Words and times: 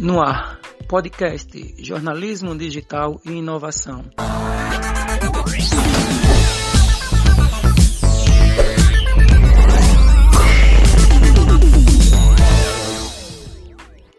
No 0.00 0.22
ar, 0.22 0.60
podcast 0.86 1.74
Jornalismo 1.76 2.56
Digital 2.56 3.20
e 3.24 3.32
Inovação. 3.32 4.04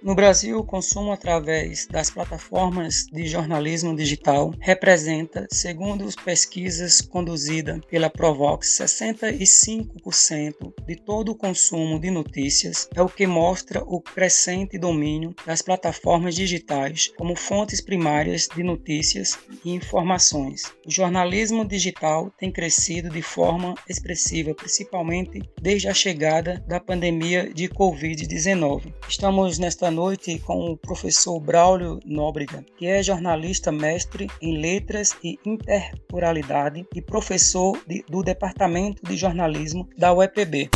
No 0.10 0.16
Brasil, 0.16 0.58
o 0.58 0.64
consumo 0.64 1.12
através 1.12 1.86
das 1.86 2.10
plataformas 2.10 3.06
de 3.14 3.28
jornalismo 3.28 3.96
digital 3.96 4.52
representa, 4.60 5.48
segundo 5.52 6.04
as 6.04 6.16
pesquisas 6.16 7.00
conduzidas 7.00 7.80
pela 7.88 8.10
Provox, 8.10 8.76
65% 8.80 10.74
de 10.88 10.96
todo 10.96 11.32
o 11.32 11.36
consumo 11.36 12.00
de 12.00 12.10
notícias, 12.10 12.90
é 12.96 13.04
o 13.04 13.08
que 13.08 13.28
mostra 13.28 13.84
o 13.84 14.02
crescente 14.02 14.80
domínio 14.80 15.36
das 15.46 15.62
plataformas 15.62 16.34
digitais 16.34 17.12
como 17.16 17.36
fontes 17.36 17.80
primárias 17.80 18.48
de 18.48 18.64
notícias 18.64 19.38
e 19.64 19.76
informações. 19.76 20.64
O 20.88 20.90
jornalismo 20.90 21.64
digital 21.64 22.32
tem 22.36 22.52
crescido 22.52 23.12
de 23.12 23.22
forma 23.22 23.76
expressiva, 23.88 24.56
principalmente 24.56 25.40
desde 25.62 25.88
a 25.88 25.94
chegada 25.94 26.66
da 26.68 26.80
pandemia 26.80 27.54
de 27.54 27.70
Covid-19. 27.70 28.92
Estamos 29.08 29.60
nesta 29.60 29.92
noite 30.00 30.40
com 30.40 30.72
o 30.72 30.78
professor 30.78 31.42
Braulio 31.42 32.00
Nóbrega, 32.06 32.64
que 32.78 32.88
é 32.88 33.04
jornalista 33.04 33.70
mestre 33.70 34.28
em 34.42 34.58
letras 34.58 35.14
e 35.22 35.38
interculturalidade 35.46 36.88
e 36.96 37.02
professor 37.02 37.78
de, 37.86 38.06
do 38.10 38.24
Departamento 38.24 39.04
de 39.04 39.18
Jornalismo 39.18 39.90
da 39.98 40.14
UEPB. 40.14 40.70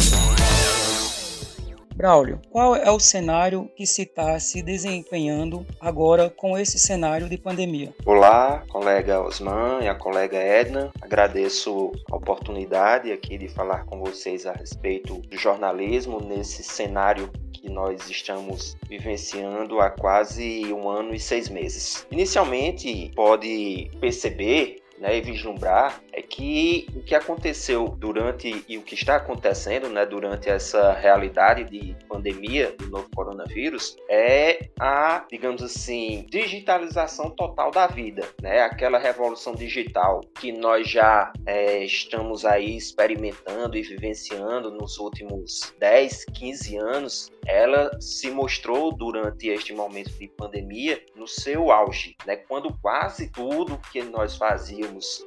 Braulio, 1.95 2.39
qual 2.49 2.75
é 2.75 2.89
o 2.89 2.99
cenário 2.99 3.69
que 3.75 3.85
se 3.85 4.01
está 4.01 4.39
se 4.39 4.63
desempenhando 4.63 5.65
agora 5.79 6.27
com 6.29 6.57
esse 6.57 6.79
cenário 6.79 7.29
de 7.29 7.37
pandemia? 7.37 7.93
Olá, 8.03 8.63
colega 8.67 9.21
Osman 9.21 9.83
e 9.83 9.87
a 9.87 9.93
colega 9.93 10.37
Edna. 10.37 10.91
Agradeço 10.99 11.91
a 12.11 12.15
oportunidade 12.15 13.11
aqui 13.11 13.37
de 13.37 13.47
falar 13.47 13.85
com 13.85 13.99
vocês 13.99 14.47
a 14.47 14.53
respeito 14.53 15.21
do 15.21 15.37
jornalismo 15.37 16.19
nesse 16.19 16.63
cenário 16.63 17.29
que 17.63 17.69
nós 17.69 18.09
estamos 18.09 18.75
vivenciando 18.89 19.79
há 19.79 19.89
quase 19.89 20.73
um 20.73 20.89
ano 20.89 21.13
e 21.13 21.19
seis 21.19 21.47
meses. 21.47 22.05
Inicialmente, 22.11 23.11
pode 23.15 23.89
perceber 24.01 24.82
né, 24.99 25.17
e 25.17 25.21
vislumbrar 25.21 26.01
é 26.11 26.21
que 26.21 26.87
o 26.95 27.01
que 27.01 27.15
aconteceu 27.15 27.87
durante 27.89 28.63
e 28.67 28.77
o 28.77 28.81
que 28.81 28.95
está 28.95 29.15
acontecendo 29.15 29.89
né, 29.89 30.05
durante 30.05 30.49
essa 30.49 30.93
realidade 30.93 31.63
de 31.65 31.95
pandemia 32.07 32.71
do 32.77 32.87
novo 32.87 33.09
coronavírus 33.15 33.97
é 34.09 34.69
a, 34.79 35.25
digamos 35.29 35.61
assim, 35.61 36.25
digitalização 36.29 37.29
total 37.29 37.71
da 37.71 37.87
vida, 37.87 38.27
né? 38.41 38.61
Aquela 38.61 38.97
revolução 38.97 39.55
digital 39.55 40.21
que 40.39 40.51
nós 40.51 40.89
já 40.89 41.31
é, 41.45 41.83
estamos 41.83 42.45
aí 42.45 42.77
experimentando 42.77 43.77
e 43.77 43.81
vivenciando 43.81 44.71
nos 44.71 44.97
últimos 44.97 45.73
10, 45.79 46.25
15 46.25 46.77
anos, 46.77 47.31
ela 47.45 47.89
se 47.99 48.29
mostrou 48.29 48.91
durante 48.91 49.47
este 49.47 49.73
momento 49.73 50.11
de 50.11 50.27
pandemia 50.27 51.03
no 51.15 51.27
seu 51.27 51.71
auge, 51.71 52.15
né? 52.25 52.35
Quando 52.35 52.73
quase 52.81 53.29
tudo 53.31 53.79
que 53.91 54.01
nós 54.03 54.35
fazíamos 54.35 54.82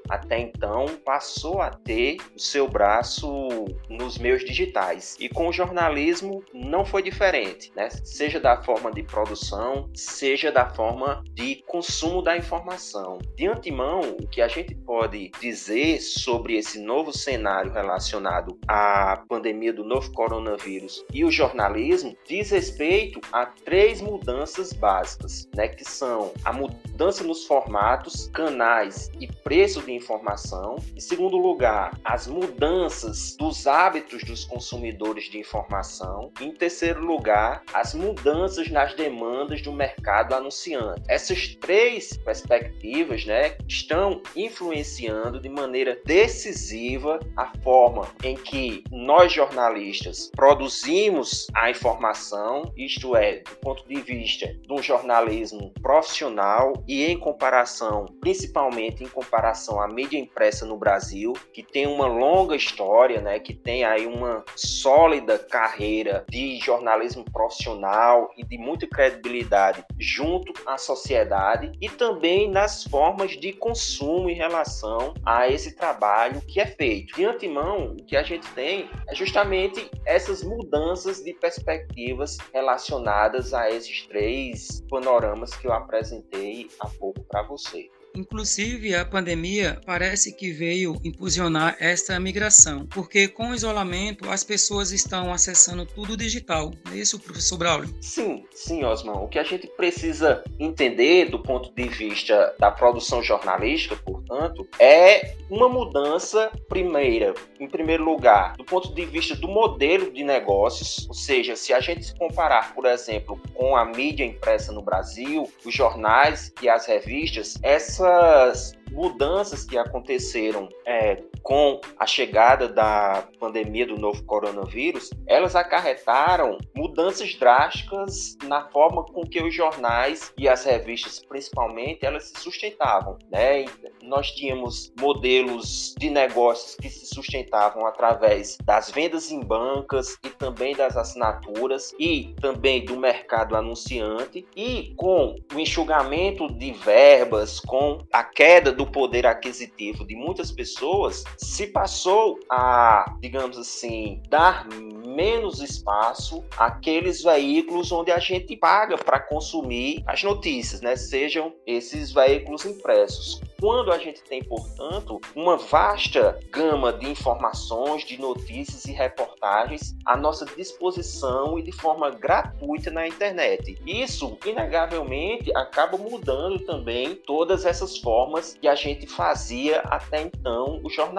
até 0.09 0.39
então 0.39 0.87
passou 1.05 1.61
a 1.61 1.71
ter 1.71 2.19
o 2.35 2.39
seu 2.39 2.69
braço 2.69 3.49
nos 3.89 4.19
meios 4.19 4.45
digitais. 4.45 5.17
E 5.19 5.29
com 5.29 5.49
o 5.49 5.53
jornalismo 5.53 6.43
não 6.53 6.85
foi 6.85 7.03
diferente, 7.03 7.73
né? 7.75 7.89
Seja 7.91 8.41
da 8.41 8.63
forma 8.63 8.91
de 8.91 9.03
produção, 9.03 9.91
seja 9.95 10.51
da 10.51 10.69
forma 10.69 11.23
de 11.33 11.63
consumo 11.67 12.23
da 12.23 12.37
informação. 12.37 13.19
De 13.37 13.47
antemão, 13.47 14.01
o 14.21 14.27
que 14.29 14.41
a 14.41 14.49
gente 14.49 14.75
pode 14.75 15.31
dizer 15.41 16.01
sobre 16.01 16.57
esse 16.57 16.81
novo 16.81 17.13
cenário 17.13 17.73
relacionado 17.73 18.59
à 18.67 19.23
pandemia 19.29 19.73
do 19.73 19.85
novo 19.85 20.13
coronavírus 20.13 21.05
e 21.13 21.25
o 21.25 21.31
jornalismo 21.31 22.17
diz 22.27 22.51
respeito 22.51 23.21
a 23.33 23.47
três 23.47 24.01
mudanças 24.01 24.73
básicas, 24.73 25.49
né, 25.55 25.69
que 25.69 25.85
são 25.85 26.33
a 26.45 26.53
mudança 26.53 27.25
nos 27.25 27.45
formatos, 27.45 28.29
canais 28.33 29.11
e 29.21 29.27
preço 29.47 29.81
de 29.81 29.93
informação. 29.93 30.75
Em 30.97 30.99
segundo 30.99 31.37
lugar, 31.37 31.97
as 32.05 32.27
mudanças 32.27 33.37
dos 33.37 33.65
hábitos 33.69 34.25
dos 34.25 34.45
consumidores 34.45 35.31
de 35.31 35.39
informação. 35.39 36.33
Em 36.41 36.51
terceiro 36.51 37.07
lugar, 37.07 37.63
as 37.73 37.95
mudanças 37.95 38.69
nas 38.69 38.97
demandas 38.97 39.63
do 39.63 39.73
mercado 39.73 40.35
anunciante. 40.35 41.01
Essas 41.09 41.55
três 41.61 42.17
perspectivas 42.17 43.25
né, 43.25 43.57
estão 43.69 44.21
influenciando 44.35 45.41
de 45.41 45.49
maneira 45.49 45.97
decisiva 46.05 47.21
a 47.37 47.53
forma 47.63 48.09
em 48.25 48.35
que 48.35 48.83
nós 48.91 49.33
jornalistas 49.33 50.29
produzimos 50.35 51.47
a 51.55 51.71
informação, 51.71 52.73
isto 52.77 53.15
é, 53.15 53.45
do 53.49 53.55
ponto 53.61 53.87
de 53.87 54.01
vista 54.01 54.49
de 54.49 54.73
um 54.73 54.83
jornalismo 54.83 55.73
profissional 55.81 56.73
e 56.89 57.05
em 57.05 57.17
comparação, 57.17 58.07
principalmente 58.21 59.05
em 59.05 59.07
comparação 59.07 59.36
comparação 59.37 59.79
à 59.83 59.87
mídia 59.87 60.19
impressa 60.19 60.65
no 60.65 60.79
Brasil, 60.79 61.35
que 61.53 61.63
tem 61.63 61.87
uma 61.87 62.07
longa 62.07 62.57
história, 62.57 63.21
né, 63.21 63.39
que 63.39 63.53
tem 63.53 63.85
aí 63.85 64.07
uma 64.07 64.43
sólida 64.57 65.39
carreira 65.39 66.25
de 66.31 66.59
jornalismo 66.59 67.23
profissional 67.31 68.31
e 68.39 68.43
de 68.43 68.57
muita 68.57 68.87
credibilidade 68.87 69.85
junto 69.99 70.55
à 70.67 70.79
sociedade 70.79 71.71
e 71.83 71.89
também 71.89 72.51
nas 72.51 72.85
formas 72.85 73.33
de 73.33 73.53
consumo 73.53 74.31
em 74.31 74.35
relação 74.35 75.13
a 75.25 75.49
esse 75.49 75.77
trabalho 75.77 76.41
que 76.41 76.59
é 76.59 76.67
feito. 76.67 77.15
De 77.15 77.27
antemão, 77.27 77.93
o 77.93 78.05
que 78.05 78.17
a 78.17 78.23
gente 78.23 78.49
tem 78.53 78.89
é 79.07 79.15
justamente 79.15 79.91
essas 80.07 80.43
mudanças 80.43 81.23
de 81.23 81.35
perspectivas 81.35 82.39
relacionadas 82.55 83.53
a 83.53 83.69
esses 83.71 84.07
três 84.07 84.83
panoramas 84.89 85.55
que 85.55 85.67
eu 85.67 85.73
apresentei 85.75 86.69
há 86.81 86.89
pouco 86.89 87.23
para 87.25 87.43
você. 87.43 87.91
Inclusive, 88.17 88.95
a 88.95 89.05
pandemia 89.05 89.79
parece 89.85 90.33
que 90.33 90.51
veio 90.51 90.97
impulsionar 91.05 91.77
esta 91.79 92.19
migração, 92.19 92.87
porque 92.87 93.29
com 93.29 93.51
o 93.51 93.55
isolamento 93.55 94.29
as 94.31 94.43
pessoas 94.43 94.91
estão 94.91 95.33
acessando 95.33 95.85
tudo 95.85 96.17
digital. 96.17 96.73
Não 96.85 96.93
é 96.93 96.97
isso, 96.97 97.19
professor 97.21 97.59
Braulio? 97.59 97.95
Sim, 98.01 98.45
sim, 98.53 98.85
Osman. 98.85 99.15
O 99.15 99.29
que 99.29 99.39
a 99.39 99.45
gente 99.45 99.67
precisa 99.67 100.43
entender 100.59 101.31
do 101.31 101.39
ponto 101.39 101.73
de 101.75 101.89
vista 101.89 102.55
da 102.59 102.71
produção 102.71 103.23
jornalística, 103.23 103.97
portanto, 103.97 104.67
é 104.79 105.37
uma 105.51 105.69
mudança 105.69 106.51
primeira, 106.69 107.35
em 107.61 107.69
primeiro 107.69 108.05
lugar, 108.05 108.57
do 108.57 108.65
ponto 108.65 108.93
de 108.95 109.05
vista 109.05 109.37
do 109.37 109.49
modelo 109.49 110.11
de 110.11 110.25
negócios, 110.25 111.07
ou 111.09 111.15
seja, 111.15 111.55
se 111.55 111.73
a 111.73 111.81
gente 111.81 112.05
se 112.07 112.15
comparar, 112.15 112.75
por 112.75 112.85
exemplo, 112.87 113.41
com 113.55 113.77
a 113.77 113.85
mídia 113.85 114.25
impressa 114.25 114.73
no 114.73 114.83
Brasil, 114.83 115.51
os 115.65 115.75
jornais 115.75 116.53
e 116.61 116.69
as 116.69 116.87
revistas, 116.87 117.59
essa 117.63 118.06
essas 118.07 118.73
mudanças 118.93 119.65
que 119.65 119.77
aconteceram 119.77 120.69
é, 120.87 121.23
com 121.47 121.81
a 121.97 122.05
chegada 122.05 122.67
da 122.67 123.23
pandemia 123.39 123.87
do 123.87 123.97
novo 123.97 124.21
coronavírus, 124.25 125.11
elas 125.29 125.55
acarretaram 125.55 126.59
mudanças 126.75 127.37
drásticas 127.37 128.37
na 128.43 128.69
forma 128.71 129.05
com 129.05 129.23
que 129.23 129.41
os 129.41 129.55
jornais 129.55 130.33
e 130.37 130.49
as 130.49 130.65
revistas, 130.65 131.25
principalmente, 131.25 132.05
elas 132.05 132.25
se 132.25 132.41
sustentavam. 132.41 133.17
Né? 133.31 133.65
Nós 134.03 134.33
tínhamos 134.33 134.93
modelos 134.99 135.95
de 135.97 136.11
negócios 136.11 136.75
que 136.75 136.91
se 136.91 137.07
sustentavam 137.07 137.87
através 137.87 138.59
das 138.65 138.91
vendas 138.91 139.31
em 139.31 139.39
bancas 139.39 140.19
e 140.25 140.31
também 140.31 140.75
das 140.75 140.97
assinaturas 140.97 141.95
e 141.97 142.35
também 142.41 142.85
do 142.85 142.97
mercado 142.97 143.55
anunciante 143.55 144.45
e 144.57 144.93
com 144.97 145.37
o 145.55 145.61
enxugamento 145.61 146.49
de 146.49 146.73
verbas, 146.73 147.61
com 147.61 148.05
a 148.13 148.25
queda 148.25 148.73
do 148.73 148.85
poder 148.85 149.27
aquisitivo 149.27 150.05
de 150.05 150.17
muitas 150.17 150.51
pessoas, 150.51 151.23
se 151.39 151.67
passou 151.69 152.39
a, 152.51 153.17
digamos 153.21 153.59
assim, 153.59 154.23
dar 154.29 154.67
menos 154.69 155.61
espaço 155.61 156.45
àqueles 156.59 157.23
veículos 157.23 157.91
onde 157.93 158.11
a 158.11 158.19
gente 158.19 158.57
paga 158.57 158.99
para 158.99 159.21
consumir 159.21 160.03
as 160.07 160.23
notícias, 160.23 160.81
né? 160.81 160.97
Sejam 160.97 161.55
esses 161.67 162.13
veículos 162.13 162.65
impressos. 162.65 163.41
quando 163.61 163.91
a 163.91 163.99
gente 163.99 164.23
tem, 164.23 164.43
portanto, 164.43 165.21
uma 165.35 165.57
vasta 165.57 166.39
gama 166.51 166.93
de 166.93 167.09
informações, 167.09 168.05
de 168.05 168.21
notícias 168.21 168.85
e 168.85 168.93
reportagens 168.93 169.97
à 170.05 170.17
nossa 170.17 170.45
disposição 170.45 171.59
e 171.59 171.63
de 171.63 171.73
forma 171.73 172.11
gratuita 172.11 172.91
na 172.91 173.07
internet. 173.07 173.79
Isso, 173.87 174.39
inegavelmente, 174.45 175.51
acaba 175.57 175.97
mudando 175.97 176.59
também 176.61 177.15
todas 177.15 177.65
essas 177.65 177.99
formas 177.99 178.57
que 178.61 178.69
a 178.69 178.75
gente 178.75 179.07
fazia 179.07 179.81
até 179.81 180.23
então 180.23 180.81
o 180.85 180.91
jornalismo. 180.91 181.16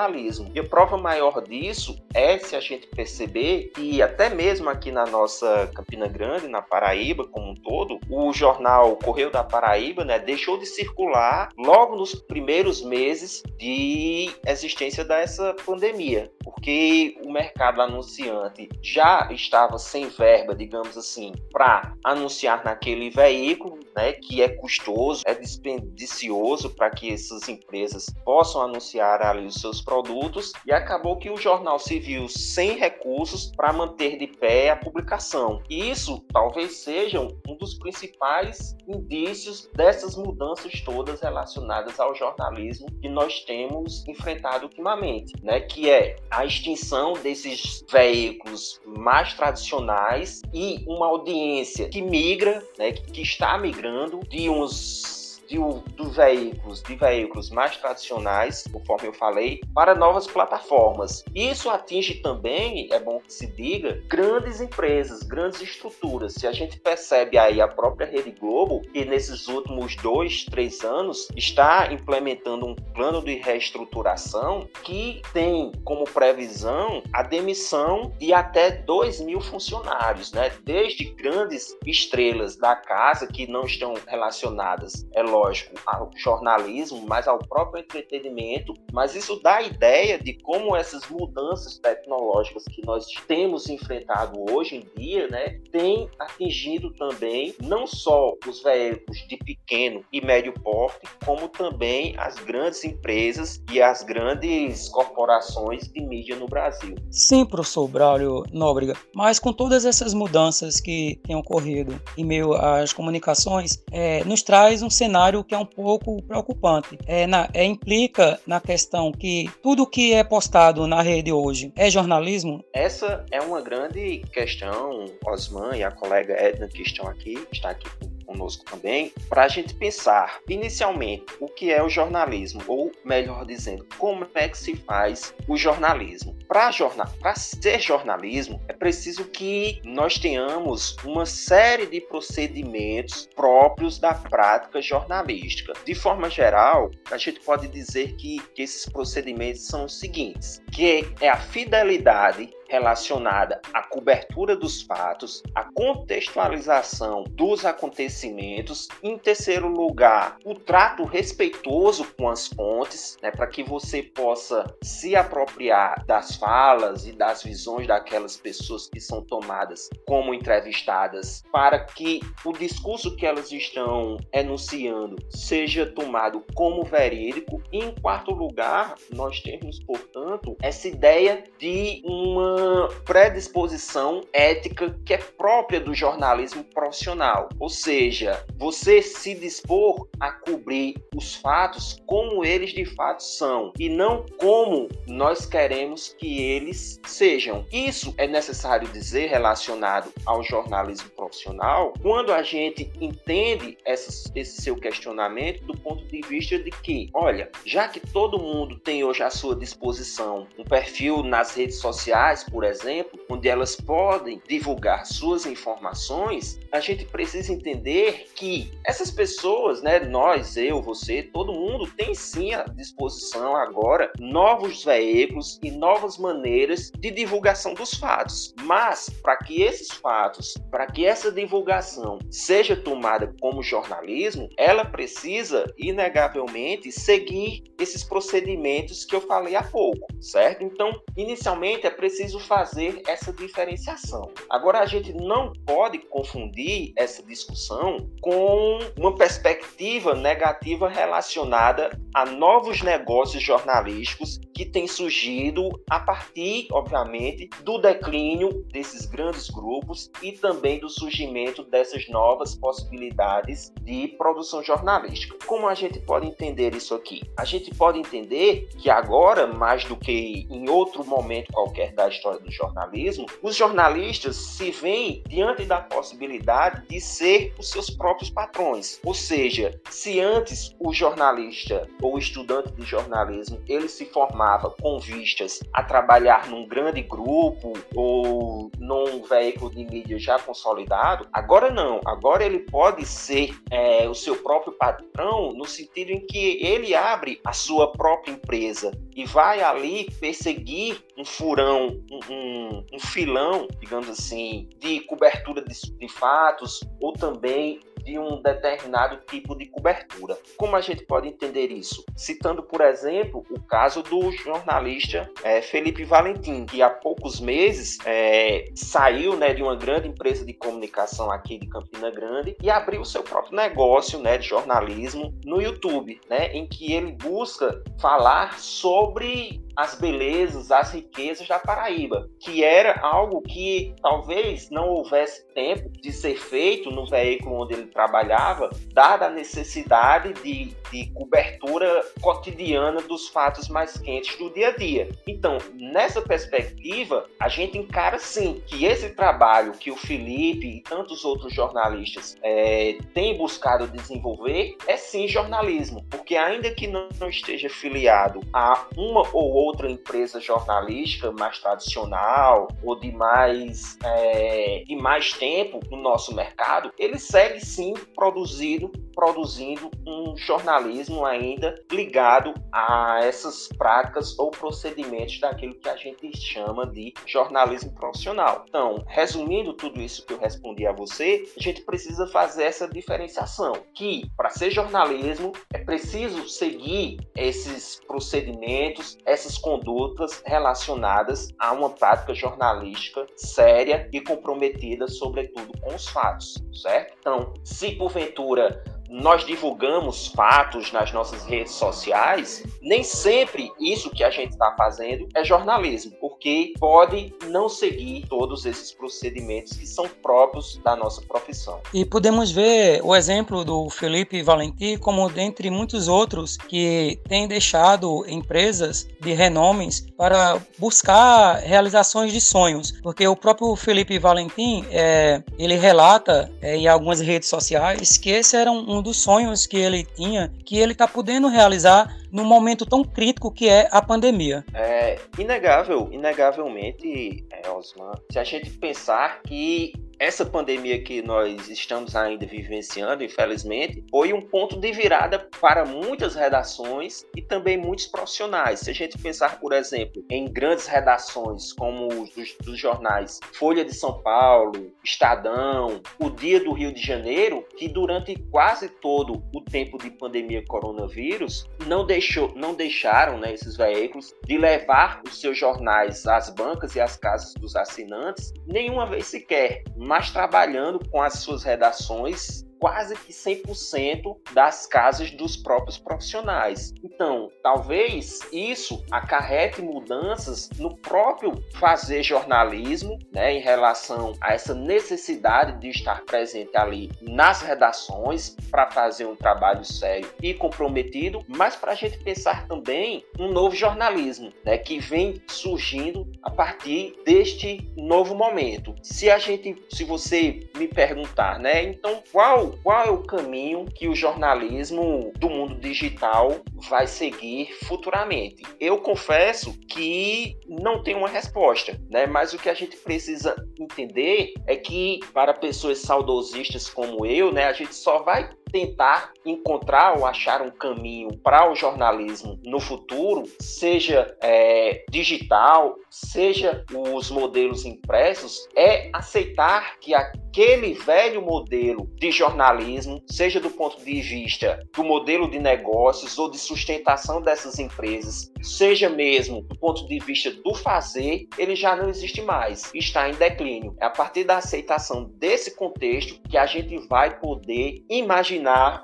E 0.54 0.60
a 0.60 0.64
prova 0.64 0.96
maior 0.96 1.42
disso 1.42 1.98
é 2.14 2.38
se 2.38 2.56
a 2.56 2.60
gente 2.60 2.86
perceber 2.88 3.72
que 3.74 4.00
até 4.00 4.30
mesmo 4.30 4.70
aqui 4.70 4.92
na 4.92 5.06
nossa 5.06 5.72
Campina 5.74 6.08
Grande, 6.08 6.48
na 6.48 6.62
Paraíba 6.62 7.26
como 7.26 7.52
um 7.52 7.56
todo, 7.56 8.00
o 8.08 8.32
jornal 8.32 8.96
Correio 8.98 9.32
da 9.32 9.44
Paraíba 9.44 10.06
né, 10.06 10.20
deixou 10.20 10.58
de 10.60 10.68
circular 10.68 11.50
logo 11.58 11.96
nos 11.96 12.14
primeiros 12.14 12.84
meses 12.84 13.42
de 13.58 14.30
existência 14.46 15.04
dessa 15.04 15.56
pandemia, 15.66 16.32
porque 16.44 17.18
o 17.24 17.32
mercado 17.32 17.82
anunciante 17.82 18.70
já 18.84 19.28
estava 19.32 19.80
sem 19.80 20.10
verba, 20.10 20.54
digamos 20.54 20.96
assim, 20.96 21.34
para 21.52 21.94
anunciar 22.04 22.64
naquele 22.64 23.10
veículo, 23.10 23.80
né, 23.96 24.14
que 24.14 24.44
é 24.44 24.50
custoso, 24.50 25.24
é 25.26 25.34
dispendicioso 25.34 26.70
para 26.70 26.92
que 26.92 27.12
essas 27.12 27.50
empresas 27.50 28.06
possam 28.24 28.62
anunciar 28.62 29.22
ali 29.22 29.48
os 29.48 29.56
seus 29.56 29.82
produtos 29.88 30.52
e 30.66 30.74
acabou 30.74 31.16
que 31.16 31.30
o 31.30 31.38
jornal 31.38 31.80
se 31.80 31.98
viu 31.98 32.28
sem 32.28 32.78
recursos 32.78 33.50
para 33.56 33.72
manter 33.72 34.18
de 34.18 34.28
pé 34.28 34.70
a 34.70 34.76
publicação. 34.76 35.62
Isso 35.70 36.22
talvez 36.34 36.76
seja 36.84 37.22
um 37.22 37.56
dos 37.56 37.76
principais 37.76 38.76
indícios 38.86 39.70
dessas 39.74 40.18
mudanças 40.18 40.82
todas 40.82 41.22
relacionadas 41.22 41.98
ao 42.02 42.14
jornalismo 42.14 42.88
que 43.02 43.08
nós 43.08 43.40
temos 43.46 44.06
enfrentado 44.06 44.66
ultimamente, 44.66 45.34
né? 45.42 45.62
Que 45.62 45.90
é 45.90 46.18
a 46.30 46.46
extinção 46.46 47.14
desses 47.14 47.86
veículos 47.90 48.82
mais 48.86 49.34
tradicionais 49.36 50.42
e 50.54 50.84
uma 50.86 51.06
audiência 51.06 51.88
que 51.88 52.02
migra, 52.02 52.62
né? 52.78 52.92
Que 52.92 53.22
está 53.22 53.58
migrando 53.58 54.20
de 54.28 54.50
uns 54.50 55.17
de, 55.48 55.58
dos 55.96 56.16
veículos, 56.16 56.82
de 56.84 56.96
veículos 56.96 57.50
mais 57.50 57.78
tradicionais, 57.78 58.66
conforme 58.72 59.08
eu 59.08 59.14
falei, 59.14 59.62
para 59.74 59.96
novas 59.96 60.28
plataformas. 60.28 61.24
Isso 61.34 61.70
atinge 61.70 62.16
também, 62.16 62.90
é 62.92 63.00
bom 63.00 63.20
que 63.20 63.34
se 63.34 63.48
diga, 63.48 64.02
grandes 64.08 64.62
empresas, 64.62 65.24
grandes 65.24 65.62
estruturas. 65.62 66.34
Se 66.34 66.48
a 66.48 66.52
gente 66.52 66.80
percebe 66.80 67.38
aí 67.38 67.62
a 67.62 67.68
própria 67.68 68.08
Rede 68.08 68.32
Globo, 68.32 68.82
que 68.82 69.06
nesses 69.06 69.48
últimos 69.48 69.96
dois, 69.96 70.46
três 70.46 70.84
anos 70.84 71.28
está 71.36 71.92
implementando 71.92 72.66
um 72.66 72.76
plano 72.76 73.22
de 73.22 73.36
reestruturação 73.36 74.68
que 74.84 75.22
tem 75.34 75.72
como 75.84 76.04
previsão 76.04 77.02
a 77.14 77.24
demissão 77.24 78.12
de 78.20 78.34
até 78.34 78.72
2 78.72 79.22
mil 79.22 79.42
funcionários, 79.42 80.32
né? 80.32 80.52
desde 80.64 81.06
grandes 81.06 81.78
estrelas 81.86 82.56
da 82.56 82.76
casa 82.76 83.28
que 83.28 83.48
não 83.48 83.64
estão 83.66 83.94
relacionadas, 84.08 85.08
é 85.14 85.22
lógico, 85.22 85.37
lógico, 85.38 85.76
ao 85.86 86.10
jornalismo, 86.16 87.06
mas 87.08 87.28
ao 87.28 87.38
próprio 87.40 87.82
entretenimento, 87.82 88.74
mas 88.92 89.16
isso 89.16 89.40
dá 89.42 89.58
a 89.58 89.62
ideia 89.62 90.18
de 90.18 90.34
como 90.42 90.76
essas 90.76 91.08
mudanças 91.10 91.78
tecnológicas 91.78 92.64
que 92.66 92.86
nós 92.86 93.06
temos 93.28 93.70
enfrentado 93.70 94.44
hoje 94.52 94.76
em 94.78 95.00
dia, 95.00 95.28
né, 95.28 95.60
tem 95.72 96.10
atingido 96.20 96.92
também 96.94 97.56
não 97.62 97.86
só 97.86 98.34
os 98.48 98.62
veículos 98.64 99.18
de 99.28 99.38
pequeno 99.38 100.04
e 100.12 100.26
médio 100.26 100.54
porte, 100.54 101.08
como 101.26 101.48
também 101.50 102.16
as 102.18 102.36
grandes 102.36 102.84
empresas 102.84 103.62
e 103.72 103.82
as 103.82 104.04
grandes 104.04 104.90
corporações 104.90 105.88
de 105.88 106.02
mídia 106.02 106.36
no 106.36 106.48
Brasil. 106.48 106.96
Sim, 107.12 107.46
professor 107.46 107.88
Braulio 107.88 108.44
Nóbrega, 108.52 108.96
mas 109.14 109.40
com 109.40 109.54
todas 109.54 109.86
essas 109.86 110.14
mudanças 110.14 110.80
que 110.80 111.20
têm 111.24 111.36
ocorrido 111.36 112.00
em 112.18 112.26
meio 112.26 112.54
às 112.54 112.94
comunicações, 112.94 113.84
é, 113.92 114.24
nos 114.24 114.42
traz 114.42 114.82
um 114.82 114.90
cenário 114.90 115.27
cenário 115.28 115.44
que 115.44 115.54
é 115.54 115.58
um 115.58 115.66
pouco 115.66 116.22
preocupante. 116.24 116.98
É, 117.06 117.28
na, 117.28 117.50
é, 117.54 117.64
implica 117.64 118.40
na 118.48 118.60
questão 118.60 119.12
que 119.12 119.50
tudo 119.62 119.86
que 119.86 120.14
é 120.14 120.24
postado 120.24 120.88
na 120.88 121.02
rede 121.02 121.32
hoje 121.32 121.72
é 121.76 121.90
jornalismo? 121.90 122.64
Essa 122.74 123.26
é 123.32 123.42
uma 123.42 123.62
grande 123.62 124.20
questão, 124.32 125.06
Osman 125.26 125.78
e 125.78 125.84
a 125.84 125.92
colega 125.92 126.34
Edna 126.34 126.68
que 126.68 126.82
estão 126.82 127.08
aqui, 127.08 127.38
está 127.52 127.72
aqui 127.72 127.90
conosco 128.28 128.66
também, 128.66 129.14
para 129.30 129.46
a 129.46 129.48
gente 129.48 129.74
pensar 129.74 130.40
inicialmente 130.48 131.26
o 131.40 131.48
que 131.48 131.72
é 131.72 131.82
o 131.82 131.90
jornalismo, 131.90 132.62
ou 132.68 132.92
melhor 133.04 133.46
dizendo, 133.46 133.88
como 133.98 134.28
é 134.36 134.50
que 134.50 134.58
se 134.58 134.76
faz 134.76 135.34
o 135.48 135.56
jornalismo. 135.56 136.38
Para 136.48 136.70
jornal, 136.72 137.08
ser 137.36 137.80
jornalismo, 137.80 138.62
é 138.68 138.74
preciso 138.74 139.26
que 139.26 139.82
nós 139.84 140.18
tenhamos 140.18 140.96
uma 141.04 141.26
série 141.26 141.86
de 141.86 142.02
procedimentos 142.02 143.28
próprios 143.36 143.98
da 143.98 144.14
prática 144.14 144.82
jornalística. 144.82 145.74
De 145.86 145.96
forma 145.96 146.30
geral, 146.30 146.92
a 147.10 147.18
gente 147.18 147.40
pode 147.40 147.68
dizer 147.68 148.16
que, 148.16 148.40
que 148.54 148.62
esses 148.62 148.86
procedimentos 148.90 149.66
são 149.68 149.86
os 149.86 150.00
seguintes: 150.00 150.62
que 150.72 151.08
é 151.22 151.30
a 151.30 151.38
fidelidade 151.38 152.50
relacionada 152.70 153.62
à 153.74 153.84
cobertura 153.84 154.56
dos 154.56 154.82
fatos, 154.82 155.42
à 155.56 155.64
contextualização 155.64 157.24
dos 157.30 157.66
acontecimentos, 157.66 158.88
em 159.02 159.18
terceiro 159.18 159.68
lugar, 159.68 160.38
o 160.46 160.54
trato 160.54 161.04
respeitoso 161.04 162.06
com 162.18 162.30
as 162.30 162.48
fontes, 162.48 163.18
né, 163.22 163.32
para 163.32 163.48
que 163.48 163.64
você 163.64 164.04
possa 164.04 164.66
se 164.82 165.16
apropriar 165.16 166.06
das 166.06 166.36
falas 166.36 167.06
e 167.08 167.12
das 167.12 167.44
visões 167.44 167.88
daquelas 167.88 168.38
pessoas 168.38 168.88
que 168.88 169.00
são 169.00 169.22
tomadas 169.22 169.90
como 170.08 170.34
entrevistadas, 170.34 171.44
para 171.52 171.80
que 171.80 172.20
o 172.44 172.52
discurso 172.54 173.16
que 173.16 173.26
elas 173.26 173.52
estão 173.52 174.18
enunciando 174.34 175.18
seja 175.30 175.86
tomado 175.86 176.44
como 176.54 176.84
verídico. 176.84 177.62
E 177.72 177.80
em 177.80 177.96
quarto 177.96 178.32
lugar, 178.32 178.96
nós 179.12 179.40
temos, 179.42 179.80
portanto, 179.84 180.56
essa 180.62 180.88
ideia 180.88 181.44
de 181.58 182.02
uma 182.06 182.57
predisposição 183.06 184.22
ética 184.34 184.96
que 185.06 185.14
é 185.14 185.18
própria 185.18 185.80
do 185.80 185.94
jornalismo 185.94 186.64
profissional. 186.64 187.50
Ou 187.60 187.70
seja, 187.70 188.46
você 188.58 189.02
se 189.02 189.34
dispor 189.36 190.08
a 190.20 190.32
cobrir 190.32 190.96
os 191.16 191.36
fatos 191.36 192.02
como 192.06 192.46
eles 192.46 192.72
de 192.72 192.86
fato 192.86 193.24
são 193.24 193.74
e 193.80 193.90
não 193.90 194.26
como 194.40 194.88
nós 195.08 195.46
queremos 195.46 196.16
que 196.18 196.42
eles 196.42 197.00
sejam. 197.06 197.66
Isso 197.72 198.14
é 198.18 198.28
necessário 198.28 198.88
dizer 198.90 199.28
relacionado 199.28 200.12
ao 200.26 200.44
jornalismo 200.44 201.10
profissional 201.12 201.94
quando 202.02 202.34
a 202.34 202.44
gente 202.44 202.92
entende 203.00 203.78
essa, 203.86 204.32
esse 204.36 204.62
seu 204.62 204.76
questionamento 204.76 205.64
do 205.66 205.78
ponto 205.78 206.06
de 206.06 206.22
vista 206.22 206.58
de 206.60 206.72
que, 206.72 207.10
olha, 207.14 207.50
já 207.66 207.88
que 207.88 208.00
todo 208.00 208.40
mundo 208.40 208.78
tem 208.80 209.04
hoje 209.04 209.24
à 209.24 209.30
sua 209.30 209.56
disposição 209.56 210.48
um 210.58 210.64
perfil 210.64 211.24
nas 211.24 211.56
redes 211.56 211.80
sociais, 211.80 212.44
por 212.52 212.64
exemplo, 212.64 213.20
onde 213.30 213.48
elas 213.48 213.76
podem 213.76 214.42
divulgar 214.48 215.06
suas 215.06 215.46
informações, 215.46 216.60
a 216.72 216.80
gente 216.80 217.06
precisa 217.06 217.54
entender 217.54 218.28
que 218.36 218.72
essas 218.86 219.12
pessoas, 219.12 219.82
né, 219.82 220.00
nós, 220.00 220.58
eu, 220.58 220.82
você, 220.82 221.24
todo 221.24 221.54
mundo 221.54 221.88
tem 221.96 222.14
sim 222.14 222.54
à 222.54 222.64
disposição 222.64 223.56
agora 223.56 224.12
novos 224.20 224.84
veículos 224.84 225.60
e 225.64 225.72
novas 225.72 226.18
maneiras 226.18 226.92
de 226.98 227.12
divulgação 227.12 227.74
dos 227.74 227.94
fatos. 227.94 228.54
Mas 228.64 229.10
para 229.22 229.38
que 229.38 229.62
esses 229.62 229.92
fatos, 229.92 230.54
para 230.72 230.88
que 230.88 231.06
essa 231.06 231.32
divulgação 231.32 232.20
seja 232.30 232.76
tomada 232.76 233.34
como 233.40 233.64
jornalismo, 233.64 234.50
ela 234.58 234.86
precisa 234.86 235.66
inegavelmente 235.78 236.92
seguir 236.92 237.64
esses 237.80 238.04
procedimentos 238.04 239.06
que 239.06 239.16
eu 239.16 239.22
falei 239.22 239.56
há 239.56 239.64
pouco, 239.64 240.08
certo? 240.22 240.64
Então, 240.64 240.92
inicialmente 241.16 241.86
é 241.86 241.90
preciso 241.90 242.37
preciso 242.38 242.40
fazer 242.40 243.02
essa 243.08 243.34
diferenciação. 243.34 244.32
Agora, 244.50 244.80
a 244.80 244.86
gente 244.86 245.14
não 245.14 245.52
pode 245.66 245.98
confundir 246.00 246.94
essa 246.96 247.24
discussão 247.24 248.10
com 248.22 248.80
uma 248.98 249.16
perspectiva 249.16 250.14
negativa 250.14 250.88
relacionada 250.88 252.00
a 252.14 252.26
novos 252.26 252.82
negócios 252.82 253.44
jornalísticos 253.44 254.40
que 254.58 254.66
têm 254.66 254.88
surgido 254.88 255.70
a 255.88 256.00
partir, 256.00 256.68
obviamente, 256.72 257.48
do 257.64 257.78
declínio 257.78 258.66
desses 258.72 259.06
grandes 259.06 259.52
grupos 259.52 260.10
e 260.24 260.32
também 260.32 260.80
do 260.80 260.90
surgimento 260.90 261.64
dessas 261.64 262.08
novas 262.10 262.56
possibilidades 262.56 263.72
de 263.82 264.08
produção 264.18 264.64
jornalística. 264.64 265.38
Como 265.46 265.68
a 265.68 265.76
gente 265.76 266.00
pode 266.00 266.26
entender 266.26 266.74
isso 266.74 266.96
aqui? 266.96 267.22
A 267.38 267.46
gente 267.46 267.74
pode 267.76 268.00
entender 268.00 268.68
que 268.80 268.90
agora, 268.90 269.46
mais 269.46 269.84
do 269.86 269.96
que 269.96 270.48
em 270.50 270.68
outro 270.68 271.06
momento 271.06 271.54
qualquer 271.54 271.94
da 271.94 272.10
história, 272.10 272.27
do 272.36 272.52
jornalismo, 272.52 273.26
os 273.42 273.56
jornalistas 273.56 274.36
se 274.36 274.72
veem 274.72 275.24
diante 275.28 275.64
da 275.66 275.80
possibilidade 275.80 276.86
de 276.88 277.00
ser 277.00 277.54
os 277.58 277.70
seus 277.70 277.90
próprios 277.90 278.30
patrões. 278.30 279.00
Ou 279.04 279.14
seja, 279.14 279.80
se 279.90 280.20
antes 280.20 280.76
o 280.80 280.94
jornalista 280.94 281.88
ou 282.02 282.18
estudante 282.18 282.72
de 282.74 282.84
jornalismo 282.84 283.62
ele 283.68 283.88
se 283.88 284.06
formava 284.06 284.72
com 284.82 285.00
vistas 285.00 285.62
a 285.74 285.84
trabalhar 285.84 286.48
num 286.48 286.68
grande 286.68 287.02
grupo 287.02 287.74
ou 287.96 288.70
num 288.80 289.24
veículo 289.24 289.72
de 289.72 289.84
mídia 289.86 290.20
já 290.20 290.40
consolidado, 290.40 291.28
agora 291.32 291.70
não. 291.72 292.02
Agora 292.06 292.44
ele 292.44 292.60
pode 292.60 293.06
ser 293.06 293.56
é, 293.72 294.08
o 294.08 294.14
seu 294.14 294.36
próprio 294.38 294.74
patrão 294.74 295.54
no 295.54 295.66
sentido 295.66 296.12
em 296.12 296.26
que 296.26 296.64
ele 296.64 296.96
abre 296.96 297.40
a 297.46 297.54
sua 297.54 297.92
própria 297.92 298.32
empresa 298.32 298.92
e 299.16 299.26
vai 299.26 299.62
ali 299.62 300.10
perseguir 300.20 301.04
um 301.18 301.26
furão, 301.26 302.00
um, 302.12 302.17
um, 302.30 302.84
um 302.94 303.00
filão, 303.00 303.68
digamos 303.80 304.10
assim, 304.10 304.70
de 304.78 305.02
cobertura 305.02 305.62
de, 305.62 305.74
de 305.98 306.08
fatos 306.10 306.82
ou 307.02 307.14
também 307.14 307.80
de 308.08 308.18
um 308.18 308.42
determinado 308.42 309.18
tipo 309.28 309.54
de 309.54 309.66
cobertura. 309.66 310.38
Como 310.56 310.78
a 310.78 310.82
gente 310.82 311.06
pode 311.06 311.28
entender 311.28 311.68
isso? 311.68 312.06
Citando, 312.16 312.64
por 312.64 312.80
exemplo, 312.80 313.46
o 313.50 313.62
caso 313.62 314.02
do 314.02 314.32
jornalista 314.32 315.30
é, 315.44 315.62
Felipe 315.62 316.06
Valentim, 316.06 316.66
que 316.66 316.82
há 316.82 316.90
poucos 316.90 317.42
meses 317.42 317.98
é, 318.06 318.64
saiu 318.74 319.36
né, 319.36 319.54
de 319.54 319.62
uma 319.62 319.76
grande 319.76 320.08
empresa 320.08 320.46
de 320.46 320.54
comunicação 320.54 321.30
aqui 321.30 321.58
de 321.58 321.68
Campina 321.68 322.10
Grande 322.10 322.56
e 322.64 322.70
abriu 322.70 323.04
seu 323.04 323.24
próprio 323.24 323.58
negócio 323.58 324.20
né, 324.20 324.38
de 324.38 324.48
jornalismo 324.48 325.34
no 325.44 325.62
YouTube, 325.62 326.18
né, 326.30 326.48
em 326.54 326.66
que 326.66 326.94
ele 326.94 327.12
busca 327.12 327.84
falar 328.00 328.58
sobre 328.58 329.67
as 329.78 329.94
belezas, 329.94 330.72
as 330.72 330.92
riquezas 330.92 331.48
da 331.48 331.60
Paraíba, 331.60 332.28
que 332.40 332.64
era 332.64 333.00
algo 333.00 333.42
que 333.44 333.94
talvez 334.02 334.72
não 334.72 334.90
houvesse 334.90 335.46
tempo 335.54 335.88
de 335.90 336.12
ser 336.12 336.36
feito 336.36 336.90
no 336.90 337.06
veículo 337.06 337.62
onde 337.62 337.76
ele 337.76 337.86
trabalhava, 337.86 338.72
dada 338.92 339.28
a 339.28 339.30
necessidade 339.30 340.34
de, 340.42 340.76
de 340.92 341.12
cobertura 341.14 342.04
cotidiana 342.22 343.02
dos 343.04 343.28
fatos 343.30 343.70
mais 343.70 344.00
quentes 344.00 344.36
do 344.38 344.52
dia 344.52 344.70
a 344.70 344.76
dia. 344.76 345.10
Então, 345.28 345.60
nessa 345.76 346.22
perspectiva, 346.22 347.28
a 347.40 347.48
gente 347.48 347.78
encara 347.78 348.18
sim 348.18 348.62
que 348.66 348.86
esse 348.86 349.12
trabalho 349.12 349.74
que 349.74 349.92
o 349.92 349.96
Felipe 349.96 350.68
e 350.68 350.82
tantos 350.82 351.24
outros 351.24 351.54
jornalistas 351.54 352.36
é, 352.42 352.98
têm 353.14 353.38
buscado 353.38 353.88
desenvolver 353.88 354.76
é 354.88 354.98
sim 354.98 355.28
jornalismo, 355.28 356.04
porque 356.10 356.36
ainda 356.36 356.72
que 356.72 356.88
não 356.88 357.30
esteja 357.30 357.70
filiado 357.70 358.40
a 358.52 358.88
uma 358.96 359.22
ou 359.34 359.52
outra 359.52 359.67
outra 359.68 359.90
empresa 359.90 360.40
jornalística 360.40 361.32
mais 361.32 361.60
tradicional 361.60 362.68
ou 362.84 363.00
de 363.00 363.12
mais, 363.12 363.98
é, 364.04 364.84
de 364.86 364.96
mais 364.96 365.34
tempo 365.34 365.80
no 365.92 365.98
nosso 365.98 366.34
mercado, 366.34 366.92
ele 366.98 367.20
segue 367.20 367.60
sim 367.60 367.94
produzindo, 368.16 368.92
produzindo 369.18 369.90
um 370.06 370.38
jornalismo 370.38 371.26
ainda 371.26 371.74
ligado 371.92 372.54
a 372.72 373.18
essas 373.24 373.68
práticas 373.68 374.38
ou 374.38 374.52
procedimentos 374.52 375.40
daquilo 375.40 375.74
que 375.74 375.90
a 375.90 375.96
gente 375.96 376.38
chama 376.38 376.86
de 376.86 377.16
jornalismo 377.26 377.92
profissional. 377.96 378.64
Então, 378.70 379.04
resumindo 379.08 379.74
tudo 379.74 380.00
isso 380.00 380.24
que 380.24 380.34
eu 380.34 380.38
respondi 380.38 380.86
a 380.86 380.92
você, 380.92 381.52
a 381.58 381.64
gente 381.64 381.82
precisa 381.82 382.28
fazer 382.28 382.66
essa 382.66 382.88
diferenciação, 382.88 383.74
que 383.96 384.30
para 384.38 384.52
ser 384.52 384.70
jornalismo 384.70 385.52
é 385.74 385.80
preciso 385.80 386.48
seguir 386.48 387.18
esses 387.36 388.00
procedimentos, 388.08 389.18
essas 389.26 389.58
condutas 389.58 390.44
relacionadas 390.46 391.48
a 391.58 391.72
uma 391.72 391.90
prática 391.90 392.36
jornalística 392.36 393.26
séria 393.36 394.08
e 394.14 394.22
comprometida, 394.22 395.08
sobretudo, 395.08 395.74
com 395.82 395.96
os 395.96 396.08
fatos, 396.08 396.64
certo? 396.72 397.16
Então, 397.20 397.52
se 397.64 397.96
porventura 397.96 398.84
nós 399.10 399.46
divulgamos 399.46 400.28
fatos 400.28 400.92
nas 400.92 401.12
nossas 401.12 401.46
redes 401.46 401.74
sociais, 401.74 402.64
nem 402.82 403.04
sempre 403.04 403.72
isso 403.80 404.10
que 404.10 404.24
a 404.24 404.30
gente 404.30 404.52
está 404.52 404.74
fazendo 404.78 405.28
é 405.36 405.44
jornalismo, 405.44 406.16
porque 406.38 406.74
pode 406.80 407.34
não 407.48 407.68
seguir 407.68 408.26
todos 408.30 408.66
esses 408.66 408.92
procedimentos 408.92 409.76
que 409.76 409.88
são 409.88 410.08
próprios 410.22 410.80
da 410.84 410.96
nossa 410.96 411.22
profissão. 411.24 411.80
E 411.94 412.06
podemos 412.06 412.52
ver 412.52 413.02
o 413.04 413.16
exemplo 413.16 413.66
do 413.66 413.90
Felipe 413.90 414.42
Valenti 414.44 414.98
como 414.98 415.28
dentre 415.30 415.70
muitos 415.72 416.08
outros 416.08 416.56
que 416.56 417.20
têm 417.28 417.48
deixado 417.48 418.24
empresas 418.28 419.08
de 419.20 419.34
renomes 419.34 420.06
para 420.16 420.62
buscar 420.78 421.56
realizações 421.56 422.32
de 422.32 422.40
sonhos, 422.40 422.92
porque 423.02 423.28
o 423.28 423.36
próprio 423.36 423.76
Felipe 423.76 424.20
Valentim 424.20 424.86
é, 424.92 425.42
ele 425.58 425.76
relata 425.76 426.52
é, 426.62 426.78
em 426.78 426.88
algumas 426.88 427.20
redes 427.20 427.50
sociais 427.50 428.18
que 428.18 428.30
esse 428.30 428.56
era 428.56 428.72
um 428.72 429.02
dos 429.02 429.18
sonhos 429.18 429.66
que 429.66 429.78
ele 429.78 430.06
tinha, 430.16 430.54
que 430.66 430.78
ele 430.78 430.92
está 430.92 431.08
podendo 431.08 431.48
realizar 431.48 432.16
num 432.32 432.46
momento 432.46 432.86
tão 432.86 433.04
crítico 433.04 433.52
que 433.52 433.70
é 433.70 433.88
a 433.92 434.02
pandemia. 434.02 434.66
É 434.74 435.20
inegável, 435.38 436.10
inegavelmente, 436.12 437.46
é, 437.52 437.70
Osman, 437.70 438.14
se 438.32 438.40
a 438.40 438.44
gente 438.44 438.70
pensar 438.72 439.42
que 439.44 439.94
essa 440.20 440.46
pandemia 440.46 441.02
que 441.02 441.22
nós 441.22 441.70
estamos 441.70 442.16
ainda 442.16 442.46
vivenciando, 442.46 443.24
infelizmente, 443.24 444.04
foi 444.10 444.34
um 444.34 444.42
ponto 444.42 444.80
de 444.80 444.92
virada 444.92 445.48
para 445.62 445.86
muitas 445.86 446.36
redações 446.36 447.26
e 447.36 447.42
também 447.42 447.78
muitos 447.78 448.08
profissionais. 448.08 448.80
Se 448.80 448.90
a 448.90 448.94
gente 448.94 449.18
pensar, 449.18 449.60
por 449.60 449.74
exemplo, 449.74 450.24
em 450.30 450.46
grandes 450.46 450.88
redações 450.88 451.72
como 451.74 452.08
os 452.08 452.30
dos, 452.32 452.56
dos 452.64 452.80
jornais 452.80 453.40
Folha 453.54 453.86
de 453.86 453.94
São 453.94 454.22
Paulo, 454.22 454.92
Estadão, 455.04 456.02
O 456.20 456.30
Dia 456.30 456.60
do 456.64 456.74
Rio 456.74 456.92
de 456.92 457.02
Janeiro, 457.02 457.66
que 457.78 457.88
durante 457.88 458.36
quase 458.52 458.90
todo 458.90 459.44
o 459.54 459.62
tempo 459.62 459.98
de 459.98 460.10
pandemia 460.10 460.64
coronavírus 460.68 461.70
não, 461.86 462.06
deixou, 462.06 462.54
não 462.56 462.74
deixaram 462.74 463.38
né, 463.38 463.54
esses 463.54 463.78
veículos 463.78 464.34
de 464.46 464.58
levar 464.58 465.22
os 465.26 465.40
seus 465.40 465.58
jornais 465.58 466.26
às 466.28 466.50
bancas 466.50 466.96
e 466.96 467.00
às 467.00 467.18
casas 467.18 467.54
dos 467.54 467.76
assinantes 467.76 468.54
nenhuma 468.66 469.06
vez 469.06 469.28
sequer 469.28 469.84
mas 470.08 470.32
trabalhando 470.32 471.00
com 471.10 471.22
as 471.22 471.40
suas 471.40 471.64
redações 471.64 472.66
quase 472.80 473.16
que 473.16 473.32
100% 473.32 474.38
das 474.54 474.86
casas 474.86 475.32
dos 475.32 475.56
próprios 475.58 475.98
profissionais. 475.98 476.94
Então, 477.04 477.52
talvez 477.64 478.40
isso 478.52 479.04
acarrete 479.12 479.82
mudanças 479.82 480.70
no 480.78 480.96
próprio 480.98 481.64
fazer 481.76 482.24
jornalismo, 482.24 483.18
né, 483.32 483.54
em 483.54 483.60
relação 483.60 484.34
a 484.42 484.54
essa 484.54 484.74
necessidade 484.74 485.80
de 485.80 485.90
estar 485.90 486.24
presente 486.26 486.76
ali 486.76 487.12
nas 487.22 487.62
redações 487.62 488.56
para 488.70 488.90
fazer 488.92 489.26
um 489.26 489.36
trabalho 489.36 489.84
sério 489.84 490.30
e 490.42 490.54
comprometido, 490.54 491.44
mas 491.48 491.76
para 491.76 491.92
a 491.92 491.96
gente 491.96 492.18
pensar 492.20 492.68
também 492.68 493.24
um 493.40 493.52
novo 493.52 493.76
jornalismo, 493.76 494.52
né, 494.64 494.78
que 494.78 495.00
vem 495.00 495.42
surgindo 495.48 496.30
a 496.44 496.50
partir 496.50 497.16
deste 497.26 497.90
novo 497.96 498.36
momento. 498.36 498.96
Se 499.02 499.30
a 499.30 499.38
gente, 499.38 499.76
se 499.90 500.04
você 500.04 500.70
me 500.78 500.88
perguntar, 500.88 501.60
né, 501.60 501.84
então 501.84 502.22
qual 502.32 502.67
qual, 502.84 503.06
é 503.06 503.10
o 503.10 503.24
caminho 503.24 503.86
que 503.86 504.08
o 504.08 504.16
jornalismo 504.16 505.32
do 505.38 505.50
mundo 505.50 505.76
digital 505.76 506.56
vai 506.90 507.08
seguir 507.08 507.74
futuramente. 507.86 508.64
Eu 508.80 509.00
confesso 509.00 509.78
que 509.90 510.58
não 510.68 511.04
tenho 511.04 511.20
uma 511.20 511.30
resposta, 511.30 512.00
né? 512.10 512.26
Mas 512.26 512.54
o 512.54 512.58
que 512.58 512.70
a 512.70 512.74
gente 512.74 512.98
precisa 512.98 513.56
entender 513.80 514.54
é 514.66 514.76
que 514.76 515.20
para 515.34 515.54
pessoas 515.54 516.00
saudosistas 516.00 516.90
como 516.90 517.26
eu, 517.26 517.52
né, 517.52 517.66
a 517.66 517.74
gente 517.74 517.96
só 517.96 518.24
vai 518.24 518.50
tentar 518.72 519.32
encontrar 519.46 520.18
ou 520.18 520.26
achar 520.26 520.62
um 520.62 520.72
caminho 520.72 521.38
para 521.38 521.72
o 521.72 521.76
jornalismo 521.76 522.60
no 522.64 522.80
futuro, 522.80 523.44
seja 523.60 524.36
é, 524.42 525.06
digital, 525.10 525.96
seja 526.10 526.86
os 526.94 527.30
modelos 527.32 527.86
impressos, 527.86 528.68
é 528.76 529.10
aceitar 529.14 529.98
que 530.00 530.14
aquele 530.14 530.94
velho 530.94 531.42
modelo 531.42 532.10
de 532.16 532.32
jornalismo, 532.32 533.22
seja 533.30 533.60
do 533.60 533.70
ponto 533.70 534.04
de 534.04 534.22
vista 534.22 534.80
do 534.96 535.04
modelo 535.04 535.50
de 535.50 535.60
negócios 535.60 536.38
ou 536.38 536.50
de 536.50 536.58
sustentação 536.58 537.42
dessas 537.42 537.80
empresas, 537.80 538.52
seja 538.62 539.10
mesmo 539.10 539.62
do 539.62 539.78
ponto 539.78 540.08
de 540.08 540.20
vista 540.20 540.52
do 540.52 540.74
fazer, 540.74 541.48
ele 541.58 541.76
já 541.76 541.96
não 541.96 542.10
existe 542.10 542.42
mais, 542.42 542.92
está 542.94 543.30
em 543.30 543.34
declínio. 543.34 543.96
É 544.00 544.06
a 544.06 544.10
partir 544.10 544.44
da 544.44 544.58
aceitação 544.58 545.26
desse 545.36 545.76
contexto 545.76 546.40
que 546.50 546.58
a 546.58 546.66
gente 546.66 546.98
vai 547.08 547.40
poder 547.40 548.04
imaginar 548.10 548.57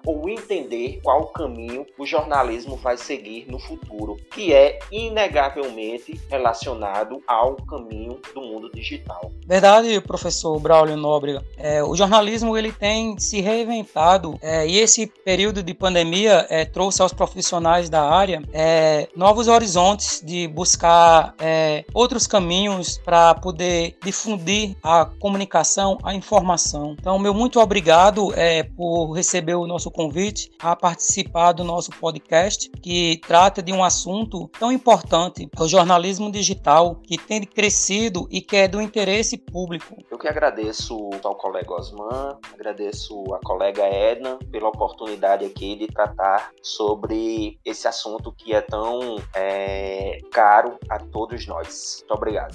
ou 0.06 0.30
entender 0.30 1.00
qual 1.04 1.28
caminho 1.28 1.86
o 1.98 2.06
jornalismo 2.06 2.76
vai 2.76 2.98
seguir 2.98 3.46
no 3.50 3.60
futuro, 3.60 4.18
que 4.34 4.54
é 4.54 4.80
inegavelmente 4.92 6.20
relacionado 6.30 7.22
ao 7.28 7.56
caminho 7.56 8.20
do 8.34 8.42
mundo 8.42 8.72
digital. 8.74 9.32
Verdade, 9.46 10.00
professor 10.02 10.60
Braulio 10.60 10.98
Nóbrega. 10.98 11.44
É, 11.58 11.84
o 11.84 11.96
jornalismo 11.96 12.58
ele 12.58 12.72
tem 12.72 13.18
se 13.20 13.42
reinventado 13.42 14.38
é, 14.42 14.66
e 14.68 14.80
esse 14.80 15.08
período 15.08 15.62
de 15.62 15.74
pandemia 15.74 16.48
é, 16.50 16.66
trouxe 16.66 17.02
aos 17.02 17.14
profissionais 17.14 17.90
da 17.90 18.04
área 18.04 18.42
é, 18.54 19.08
novos 19.16 19.48
horizontes 19.48 20.22
de 20.24 20.48
buscar 20.48 21.36
é, 21.40 21.84
outros 21.94 22.26
caminhos 22.26 22.98
para 22.98 23.36
poder 23.36 23.96
difundir 24.04 24.76
a 24.82 25.06
comunicação, 25.06 25.98
a 26.04 26.14
informação. 26.14 26.96
Então, 27.00 27.20
meu 27.20 27.34
muito 27.34 27.60
obrigado 27.60 28.34
é, 28.36 28.64
por 28.64 29.12
receber 29.12 29.43
o 29.52 29.68
nosso 29.68 29.92
convite 29.92 30.52
a 30.60 30.76
participar 30.76 31.52
do 31.52 31.64
nosso 31.64 31.92
podcast 31.92 32.70
que 32.82 33.20
trata 33.28 33.62
de 33.62 33.74
um 33.74 33.84
assunto 33.84 34.48
tão 34.60 34.72
importante, 34.72 35.50
o 35.60 35.68
jornalismo 35.68 36.32
digital, 36.32 36.96
que 36.96 37.18
tem 37.18 37.42
crescido 37.42 38.28
e 38.30 38.42
que 38.42 38.56
é 38.56 38.68
do 38.68 38.82
interesse 38.82 39.38
público. 39.38 39.96
Eu 40.10 40.18
que 40.18 40.28
agradeço 40.28 41.10
ao 41.24 41.36
colega 41.36 41.74
Osman, 41.74 42.38
agradeço 42.54 43.24
a 43.34 43.40
colega 43.40 43.84
Edna 43.84 44.38
pela 44.52 44.70
oportunidade 44.70 45.46
aqui 45.46 45.76
de 45.76 45.88
tratar 45.88 46.52
sobre 46.62 47.58
esse 47.66 47.88
assunto 47.88 48.32
que 48.32 48.54
é 48.54 48.62
tão 48.62 49.18
é, 49.36 50.20
caro 50.32 50.78
a 50.90 51.00
todos 51.00 51.48
nós. 51.48 51.98
Muito 52.02 52.14
obrigado. 52.14 52.54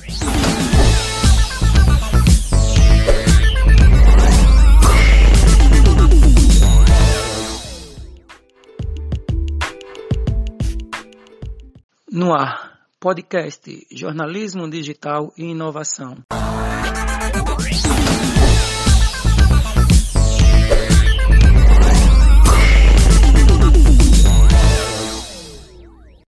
No 12.10 12.32
ar, 12.32 12.88
podcast 12.98 13.86
Jornalismo 13.90 14.66
Digital 14.70 15.30
e 15.36 15.44
Inovação. 15.44 16.16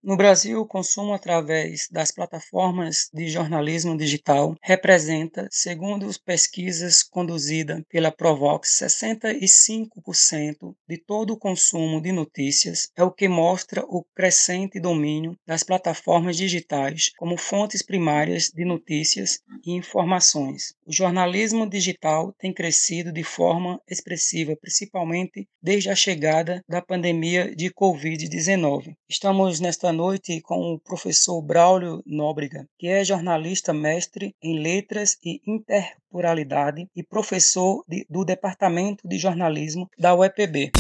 No 0.09 0.17
Brasil, 0.17 0.59
o 0.59 0.67
consumo 0.67 1.13
através 1.13 1.87
das 1.91 2.11
plataformas 2.11 3.11
de 3.13 3.29
jornalismo 3.29 3.95
digital 3.95 4.57
representa, 4.63 5.47
segundo 5.51 6.09
pesquisas 6.25 7.03
conduzidas 7.03 7.83
pela 7.91 8.11
Provox, 8.11 8.79
65% 8.81 10.75
de 10.89 10.97
todo 10.97 11.35
o 11.35 11.39
consumo 11.39 12.01
de 12.01 12.11
notícias, 12.11 12.89
é 12.97 13.05
o 13.05 13.13
que 13.13 13.29
mostra 13.29 13.85
o 13.87 14.03
crescente 14.17 14.81
domínio 14.81 15.37
das 15.47 15.63
plataformas 15.63 16.39
digitais 16.39 17.11
como 17.19 17.37
fontes 17.37 17.83
primárias 17.83 18.49
de 18.49 18.65
notícias 18.65 19.41
e 19.63 19.73
informações. 19.73 20.73
O 20.87 20.91
jornalismo 20.91 21.69
digital 21.69 22.33
tem 22.39 22.51
crescido 22.51 23.13
de 23.13 23.23
forma 23.23 23.79
expressiva, 23.87 24.57
principalmente 24.59 25.47
desde 25.63 25.91
a 25.91 25.95
chegada 25.95 26.63
da 26.67 26.81
pandemia 26.81 27.55
de 27.55 27.71
Covid-19. 27.71 28.95
Estamos 29.07 29.61
nesta 29.61 29.98
noite 29.99 30.41
com 30.41 30.75
o 30.75 30.79
professor 30.79 31.43
Braulio 31.43 32.05
Nóbrega, 32.07 32.69
que 32.79 32.87
é 32.87 33.03
jornalista 33.03 33.73
mestre 33.73 34.33
em 34.41 34.61
letras 34.61 35.19
e 35.25 35.41
interpluralidade 35.45 36.87
e 36.95 37.03
professor 37.03 37.83
de, 37.89 38.07
do 38.09 38.25
Departamento 38.25 39.09
de 39.09 39.19
Jornalismo 39.19 39.91
da 39.99 40.15
UEPB. 40.15 40.71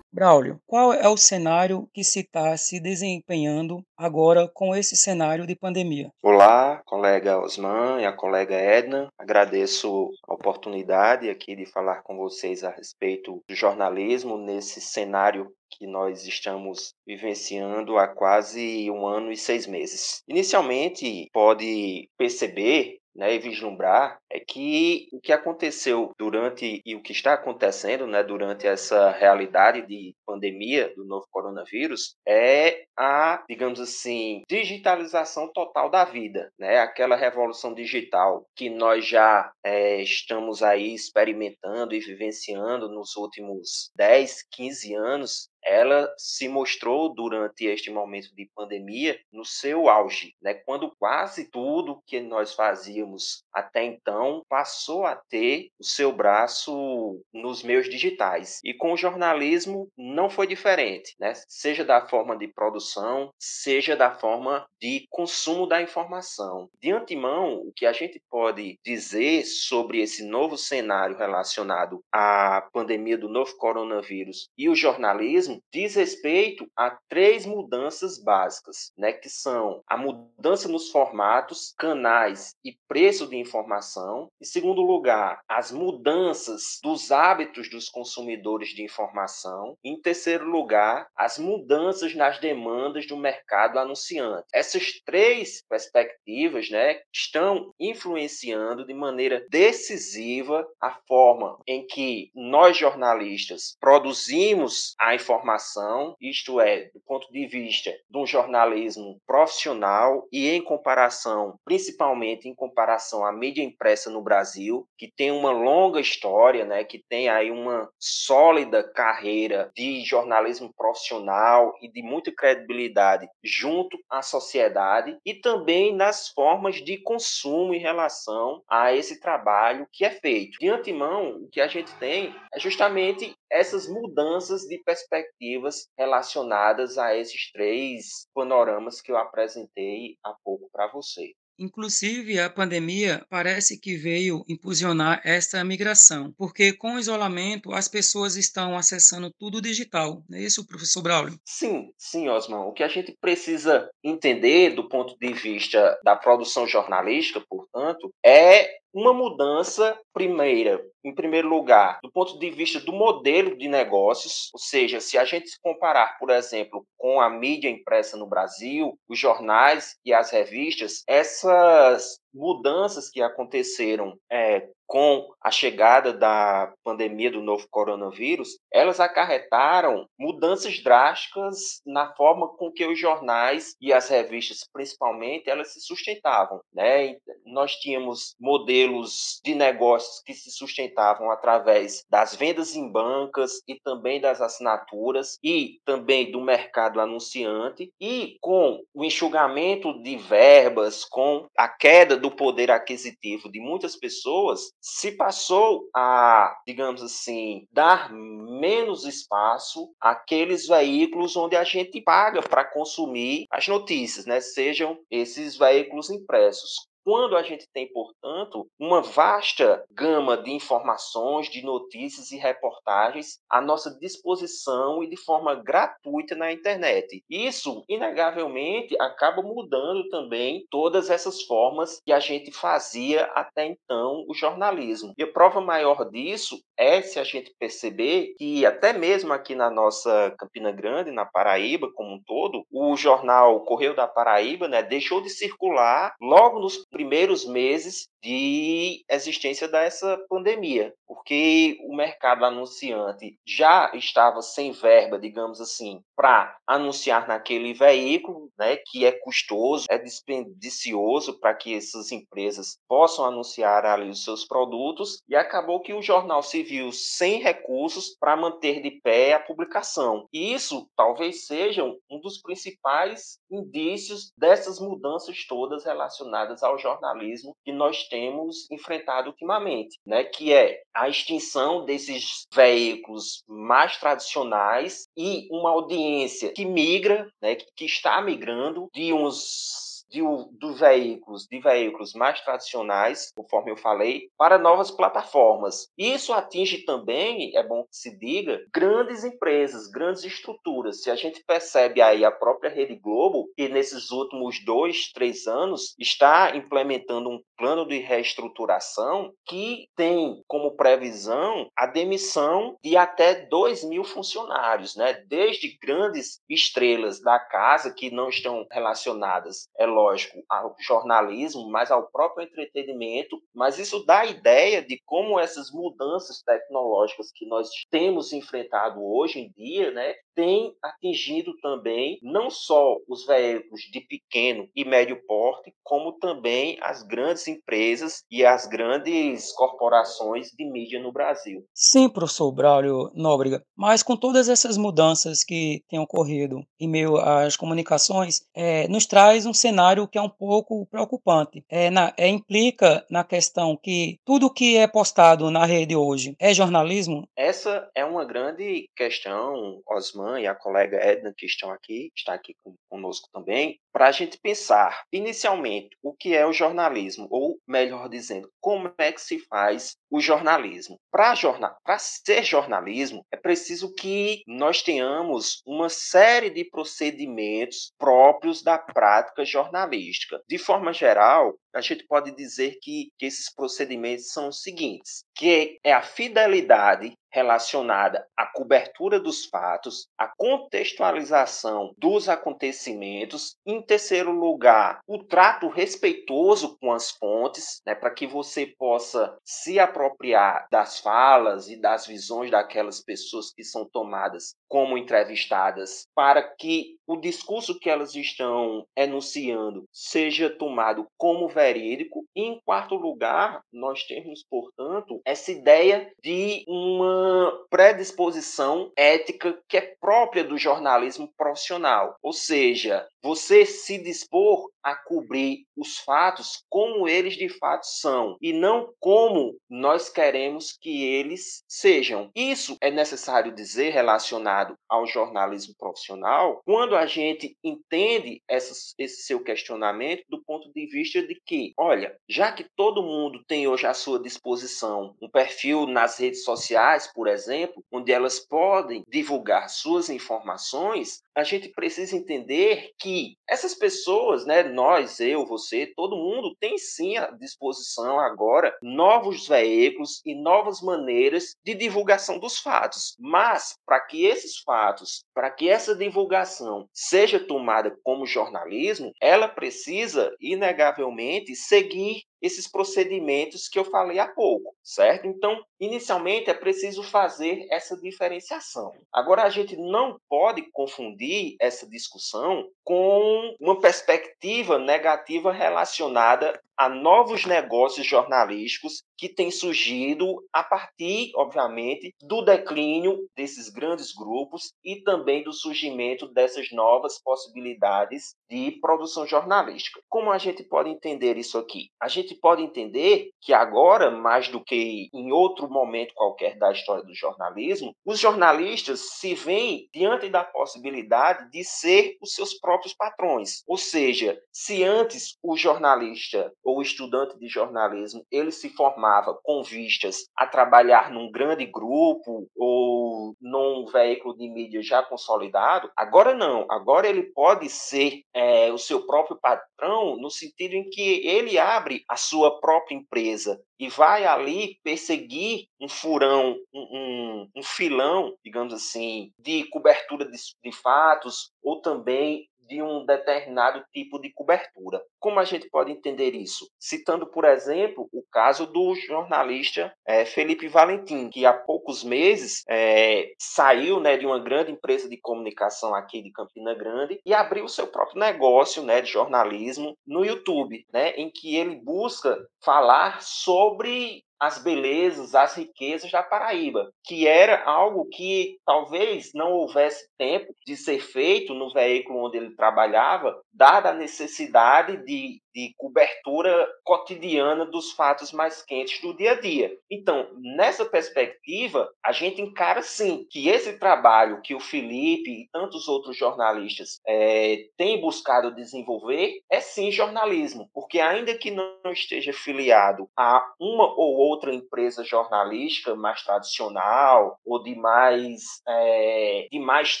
Braulio, 0.10 0.58
qual 0.66 0.92
é 0.92 1.06
o 1.06 1.16
cenário 1.16 1.88
que 1.94 2.02
se 2.02 2.20
está 2.20 2.56
se 2.56 2.80
desempenhando 2.80 3.84
agora 3.96 4.48
com 4.48 4.74
esse 4.74 4.96
cenário 4.96 5.46
de 5.46 5.54
pandemia? 5.54 6.10
Olá, 6.22 6.82
colega 6.86 7.38
Osman 7.38 8.00
e 8.00 8.06
a 8.06 8.12
colega 8.12 8.56
Edna. 8.56 9.12
Agradeço 9.16 10.10
a 10.26 10.34
oportunidade 10.34 11.30
aqui 11.30 11.54
de 11.54 11.66
falar 11.66 12.02
com 12.02 12.16
vocês 12.16 12.64
a 12.64 12.70
respeito 12.70 13.42
do 13.46 13.54
jornalismo 13.54 14.38
nesse 14.38 14.80
cenário 14.80 15.52
que 15.70 15.86
nós 15.86 16.26
estamos 16.26 16.94
vivenciando 17.06 17.98
há 17.98 18.08
quase 18.08 18.90
um 18.90 19.06
ano 19.06 19.30
e 19.32 19.36
seis 19.36 19.66
meses. 19.66 20.22
Inicialmente, 20.28 21.28
pode 21.32 22.08
perceber 22.16 22.98
né, 23.18 23.34
e 23.34 23.38
vislumbrar 23.40 24.18
é 24.30 24.38
que 24.38 25.08
o 25.12 25.20
que 25.20 25.32
aconteceu 25.32 26.12
durante 26.16 26.80
e 26.86 26.94
o 26.94 27.02
que 27.02 27.10
está 27.10 27.34
acontecendo 27.34 28.06
né, 28.06 28.22
durante 28.22 28.66
essa 28.66 29.10
realidade 29.10 29.84
de 29.86 30.14
pandemia 30.24 30.94
do 30.94 31.04
novo 31.04 31.26
coronavírus 31.30 32.14
é 32.26 32.84
a, 32.96 33.42
digamos 33.48 33.80
assim, 33.80 34.42
digitalização 34.48 35.50
total 35.52 35.90
da 35.90 36.04
vida, 36.04 36.52
né? 36.58 36.78
aquela 36.78 37.16
revolução 37.16 37.74
digital 37.74 38.46
que 38.54 38.70
nós 38.70 39.04
já 39.04 39.50
é, 39.64 40.00
estamos 40.00 40.62
aí 40.62 40.94
experimentando 40.94 41.94
e 41.94 42.00
vivenciando 42.00 42.88
nos 42.88 43.16
últimos 43.16 43.90
10, 43.96 44.44
15 44.52 44.94
anos 44.94 45.48
ela 45.68 46.12
se 46.16 46.48
mostrou 46.48 47.14
durante 47.14 47.66
este 47.66 47.90
momento 47.90 48.34
de 48.34 48.50
pandemia 48.54 49.20
no 49.30 49.44
seu 49.44 49.88
auge, 49.88 50.34
né? 50.40 50.54
quando 50.54 50.90
quase 50.98 51.50
tudo 51.50 52.02
que 52.06 52.20
nós 52.20 52.54
fazíamos 52.54 53.44
até 53.52 53.84
então 53.84 54.42
passou 54.48 55.04
a 55.04 55.14
ter 55.14 55.68
o 55.78 55.84
seu 55.84 56.10
braço 56.10 57.20
nos 57.32 57.62
meios 57.62 57.88
digitais. 57.88 58.60
E 58.64 58.72
com 58.72 58.94
o 58.94 58.96
jornalismo 58.96 59.88
não 59.96 60.30
foi 60.30 60.46
diferente, 60.46 61.14
né? 61.20 61.34
seja 61.46 61.84
da 61.84 62.06
forma 62.06 62.36
de 62.36 62.48
produção, 62.48 63.30
seja 63.38 63.94
da 63.94 64.10
forma 64.10 64.66
de 64.80 65.06
consumo 65.10 65.66
da 65.66 65.82
informação. 65.82 66.70
De 66.80 66.90
antemão, 66.90 67.56
o 67.56 67.72
que 67.76 67.84
a 67.84 67.92
gente 67.92 68.22
pode 68.30 68.78
dizer 68.82 69.44
sobre 69.44 70.00
esse 70.00 70.24
novo 70.24 70.56
cenário 70.56 71.16
relacionado 71.16 72.02
à 72.10 72.66
pandemia 72.72 73.18
do 73.18 73.28
novo 73.28 73.54
coronavírus 73.56 74.48
e 74.56 74.68
o 74.68 74.74
jornalismo 74.74 75.57
diz 75.72 75.94
respeito 75.94 76.68
a 76.76 76.96
três 77.08 77.46
mudanças 77.46 78.18
básicas, 78.22 78.92
né, 78.96 79.12
que 79.12 79.28
são 79.28 79.82
a 79.86 79.96
mudança 79.96 80.68
nos 80.68 80.90
formatos, 80.90 81.74
canais 81.78 82.54
e 82.64 82.76
preço 82.86 83.26
de 83.26 83.36
informação. 83.36 84.28
Em 84.40 84.44
segundo 84.44 84.82
lugar, 84.82 85.40
as 85.48 85.70
mudanças 85.70 86.78
dos 86.82 87.10
hábitos 87.10 87.70
dos 87.70 87.88
consumidores 87.88 88.70
de 88.70 88.82
informação. 88.82 89.76
Em 89.84 90.00
terceiro 90.00 90.44
lugar, 90.44 91.06
as 91.16 91.38
mudanças 91.38 92.14
nas 92.14 92.38
demandas 92.38 93.06
do 93.06 93.16
mercado 93.16 93.78
anunciante. 93.78 94.46
Essas 94.52 95.00
três 95.04 95.62
perspectivas, 95.68 96.70
né, 96.70 97.00
estão 97.12 97.72
influenciando 97.78 98.86
de 98.86 98.94
maneira 98.94 99.46
decisiva 99.50 100.66
a 100.80 100.90
forma 101.06 101.58
em 101.66 101.86
que 101.86 102.30
nós 102.34 102.76
jornalistas 102.76 103.76
produzimos 103.80 104.94
a 104.98 105.14
informação 105.14 105.37
informação, 105.38 106.16
isto 106.20 106.60
é, 106.60 106.90
do 106.92 107.00
ponto 107.06 107.30
de 107.32 107.46
vista 107.46 107.90
de 107.90 108.18
um 108.18 108.26
jornalismo 108.26 109.20
profissional 109.26 110.26
e 110.32 110.50
em 110.50 110.62
comparação, 110.62 111.56
principalmente 111.64 112.48
em 112.48 112.54
comparação 112.54 113.24
à 113.24 113.32
mídia 113.32 113.62
impressa 113.62 114.10
no 114.10 114.22
Brasil, 114.22 114.86
que 114.96 115.10
tem 115.10 115.30
uma 115.30 115.50
longa 115.50 116.00
história, 116.00 116.64
né, 116.64 116.84
que 116.84 117.02
tem 117.08 117.28
aí 117.28 117.50
uma 117.50 117.88
sólida 117.98 118.82
carreira 118.82 119.70
de 119.74 120.04
jornalismo 120.04 120.72
profissional 120.76 121.74
e 121.80 121.88
de 121.90 122.02
muita 122.02 122.32
credibilidade 122.32 123.28
junto 123.42 123.98
à 124.10 124.22
sociedade 124.22 125.16
e 125.24 125.34
também 125.34 125.94
nas 125.94 126.28
formas 126.28 126.76
de 126.76 126.98
consumo 126.98 127.74
em 127.74 127.78
relação 127.78 128.62
a 128.68 128.92
esse 128.92 129.20
trabalho 129.20 129.86
que 129.92 130.04
é 130.04 130.10
feito. 130.10 130.58
De 130.58 130.68
antemão, 130.68 131.36
o 131.42 131.48
que 131.48 131.60
a 131.60 131.68
gente 131.68 131.92
tem 131.94 132.34
é 132.52 132.58
justamente 132.58 133.34
essas 133.50 133.88
mudanças 133.88 134.62
de 134.62 134.78
perspectivas 134.84 135.88
relacionadas 135.96 136.98
a 136.98 137.16
esses 137.16 137.50
três 137.52 138.26
panoramas 138.34 139.00
que 139.00 139.10
eu 139.10 139.16
apresentei 139.16 140.16
há 140.24 140.34
pouco 140.44 140.68
para 140.72 140.90
você. 140.90 141.32
Inclusive, 141.58 142.38
a 142.38 142.48
pandemia 142.48 143.26
parece 143.28 143.80
que 143.80 143.96
veio 143.96 144.44
impulsionar 144.48 145.20
esta 145.24 145.64
migração, 145.64 146.32
porque 146.38 146.72
com 146.72 146.94
o 146.94 146.98
isolamento 147.00 147.72
as 147.72 147.88
pessoas 147.88 148.36
estão 148.36 148.76
acessando 148.76 149.32
tudo 149.36 149.60
digital. 149.60 150.22
Não 150.28 150.38
é 150.38 150.42
isso, 150.42 150.64
professor 150.64 151.02
Braulio? 151.02 151.36
Sim, 151.44 151.92
sim, 151.98 152.28
Osman. 152.28 152.60
O 152.60 152.72
que 152.72 152.84
a 152.84 152.88
gente 152.88 153.16
precisa 153.20 153.90
entender 154.04 154.70
do 154.70 154.88
ponto 154.88 155.16
de 155.18 155.32
vista 155.32 155.98
da 156.04 156.14
produção 156.14 156.64
jornalística, 156.64 157.42
portanto, 157.48 158.08
é 158.24 158.78
uma 158.92 159.12
mudança 159.12 159.98
primeira, 160.12 160.84
em 161.04 161.14
primeiro 161.14 161.48
lugar, 161.48 161.98
do 162.02 162.10
ponto 162.10 162.38
de 162.38 162.50
vista 162.50 162.80
do 162.80 162.92
modelo 162.92 163.56
de 163.56 163.68
negócios, 163.68 164.50
ou 164.52 164.58
seja, 164.58 165.00
se 165.00 165.16
a 165.16 165.24
gente 165.24 165.48
se 165.48 165.60
comparar, 165.60 166.18
por 166.18 166.30
exemplo, 166.30 166.86
com 166.96 167.20
a 167.20 167.30
mídia 167.30 167.68
impressa 167.68 168.16
no 168.16 168.26
Brasil, 168.26 168.98
os 169.08 169.18
jornais 169.18 169.96
e 170.04 170.12
as 170.12 170.30
revistas, 170.30 171.02
essas 171.06 172.18
mudanças 172.32 173.10
que 173.10 173.22
aconteceram 173.22 174.18
é, 174.30 174.68
com 174.88 175.28
a 175.42 175.50
chegada 175.50 176.14
da 176.14 176.72
pandemia 176.82 177.30
do 177.30 177.42
novo 177.42 177.66
coronavírus, 177.70 178.58
elas 178.72 178.98
acarretaram 178.98 180.06
mudanças 180.18 180.82
drásticas 180.82 181.82
na 181.86 182.14
forma 182.14 182.48
com 182.56 182.72
que 182.72 182.86
os 182.86 182.98
jornais 182.98 183.74
e 183.80 183.92
as 183.92 184.08
revistas, 184.08 184.66
principalmente, 184.72 185.50
elas 185.50 185.74
se 185.74 185.80
sustentavam. 185.80 186.60
Né? 186.72 187.16
Nós 187.44 187.74
tínhamos 187.74 188.34
modelos 188.40 189.40
de 189.44 189.54
negócios 189.54 190.22
que 190.24 190.32
se 190.32 190.50
sustentavam 190.50 191.30
através 191.30 192.02
das 192.10 192.34
vendas 192.34 192.74
em 192.74 192.90
bancas 192.90 193.60
e 193.68 193.78
também 193.78 194.20
das 194.20 194.40
assinaturas 194.40 195.38
e 195.44 195.80
também 195.84 196.30
do 196.32 196.40
mercado 196.40 196.98
anunciante 196.98 197.92
e 198.00 198.38
com 198.40 198.80
o 198.94 199.04
enxugamento 199.04 200.02
de 200.02 200.16
verbas, 200.16 201.04
com 201.04 201.46
a 201.56 201.68
queda 201.68 202.16
do 202.18 202.30
poder 202.30 202.70
aquisitivo 202.70 203.50
de 203.50 203.60
muitas 203.60 203.96
pessoas, 203.96 204.70
se 204.80 205.12
passou 205.12 205.88
a, 205.94 206.54
digamos 206.66 207.02
assim, 207.02 207.66
dar 207.72 208.12
menos 208.12 209.04
espaço 209.04 209.90
àqueles 210.00 210.66
veículos 210.66 211.36
onde 211.36 211.56
a 211.56 211.64
gente 211.64 212.00
paga 212.00 212.42
para 212.42 212.64
consumir 212.64 213.46
as 213.50 213.68
notícias, 213.68 214.26
né? 214.26 214.40
Sejam 214.40 214.98
esses 215.10 215.56
veículos 215.56 216.10
impressos. 216.10 216.87
Quando 217.08 217.38
a 217.38 217.42
gente 217.42 217.66
tem, 217.72 217.90
portanto, 217.90 218.66
uma 218.78 219.00
vasta 219.00 219.82
gama 219.90 220.36
de 220.36 220.50
informações, 220.50 221.48
de 221.48 221.64
notícias 221.64 222.30
e 222.32 222.36
reportagens 222.36 223.38
à 223.48 223.62
nossa 223.62 223.98
disposição 223.98 225.02
e 225.02 225.08
de 225.08 225.16
forma 225.16 225.54
gratuita 225.54 226.36
na 226.36 226.52
internet. 226.52 227.24
Isso, 227.30 227.82
inegavelmente, 227.88 228.94
acaba 229.00 229.40
mudando 229.40 230.06
também 230.10 230.66
todas 230.70 231.08
essas 231.08 231.42
formas 231.44 231.98
que 232.04 232.12
a 232.12 232.20
gente 232.20 232.52
fazia 232.52 233.24
até 233.34 233.64
então 233.64 234.26
o 234.28 234.34
jornalismo. 234.34 235.14
E 235.16 235.22
a 235.22 235.32
prova 235.32 235.62
maior 235.62 236.10
disso 236.10 236.60
é 236.76 237.00
se 237.00 237.18
a 237.18 237.24
gente 237.24 237.54
perceber 237.58 238.34
que 238.36 238.66
até 238.66 238.92
mesmo 238.92 239.32
aqui 239.32 239.54
na 239.54 239.70
nossa 239.70 240.34
Campina 240.38 240.70
Grande, 240.70 241.10
na 241.10 241.24
Paraíba 241.24 241.90
como 241.94 242.16
um 242.16 242.22
todo, 242.26 242.66
o 242.70 242.94
jornal 242.98 243.64
Correio 243.64 243.96
da 243.96 244.06
Paraíba, 244.06 244.68
né, 244.68 244.82
deixou 244.82 245.22
de 245.22 245.30
circular 245.30 246.14
logo 246.20 246.60
nos 246.60 246.84
primeiros 246.98 247.46
meses 247.46 248.08
de 248.22 249.04
existência 249.08 249.68
dessa 249.68 250.18
pandemia, 250.28 250.92
porque 251.06 251.78
o 251.84 251.94
mercado 251.94 252.44
anunciante 252.44 253.38
já 253.46 253.90
estava 253.94 254.42
sem 254.42 254.72
verba, 254.72 255.18
digamos 255.18 255.60
assim, 255.60 256.00
para 256.16 256.56
anunciar 256.66 257.28
naquele 257.28 257.72
veículo, 257.74 258.50
né, 258.58 258.76
que 258.86 259.04
é 259.04 259.12
custoso, 259.12 259.86
é 259.88 259.98
dispendicioso 259.98 261.38
para 261.38 261.54
que 261.54 261.74
essas 261.74 262.10
empresas 262.10 262.78
possam 262.88 263.24
anunciar 263.24 263.86
ali 263.86 264.10
os 264.10 264.24
seus 264.24 264.44
produtos, 264.44 265.22
e 265.28 265.36
acabou 265.36 265.80
que 265.80 265.94
o 265.94 266.02
jornal 266.02 266.42
se 266.42 266.62
viu 266.62 266.90
sem 266.92 267.40
recursos 267.40 268.16
para 268.18 268.36
manter 268.36 268.82
de 268.82 268.90
pé 269.02 269.34
a 269.34 269.40
publicação. 269.40 270.26
Isso 270.32 270.88
talvez 270.96 271.46
seja 271.46 271.84
um 271.84 272.20
dos 272.20 272.40
principais 272.40 273.38
indícios 273.50 274.32
dessas 274.36 274.80
mudanças 274.80 275.46
todas 275.46 275.84
relacionadas 275.84 276.62
ao 276.62 276.78
jornalismo 276.78 277.54
que 277.64 277.72
nós 277.72 278.07
temos 278.08 278.70
enfrentado 278.70 279.30
ultimamente, 279.30 279.98
né? 280.06 280.24
que 280.24 280.52
é 280.52 280.82
a 280.94 281.08
extinção 281.08 281.84
desses 281.84 282.46
veículos 282.54 283.42
mais 283.46 283.96
tradicionais 283.98 285.08
e 285.16 285.48
uma 285.50 285.70
audiência 285.70 286.52
que 286.52 286.64
migra, 286.64 287.30
né? 287.40 287.54
que 287.54 287.84
está 287.84 288.20
migrando 288.20 288.88
de 288.92 289.12
uns 289.12 289.88
de, 290.10 290.20
dos 290.58 290.80
veículos, 290.80 291.46
de 291.46 291.60
veículos 291.60 292.14
mais 292.14 292.40
tradicionais, 292.40 293.30
conforme 293.34 293.70
eu 293.70 293.76
falei, 293.76 294.28
para 294.36 294.58
novas 294.58 294.90
plataformas. 294.90 295.88
Isso 295.96 296.32
atinge 296.32 296.84
também, 296.84 297.56
é 297.56 297.62
bom 297.62 297.82
que 297.84 297.96
se 297.96 298.16
diga, 298.18 298.64
grandes 298.72 299.24
empresas, 299.24 299.88
grandes 299.88 300.24
estruturas. 300.24 301.02
Se 301.02 301.10
a 301.10 301.16
gente 301.16 301.42
percebe 301.44 302.00
aí 302.00 302.24
a 302.24 302.30
própria 302.30 302.70
Rede 302.70 302.96
Globo, 302.96 303.48
que 303.56 303.68
nesses 303.68 304.10
últimos 304.10 304.64
dois, 304.64 305.12
três 305.12 305.46
anos 305.46 305.94
está 305.98 306.56
implementando 306.56 307.28
um 307.28 307.40
plano 307.58 307.84
de 307.84 307.98
reestruturação 307.98 309.32
que 309.44 309.88
tem 309.96 310.42
como 310.46 310.76
previsão 310.76 311.68
a 311.76 311.86
demissão 311.86 312.76
de 312.82 312.96
até 312.96 313.46
2 313.46 313.84
mil 313.84 314.04
funcionários, 314.04 314.94
né? 314.96 315.24
desde 315.26 315.76
grandes 315.82 316.40
estrelas 316.48 317.20
da 317.20 317.38
casa 317.38 317.92
que 317.92 318.10
não 318.10 318.28
estão 318.28 318.64
relacionadas, 318.70 319.68
é 319.76 319.84
lógico, 319.84 320.38
ao 320.48 320.76
jornalismo, 320.78 321.68
mas 321.68 321.90
ao 321.90 322.08
próprio 322.10 322.46
entretenimento, 322.46 323.36
mas 323.52 323.78
isso 323.78 324.04
dá 324.06 324.20
a 324.20 324.26
ideia 324.26 324.80
de 324.80 325.00
como 325.04 325.38
essas 325.38 325.72
mudanças 325.72 326.40
tecnológicas 326.42 327.32
que 327.34 327.46
nós 327.46 327.68
temos 327.90 328.32
enfrentado 328.32 329.02
hoje 329.02 329.40
em 329.40 329.50
dia, 329.50 329.90
né, 329.90 330.14
tem 330.38 330.72
atingido 330.80 331.52
também 331.60 332.16
não 332.22 332.48
só 332.48 332.96
os 333.08 333.26
veículos 333.26 333.80
de 333.90 334.00
pequeno 334.02 334.68
e 334.76 334.84
médio 334.84 335.20
porte, 335.26 335.74
como 335.82 336.12
também 336.12 336.78
as 336.80 337.02
grandes 337.02 337.47
empresas 337.48 338.22
e 338.30 338.44
as 338.44 338.66
grandes 338.66 339.52
corporações 339.52 340.48
de 340.56 340.64
mídia 340.70 341.00
no 341.02 341.12
Brasil. 341.12 341.64
Sim, 341.74 342.08
professor 342.08 342.52
Braulio 342.52 343.10
Nóbrega, 343.14 343.62
mas 343.76 344.02
com 344.02 344.16
todas 344.16 344.48
essas 344.48 344.76
mudanças 344.76 345.42
que 345.42 345.82
têm 345.88 345.98
ocorrido 345.98 346.60
em 346.78 346.88
meio 346.88 347.16
às 347.16 347.56
comunicações, 347.56 348.42
é, 348.54 348.86
nos 348.88 349.06
traz 349.06 349.46
um 349.46 349.54
cenário 349.54 350.06
que 350.06 350.18
é 350.18 350.22
um 350.22 350.28
pouco 350.28 350.86
preocupante. 350.86 351.64
É, 351.68 351.90
na, 351.90 352.12
é, 352.16 352.28
implica 352.28 353.04
na 353.10 353.24
questão 353.24 353.76
que 353.76 354.18
tudo 354.24 354.52
que 354.52 354.76
é 354.76 354.86
postado 354.86 355.50
na 355.50 355.64
rede 355.64 355.96
hoje 355.96 356.36
é 356.38 356.52
jornalismo? 356.52 357.28
Essa 357.36 357.90
é 357.94 358.04
uma 358.04 358.24
grande 358.24 358.88
questão, 358.96 359.80
Osman 359.88 360.40
e 360.40 360.46
a 360.46 360.54
colega 360.54 360.96
Edna, 360.96 361.32
que 361.36 361.46
estão 361.46 361.70
aqui, 361.70 362.10
está 362.16 362.34
aqui 362.34 362.54
conosco 362.88 363.28
também, 363.32 363.78
para 363.98 364.06
a 364.06 364.12
gente 364.12 364.38
pensar, 364.40 365.02
inicialmente, 365.12 365.96
o 366.00 366.14
que 366.14 366.32
é 366.32 366.46
o 366.46 366.52
jornalismo, 366.52 367.26
ou 367.32 367.58
melhor 367.66 368.08
dizendo, 368.08 368.48
como 368.60 368.94
é 368.96 369.10
que 369.10 369.20
se 369.20 369.40
faz 369.40 369.96
o 370.08 370.20
jornalismo. 370.20 371.00
Para 371.10 371.34
jornal, 371.34 371.76
ser 371.98 372.44
jornalismo, 372.44 373.26
é 373.32 373.36
preciso 373.36 373.92
que 373.92 374.44
nós 374.46 374.82
tenhamos 374.82 375.62
uma 375.66 375.88
série 375.88 376.48
de 376.48 376.64
procedimentos 376.64 377.92
próprios 377.98 378.62
da 378.62 378.78
prática 378.78 379.44
jornalística. 379.44 380.40
De 380.48 380.58
forma 380.58 380.92
geral, 380.92 381.56
a 381.74 381.80
gente 381.80 382.06
pode 382.06 382.30
dizer 382.36 382.78
que, 382.80 383.10
que 383.18 383.26
esses 383.26 383.52
procedimentos 383.52 384.32
são 384.32 384.48
os 384.48 384.62
seguintes, 384.62 385.24
que 385.34 385.80
é 385.82 385.92
a 385.92 386.02
fidelidade 386.02 387.14
relacionada 387.32 388.26
à 388.36 388.46
cobertura 388.46 389.20
dos 389.20 389.46
fatos, 389.46 390.08
à 390.18 390.28
contextualização 390.36 391.94
dos 391.98 392.28
acontecimentos, 392.28 393.56
em 393.66 393.82
terceiro 393.82 394.30
lugar, 394.30 395.00
o 395.06 395.22
trato 395.22 395.68
respeitoso 395.68 396.76
com 396.78 396.92
as 396.92 397.10
fontes, 397.10 397.80
né, 397.86 397.94
para 397.94 398.10
que 398.10 398.26
você 398.26 398.66
possa 398.66 399.36
se 399.44 399.78
apropriar 399.78 400.66
das 400.70 400.98
falas 401.00 401.68
e 401.68 401.80
das 401.80 402.06
visões 402.06 402.50
daquelas 402.50 403.02
pessoas 403.02 403.52
que 403.52 403.64
são 403.64 403.88
tomadas 403.88 404.54
como 404.68 404.98
entrevistadas, 404.98 406.06
para 406.14 406.42
que 406.42 406.97
o 407.08 407.16
discurso 407.16 407.78
que 407.78 407.88
elas 407.88 408.14
estão 408.14 408.86
enunciando 408.94 409.84
seja 409.90 410.50
tomado 410.50 411.06
como 411.16 411.48
verídico. 411.48 412.24
E, 412.36 412.42
em 412.42 412.60
quarto 412.64 412.94
lugar, 412.94 413.62
nós 413.72 414.04
temos, 414.04 414.44
portanto, 414.48 415.20
essa 415.24 415.50
ideia 415.50 416.12
de 416.22 416.64
uma 416.68 417.66
predisposição 417.70 418.92
ética 418.94 419.58
que 419.66 419.78
é 419.78 419.94
própria 419.98 420.44
do 420.44 420.58
jornalismo 420.58 421.32
profissional, 421.36 422.14
ou 422.22 422.32
seja, 422.32 423.08
você 423.22 423.64
se 423.64 423.98
dispor 423.98 424.68
a 424.90 424.96
cobrir 424.96 425.66
os 425.76 425.98
fatos 425.98 426.64
como 426.68 427.08
eles 427.08 427.34
de 427.34 427.48
fato 427.48 427.84
são 427.84 428.36
e 428.40 428.52
não 428.52 428.92
como 428.98 429.56
nós 429.68 430.08
queremos 430.08 430.76
que 430.80 431.04
eles 431.04 431.62
sejam. 431.68 432.30
Isso 432.34 432.76
é 432.80 432.90
necessário 432.90 433.54
dizer 433.54 433.90
relacionado 433.90 434.76
ao 434.88 435.06
jornalismo 435.06 435.74
profissional 435.78 436.60
quando 436.64 436.96
a 436.96 437.06
gente 437.06 437.56
entende 437.62 438.42
essa, 438.48 438.72
esse 438.98 439.22
seu 439.22 439.40
questionamento 439.40 440.24
do 440.28 440.42
ponto 440.42 440.72
de 440.72 440.86
vista 440.86 441.22
de 441.22 441.40
que, 441.44 441.72
olha, 441.76 442.16
já 442.28 442.50
que 442.50 442.66
todo 442.76 443.02
mundo 443.02 443.44
tem 443.46 443.68
hoje 443.68 443.86
à 443.86 443.94
sua 443.94 444.20
disposição 444.20 445.14
um 445.20 445.28
perfil 445.28 445.86
nas 445.86 446.18
redes 446.18 446.44
sociais, 446.44 447.10
por 447.12 447.26
exemplo, 447.26 447.84
onde 447.92 448.12
elas 448.12 448.40
podem 448.40 449.04
divulgar 449.08 449.68
suas 449.68 450.08
informações, 450.08 451.22
a 451.34 451.44
gente 451.44 451.68
precisa 451.68 452.16
entender 452.16 452.90
que 452.98 453.36
essas 453.48 453.74
pessoas, 453.74 454.44
né, 454.44 454.62
nós, 454.78 455.18
eu, 455.18 455.44
você, 455.44 455.92
todo 455.96 456.14
mundo 456.16 456.54
tem 456.60 456.78
sim 456.78 457.16
à 457.16 457.32
disposição 457.32 458.20
agora 458.20 458.72
novos 458.80 459.48
veículos 459.48 460.22
e 460.24 460.36
novas 460.36 460.80
maneiras 460.80 461.56
de 461.64 461.74
divulgação 461.74 462.38
dos 462.38 462.60
fatos. 462.60 463.16
Mas 463.18 463.74
para 463.84 463.98
que 463.98 464.24
esses 464.24 464.58
fatos, 464.58 465.24
para 465.34 465.50
que 465.50 465.68
essa 465.68 465.96
divulgação 465.96 466.88
seja 466.94 467.40
tomada 467.40 467.98
como 468.04 468.24
jornalismo, 468.24 469.10
ela 469.20 469.48
precisa 469.48 470.32
inegavelmente 470.40 471.56
seguir 471.56 472.22
esses 472.40 472.68
procedimentos 472.68 473.68
que 473.68 473.78
eu 473.78 473.84
falei 473.84 474.18
há 474.18 474.26
pouco, 474.26 474.74
certo? 474.82 475.26
Então, 475.26 475.62
inicialmente 475.80 476.50
é 476.50 476.54
preciso 476.54 477.02
fazer 477.02 477.66
essa 477.70 477.96
diferenciação. 477.96 478.92
Agora, 479.12 479.42
a 479.42 479.50
gente 479.50 479.76
não 479.76 480.18
pode 480.28 480.62
confundir 480.72 481.56
essa 481.60 481.88
discussão 481.88 482.68
com 482.84 483.56
uma 483.60 483.80
perspectiva 483.80 484.78
negativa 484.78 485.52
relacionada 485.52 486.60
a 486.78 486.88
novos 486.88 487.44
negócios 487.44 488.06
jornalísticos 488.06 489.02
que 489.18 489.28
têm 489.28 489.50
surgido 489.50 490.36
a 490.52 490.62
partir, 490.62 491.32
obviamente, 491.34 492.14
do 492.22 492.40
declínio 492.40 493.28
desses 493.36 493.68
grandes 493.68 494.14
grupos 494.14 494.72
e 494.84 495.02
também 495.02 495.42
do 495.42 495.52
surgimento 495.52 496.28
dessas 496.28 496.70
novas 496.70 497.20
possibilidades 497.20 498.36
de 498.48 498.70
produção 498.80 499.26
jornalística. 499.26 500.00
Como 500.08 500.30
a 500.30 500.38
gente 500.38 500.62
pode 500.62 500.88
entender 500.88 501.36
isso 501.36 501.58
aqui? 501.58 501.88
A 502.00 502.06
gente 502.06 502.34
pode 502.36 502.62
entender 502.62 503.30
que 503.40 503.52
agora, 503.52 504.10
mais 504.10 504.48
do 504.48 504.62
que 504.62 505.08
em 505.12 505.32
outro 505.32 505.68
momento 505.68 506.14
qualquer 506.14 506.56
da 506.56 506.70
história 506.70 507.02
do 507.02 507.14
jornalismo, 507.14 507.92
os 508.06 508.20
jornalistas 508.20 509.00
se 509.18 509.34
veem 509.34 509.88
diante 509.92 510.28
da 510.28 510.44
possibilidade 510.44 511.50
de 511.50 511.64
ser 511.64 512.16
os 512.22 512.34
seus 512.34 512.54
próprios 512.54 512.94
patrões. 512.94 513.62
Ou 513.66 513.76
seja, 513.76 514.40
se 514.52 514.84
antes 514.84 515.36
o 515.42 515.56
jornalista 515.56 516.52
ou 516.68 516.82
estudante 516.82 517.38
de 517.38 517.48
jornalismo 517.48 518.26
ele 518.30 518.52
se 518.52 518.68
formava 518.68 519.32
com 519.42 519.62
vistas 519.62 520.28
a 520.36 520.46
trabalhar 520.46 521.10
num 521.10 521.30
grande 521.30 521.64
grupo 521.64 522.46
ou 522.54 523.34
num 523.40 523.86
veículo 523.86 524.36
de 524.36 524.46
mídia 524.46 524.82
já 524.82 525.02
consolidado, 525.02 525.90
agora 525.96 526.34
não. 526.34 526.66
Agora 526.70 527.08
ele 527.08 527.22
pode 527.22 527.70
ser 527.70 528.22
é, 528.34 528.70
o 528.70 528.76
seu 528.76 529.06
próprio 529.06 529.38
patrão 529.40 530.16
no 530.16 530.30
sentido 530.30 530.74
em 530.74 530.90
que 530.90 531.26
ele 531.26 531.58
abre 531.58 532.04
a 532.06 532.16
sua 532.16 532.60
própria 532.60 532.96
empresa 532.96 533.58
e 533.80 533.88
vai 533.88 534.26
ali 534.26 534.78
perseguir 534.82 535.68
um 535.80 535.88
furão, 535.88 536.54
um, 536.74 536.80
um, 536.80 537.48
um 537.56 537.62
filão, 537.62 538.34
digamos 538.44 538.74
assim, 538.74 539.32
de 539.38 539.64
cobertura 539.70 540.30
de, 540.30 540.36
de 540.62 540.72
fatos 540.72 541.50
ou 541.62 541.80
também 541.80 542.46
de 542.68 542.82
um 542.82 543.04
determinado 543.04 543.82
tipo 543.92 544.20
de 544.20 544.32
cobertura. 544.32 545.02
Como 545.18 545.40
a 545.40 545.44
gente 545.44 545.68
pode 545.70 545.90
entender 545.90 546.34
isso? 546.34 546.68
Citando, 546.78 547.26
por 547.26 547.44
exemplo, 547.44 548.08
o 548.12 548.22
caso 548.30 548.66
do 548.66 548.94
jornalista 548.94 549.92
é, 550.06 550.24
Felipe 550.24 550.68
Valentim, 550.68 551.30
que 551.30 551.46
há 551.46 551.52
poucos 551.52 552.04
meses 552.04 552.62
é, 552.68 553.32
saiu 553.38 553.98
né, 553.98 554.16
de 554.16 554.26
uma 554.26 554.38
grande 554.38 554.70
empresa 554.70 555.08
de 555.08 555.16
comunicação 555.16 555.94
aqui 555.94 556.22
de 556.22 556.30
Campina 556.30 556.74
Grande 556.74 557.20
e 557.24 557.32
abriu 557.32 557.64
o 557.64 557.68
seu 557.68 557.86
próprio 557.86 558.20
negócio 558.20 558.82
né, 558.82 559.00
de 559.00 559.10
jornalismo 559.10 559.96
no 560.06 560.24
YouTube, 560.24 560.84
né, 560.92 561.10
em 561.12 561.30
que 561.30 561.56
ele 561.56 561.76
busca 561.76 562.36
falar 562.62 563.22
sobre 563.22 564.22
as 564.40 564.58
belezas, 564.58 565.34
as 565.34 565.56
riquezas 565.56 566.10
da 566.10 566.22
Paraíba, 566.22 566.90
que 567.04 567.26
era 567.26 567.64
algo 567.64 568.06
que 568.06 568.58
talvez 568.64 569.30
não 569.34 569.52
houvesse 569.52 570.08
tempo 570.16 570.54
de 570.64 570.76
ser 570.76 571.00
feito 571.00 571.54
no 571.54 571.72
veículo 571.72 572.26
onde 572.26 572.36
ele 572.36 572.54
trabalhava, 572.54 573.40
dada 573.52 573.90
a 573.90 573.94
necessidade 573.94 575.04
de, 575.04 575.40
de 575.54 575.74
cobertura 575.76 576.68
cotidiana 576.84 577.66
dos 577.66 577.92
fatos 577.92 578.32
mais 578.32 578.62
quentes 578.62 579.00
do 579.00 579.16
dia 579.16 579.32
a 579.32 579.40
dia. 579.40 579.76
Então, 579.90 580.28
nessa 580.38 580.84
perspectiva, 580.84 581.88
a 582.04 582.12
gente 582.12 582.40
encara 582.40 582.82
sim 582.82 583.26
que 583.30 583.48
esse 583.48 583.78
trabalho 583.78 584.40
que 584.42 584.54
o 584.54 584.60
Felipe 584.60 585.30
e 585.30 585.48
tantos 585.52 585.88
outros 585.88 586.16
jornalistas 586.16 587.00
é, 587.06 587.66
têm 587.76 588.00
buscado 588.00 588.54
desenvolver 588.54 589.40
é 589.50 589.60
sim 589.60 589.90
jornalismo, 589.90 590.68
porque 590.72 591.00
ainda 591.00 591.36
que 591.36 591.50
não 591.50 591.92
esteja 591.92 592.32
filiado 592.32 593.08
a 593.16 593.44
uma 593.60 593.84
ou 593.84 594.16
outra 594.16 594.52
empresa 594.52 595.04
jornalística 595.04 595.94
mais 595.94 596.22
tradicional 596.22 597.38
ou 597.44 597.62
de 597.62 597.74
mais, 597.74 598.42
é, 598.66 599.48
de 599.50 599.58
mais 599.58 600.00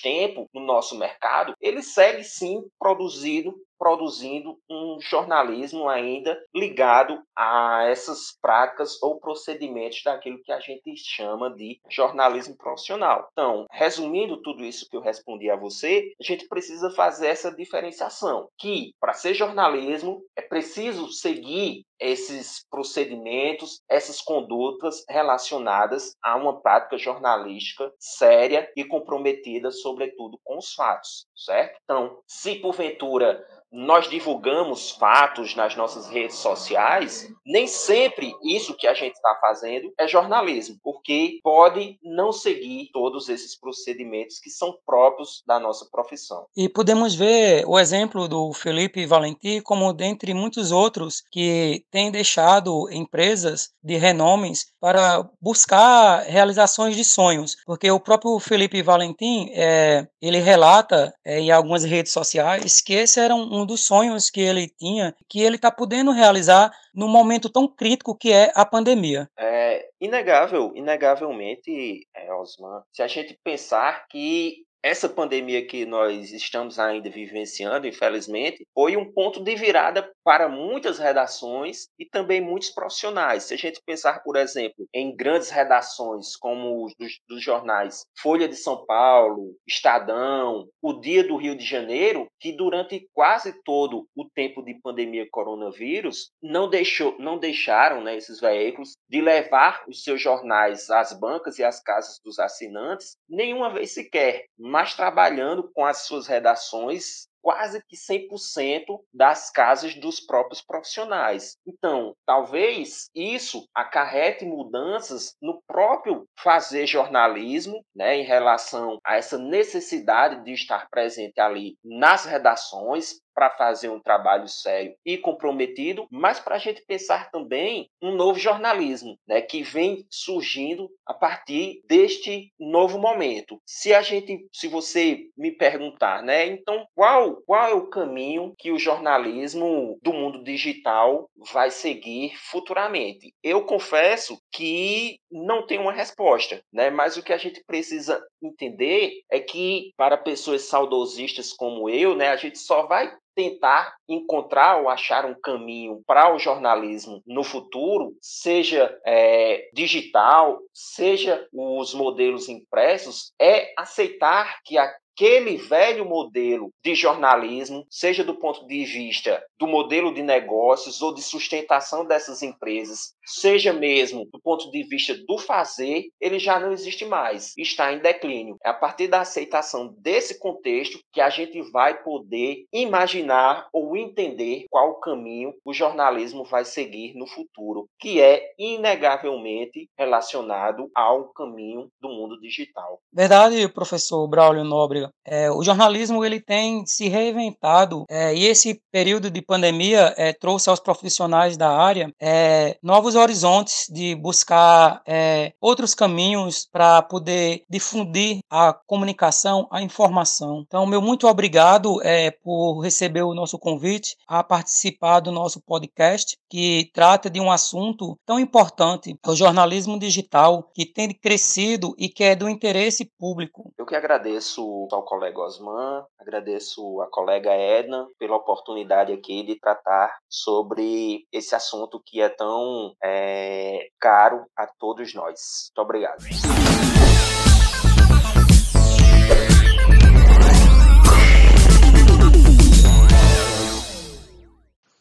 tempo 0.00 0.48
no 0.52 0.60
nosso 0.60 0.98
mercado, 0.98 1.54
ele 1.60 1.82
segue 1.82 2.24
sim 2.24 2.62
produzindo 2.78 3.54
produzindo 3.78 4.58
um 4.68 4.98
jornalismo 5.00 5.88
ainda 5.88 6.38
ligado 6.54 7.22
a 7.36 7.84
essas 7.88 8.36
práticas 8.40 9.00
ou 9.02 9.20
procedimentos 9.20 10.02
daquilo 10.04 10.42
que 10.42 10.52
a 10.52 10.60
gente 10.60 10.96
chama 10.96 11.50
de 11.54 11.80
jornalismo 11.88 12.56
profissional. 12.56 13.28
Então, 13.32 13.66
resumindo 13.70 14.42
tudo 14.42 14.64
isso 14.64 14.88
que 14.90 14.96
eu 14.96 15.00
respondi 15.00 15.50
a 15.50 15.56
você, 15.56 16.12
a 16.20 16.24
gente 16.24 16.48
precisa 16.48 16.90
fazer 16.90 17.28
essa 17.28 17.54
diferenciação, 17.54 18.48
que 18.58 18.92
para 19.00 19.12
ser 19.12 19.34
jornalismo 19.34 20.22
é 20.36 20.42
preciso 20.42 21.08
seguir 21.08 21.84
esses 22.00 22.64
procedimentos, 22.70 23.80
essas 23.88 24.20
condutas 24.20 25.04
relacionadas 25.08 26.16
a 26.22 26.36
uma 26.36 26.60
prática 26.60 26.96
jornalística 26.96 27.92
séria 27.98 28.70
e 28.76 28.84
comprometida, 28.84 29.70
sobretudo, 29.70 30.38
com 30.44 30.58
os 30.58 30.72
fatos, 30.74 31.26
certo? 31.34 31.78
Então, 31.84 32.18
se 32.26 32.56
porventura 32.56 33.44
nós 33.70 34.08
divulgamos 34.08 34.92
fatos 34.92 35.54
nas 35.54 35.76
nossas 35.76 36.08
redes 36.08 36.36
sociais, 36.36 37.28
nem 37.44 37.66
sempre 37.66 38.34
isso 38.42 38.74
que 38.74 38.86
a 38.86 38.94
gente 38.94 39.14
está 39.14 39.36
fazendo 39.40 39.92
é 39.98 40.08
jornalismo, 40.08 40.76
porque 40.82 41.38
pode 41.42 41.98
não 42.02 42.32
seguir 42.32 42.88
todos 42.92 43.28
esses 43.28 43.58
procedimentos 43.58 44.38
que 44.38 44.50
são 44.50 44.76
próprios 44.86 45.42
da 45.46 45.60
nossa 45.60 45.86
profissão. 45.90 46.46
E 46.56 46.68
podemos 46.68 47.14
ver 47.14 47.64
o 47.66 47.78
exemplo 47.78 48.26
do 48.26 48.52
Felipe 48.52 49.04
Valenti 49.06 49.60
como 49.60 49.92
dentre 49.92 50.32
muitos 50.32 50.72
outros 50.72 51.22
que 51.30 51.84
têm 51.90 52.10
deixado 52.10 52.90
empresas 52.90 53.70
de 53.82 53.96
renomes 53.96 54.66
para 54.80 55.28
buscar 55.40 56.22
realizações 56.22 56.96
de 56.96 57.04
sonhos, 57.04 57.56
porque 57.66 57.90
o 57.90 58.00
próprio 58.00 58.38
Felipe 58.38 58.82
Valentim, 58.82 59.50
é, 59.52 60.06
ele 60.22 60.38
relata 60.38 61.12
é, 61.24 61.40
em 61.40 61.50
algumas 61.50 61.84
redes 61.84 62.12
sociais 62.12 62.80
que 62.80 62.94
esse 62.94 63.20
era 63.20 63.34
um 63.34 63.48
um 63.58 63.66
dos 63.66 63.84
sonhos 63.84 64.30
que 64.30 64.40
ele 64.40 64.68
tinha, 64.68 65.14
que 65.28 65.40
ele 65.40 65.56
está 65.56 65.70
podendo 65.70 66.12
realizar 66.12 66.70
num 66.94 67.08
momento 67.08 67.50
tão 67.50 67.68
crítico 67.68 68.16
que 68.16 68.32
é 68.32 68.52
a 68.54 68.64
pandemia. 68.64 69.28
É 69.38 69.86
inegável, 70.00 70.72
inegavelmente, 70.74 72.06
é, 72.14 72.32
Osman, 72.32 72.82
se 72.92 73.02
a 73.02 73.08
gente 73.08 73.38
pensar 73.42 74.06
que 74.08 74.64
essa 74.82 75.08
pandemia 75.08 75.66
que 75.66 75.84
nós 75.84 76.32
estamos 76.32 76.78
ainda 76.78 77.10
vivenciando, 77.10 77.86
infelizmente, 77.86 78.66
foi 78.74 78.96
um 78.96 79.12
ponto 79.12 79.42
de 79.42 79.54
virada 79.56 80.10
para 80.24 80.48
muitas 80.48 80.98
redações 80.98 81.88
e 81.98 82.06
também 82.06 82.40
muitos 82.40 82.70
profissionais. 82.70 83.44
Se 83.44 83.54
a 83.54 83.56
gente 83.56 83.80
pensar, 83.84 84.22
por 84.22 84.36
exemplo, 84.36 84.86
em 84.94 85.14
grandes 85.14 85.50
redações 85.50 86.36
como 86.36 86.84
os 86.84 86.94
dos, 86.98 87.18
dos 87.28 87.42
jornais 87.42 88.04
Folha 88.20 88.48
de 88.48 88.56
São 88.56 88.84
Paulo, 88.86 89.54
Estadão, 89.66 90.68
O 90.82 90.92
Dia 90.94 91.24
do 91.24 91.36
Rio 91.36 91.56
de 91.56 91.64
Janeiro, 91.64 92.26
que 92.40 92.52
durante 92.52 93.08
quase 93.12 93.52
todo 93.64 94.06
o 94.16 94.28
tempo 94.28 94.62
de 94.62 94.74
pandemia 94.80 95.26
coronavírus 95.30 96.30
não 96.42 96.68
deixou, 96.68 97.16
não 97.18 97.38
deixaram, 97.38 98.02
né, 98.02 98.16
esses 98.16 98.40
veículos 98.40 98.92
de 99.08 99.20
levar 99.20 99.84
os 99.88 100.02
seus 100.02 100.20
jornais 100.20 100.90
às 100.90 101.18
bancas 101.18 101.58
e 101.58 101.64
às 101.64 101.82
casas 101.82 102.20
dos 102.24 102.38
assinantes 102.38 103.16
nenhuma 103.28 103.72
vez 103.72 103.92
sequer 103.92 104.44
mas 104.68 104.94
trabalhando 104.94 105.70
com 105.72 105.84
as 105.84 106.02
suas 106.02 106.26
redações 106.26 107.28
quase 107.40 107.82
que 107.88 107.96
100% 107.96 108.84
das 109.12 109.50
casas 109.50 109.94
dos 109.94 110.20
próprios 110.20 110.60
profissionais. 110.60 111.56
Então, 111.66 112.14
talvez 112.26 113.08
isso 113.14 113.66
acarrete 113.74 114.44
mudanças 114.44 115.34
no 115.40 115.62
próprio 115.66 116.26
fazer 116.38 116.86
jornalismo, 116.86 117.82
né, 117.94 118.16
em 118.16 118.24
relação 118.24 118.98
a 119.04 119.16
essa 119.16 119.38
necessidade 119.38 120.44
de 120.44 120.52
estar 120.52 120.88
presente 120.90 121.40
ali 121.40 121.76
nas 121.82 122.24
redações, 122.24 123.18
para 123.38 123.50
fazer 123.50 123.88
um 123.88 124.00
trabalho 124.00 124.48
sério 124.48 124.96
e 125.06 125.16
comprometido, 125.16 126.08
mas 126.10 126.40
para 126.40 126.56
a 126.56 126.58
gente 126.58 126.82
pensar 126.84 127.30
também 127.30 127.88
um 128.02 128.16
novo 128.16 128.36
jornalismo, 128.36 129.16
né, 129.28 129.40
que 129.40 129.62
vem 129.62 130.04
surgindo 130.10 130.90
a 131.06 131.14
partir 131.14 131.80
deste 131.86 132.52
novo 132.58 132.98
momento. 132.98 133.60
Se 133.64 133.94
a 133.94 134.02
gente, 134.02 134.44
se 134.52 134.66
você 134.66 135.20
me 135.36 135.52
perguntar, 135.52 136.20
né, 136.20 136.46
então 136.46 136.84
qual 136.96 137.40
qual 137.46 137.68
é 137.68 137.74
o 137.74 137.88
caminho 137.88 138.54
que 138.58 138.72
o 138.72 138.78
jornalismo 138.78 139.96
do 140.02 140.12
mundo 140.12 140.42
digital 140.42 141.30
vai 141.52 141.70
seguir 141.70 142.36
futuramente? 142.50 143.32
Eu 143.40 143.64
confesso 143.64 144.36
que 144.50 145.20
não 145.30 145.66
tenho 145.66 145.82
uma 145.82 145.92
resposta, 145.92 146.62
né, 146.72 146.90
mas 146.90 147.16
o 147.16 147.22
que 147.22 147.32
a 147.32 147.38
gente 147.38 147.62
precisa 147.64 148.22
entender 148.42 149.22
é 149.30 149.40
que 149.40 149.92
para 149.96 150.16
pessoas 150.16 150.62
saudosistas 150.62 151.52
como 151.52 151.88
eu, 151.88 152.16
né, 152.16 152.28
a 152.28 152.36
gente 152.36 152.58
só 152.58 152.86
vai 152.86 153.12
tentar 153.38 153.94
encontrar 154.08 154.80
ou 154.80 154.88
achar 154.88 155.24
um 155.24 155.34
caminho 155.40 156.02
para 156.04 156.34
o 156.34 156.40
jornalismo 156.40 157.22
no 157.24 157.44
futuro, 157.44 158.12
seja 158.20 158.92
é, 159.06 159.68
digital, 159.72 160.58
seja 160.74 161.46
os 161.52 161.94
modelos 161.94 162.48
impressos, 162.48 163.32
é 163.40 163.72
aceitar 163.78 164.58
que 164.64 164.76
a 164.76 164.92
aquele 165.18 165.56
velho 165.56 166.04
modelo 166.04 166.72
de 166.82 166.94
jornalismo, 166.94 167.84
seja 167.90 168.22
do 168.22 168.36
ponto 168.36 168.64
de 168.68 168.84
vista 168.84 169.42
do 169.58 169.66
modelo 169.66 170.14
de 170.14 170.22
negócios 170.22 171.02
ou 171.02 171.12
de 171.12 171.20
sustentação 171.20 172.06
dessas 172.06 172.40
empresas, 172.40 173.12
seja 173.26 173.72
mesmo 173.72 174.26
do 174.32 174.40
ponto 174.40 174.70
de 174.70 174.84
vista 174.84 175.14
do 175.26 175.36
fazer, 175.36 176.04
ele 176.20 176.38
já 176.38 176.60
não 176.60 176.70
existe 176.70 177.04
mais, 177.04 177.52
está 177.58 177.92
em 177.92 177.98
declínio. 177.98 178.56
É 178.64 178.70
a 178.70 178.74
partir 178.74 179.08
da 179.08 179.22
aceitação 179.22 179.92
desse 179.98 180.38
contexto 180.38 181.00
que 181.12 181.20
a 181.20 181.28
gente 181.28 181.60
vai 181.72 182.00
poder 182.00 182.64
imaginar 182.72 183.68
ou 183.72 183.96
entender 183.96 184.66
qual 184.70 185.00
caminho 185.00 185.52
o 185.64 185.74
jornalismo 185.74 186.44
vai 186.44 186.64
seguir 186.64 187.14
no 187.14 187.26
futuro, 187.26 187.88
que 187.98 188.20
é 188.20 188.52
inegavelmente 188.56 189.88
relacionado 189.98 190.88
ao 190.94 191.32
caminho 191.32 191.88
do 192.00 192.08
mundo 192.08 192.38
digital. 192.40 193.00
Verdade, 193.12 193.68
professor 193.68 194.26
Braulio 194.28 194.62
Nóbrega. 194.62 195.07
É, 195.24 195.50
o 195.50 195.62
jornalismo 195.62 196.24
ele 196.24 196.40
tem 196.40 196.84
se 196.86 197.08
reinventado 197.08 198.04
é, 198.08 198.34
e 198.34 198.46
esse 198.46 198.80
período 198.90 199.30
de 199.30 199.42
pandemia 199.42 200.14
é, 200.16 200.32
trouxe 200.32 200.70
aos 200.70 200.80
profissionais 200.80 201.56
da 201.56 201.70
área 201.70 202.12
é, 202.20 202.76
novos 202.82 203.14
horizontes 203.14 203.86
de 203.90 204.14
buscar 204.14 205.02
é, 205.06 205.52
outros 205.60 205.94
caminhos 205.94 206.66
para 206.70 207.02
poder 207.02 207.64
difundir 207.68 208.38
a 208.50 208.72
comunicação, 208.72 209.66
a 209.70 209.82
informação. 209.82 210.64
Então, 210.66 210.86
meu 210.86 211.02
muito 211.02 211.26
obrigado 211.26 212.02
é, 212.02 212.30
por 212.30 212.80
receber 212.80 213.22
o 213.22 213.34
nosso 213.34 213.58
convite 213.58 214.16
a 214.26 214.42
participar 214.42 215.20
do 215.20 215.30
nosso 215.30 215.60
podcast 215.60 216.36
que 216.48 216.90
trata 216.92 217.28
de 217.28 217.40
um 217.40 217.50
assunto 217.50 218.18
tão 218.24 218.38
importante, 218.38 219.16
o 219.26 219.36
jornalismo 219.36 219.98
digital, 219.98 220.70
que 220.74 220.86
tem 220.86 221.12
crescido 221.12 221.94
e 221.98 222.08
que 222.08 222.24
é 222.24 222.34
do 222.34 222.48
interesse 222.48 223.04
público. 223.18 223.72
Eu 223.76 223.86
que 223.86 223.94
agradeço 223.94 224.86
ao 224.98 225.04
colega 225.04 225.40
Osman, 225.40 226.04
agradeço 226.18 227.00
a 227.00 227.08
colega 227.08 227.50
Edna 227.50 228.06
pela 228.18 228.36
oportunidade 228.36 229.12
aqui 229.12 229.44
de 229.44 229.58
tratar 229.58 230.18
sobre 230.28 231.24
esse 231.32 231.54
assunto 231.54 232.02
que 232.04 232.20
é 232.20 232.28
tão 232.28 232.92
é, 233.02 233.88
caro 234.00 234.44
a 234.56 234.66
todos 234.66 235.14
nós. 235.14 235.70
Muito 235.70 235.84
obrigado. 235.84 236.18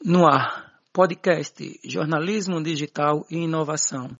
No 0.04 0.26
ar, 0.26 0.72
podcast 0.94 1.80
Jornalismo 1.84 2.64
Digital 2.64 3.26
e 3.30 3.40
Inovação. 3.40 4.12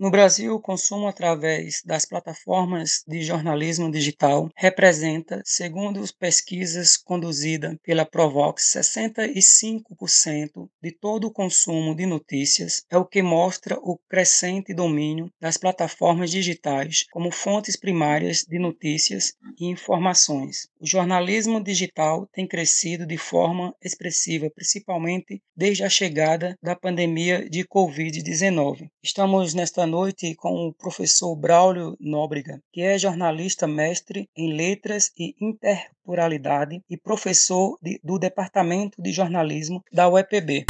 No 0.00 0.12
Brasil, 0.12 0.54
o 0.54 0.60
consumo 0.60 1.08
através 1.08 1.82
das 1.84 2.04
plataformas 2.04 3.02
de 3.04 3.20
jornalismo 3.20 3.90
digital 3.90 4.48
representa, 4.54 5.42
segundo 5.44 6.04
pesquisas 6.16 6.96
conduzidas 6.96 7.74
pela 7.82 8.06
Provox, 8.06 8.62
65% 8.76 10.70
de 10.80 10.92
todo 10.92 11.26
o 11.26 11.32
consumo 11.32 11.96
de 11.96 12.06
notícias, 12.06 12.84
é 12.88 12.96
o 12.96 13.04
que 13.04 13.20
mostra 13.20 13.76
o 13.82 13.98
crescente 14.08 14.72
domínio 14.72 15.32
das 15.40 15.56
plataformas 15.56 16.30
digitais 16.30 17.04
como 17.10 17.32
fontes 17.32 17.74
primárias 17.74 18.44
de 18.48 18.60
notícias 18.60 19.32
e 19.58 19.66
informações. 19.66 20.68
O 20.78 20.86
jornalismo 20.86 21.60
digital 21.60 22.24
tem 22.32 22.46
crescido 22.46 23.04
de 23.04 23.18
forma 23.18 23.74
expressiva, 23.82 24.48
principalmente 24.48 25.42
desde 25.56 25.82
a 25.82 25.90
chegada 25.90 26.56
da 26.62 26.76
pandemia 26.76 27.50
de 27.50 27.64
Covid-19. 27.66 28.88
Estamos 29.02 29.54
nesta 29.54 29.87
noite 29.88 30.34
com 30.34 30.68
o 30.68 30.72
professor 30.72 31.34
Braulio 31.34 31.96
Nóbrega, 31.98 32.62
que 32.72 32.82
é 32.82 32.98
jornalista 32.98 33.66
mestre 33.66 34.28
em 34.36 34.52
letras 34.52 35.10
e 35.18 35.34
interpluralidade 35.40 36.82
e 36.88 36.96
professor 36.96 37.78
de, 37.82 38.00
do 38.04 38.18
Departamento 38.18 39.00
de 39.00 39.10
Jornalismo 39.12 39.82
da 39.92 40.08
UEPB. 40.08 40.66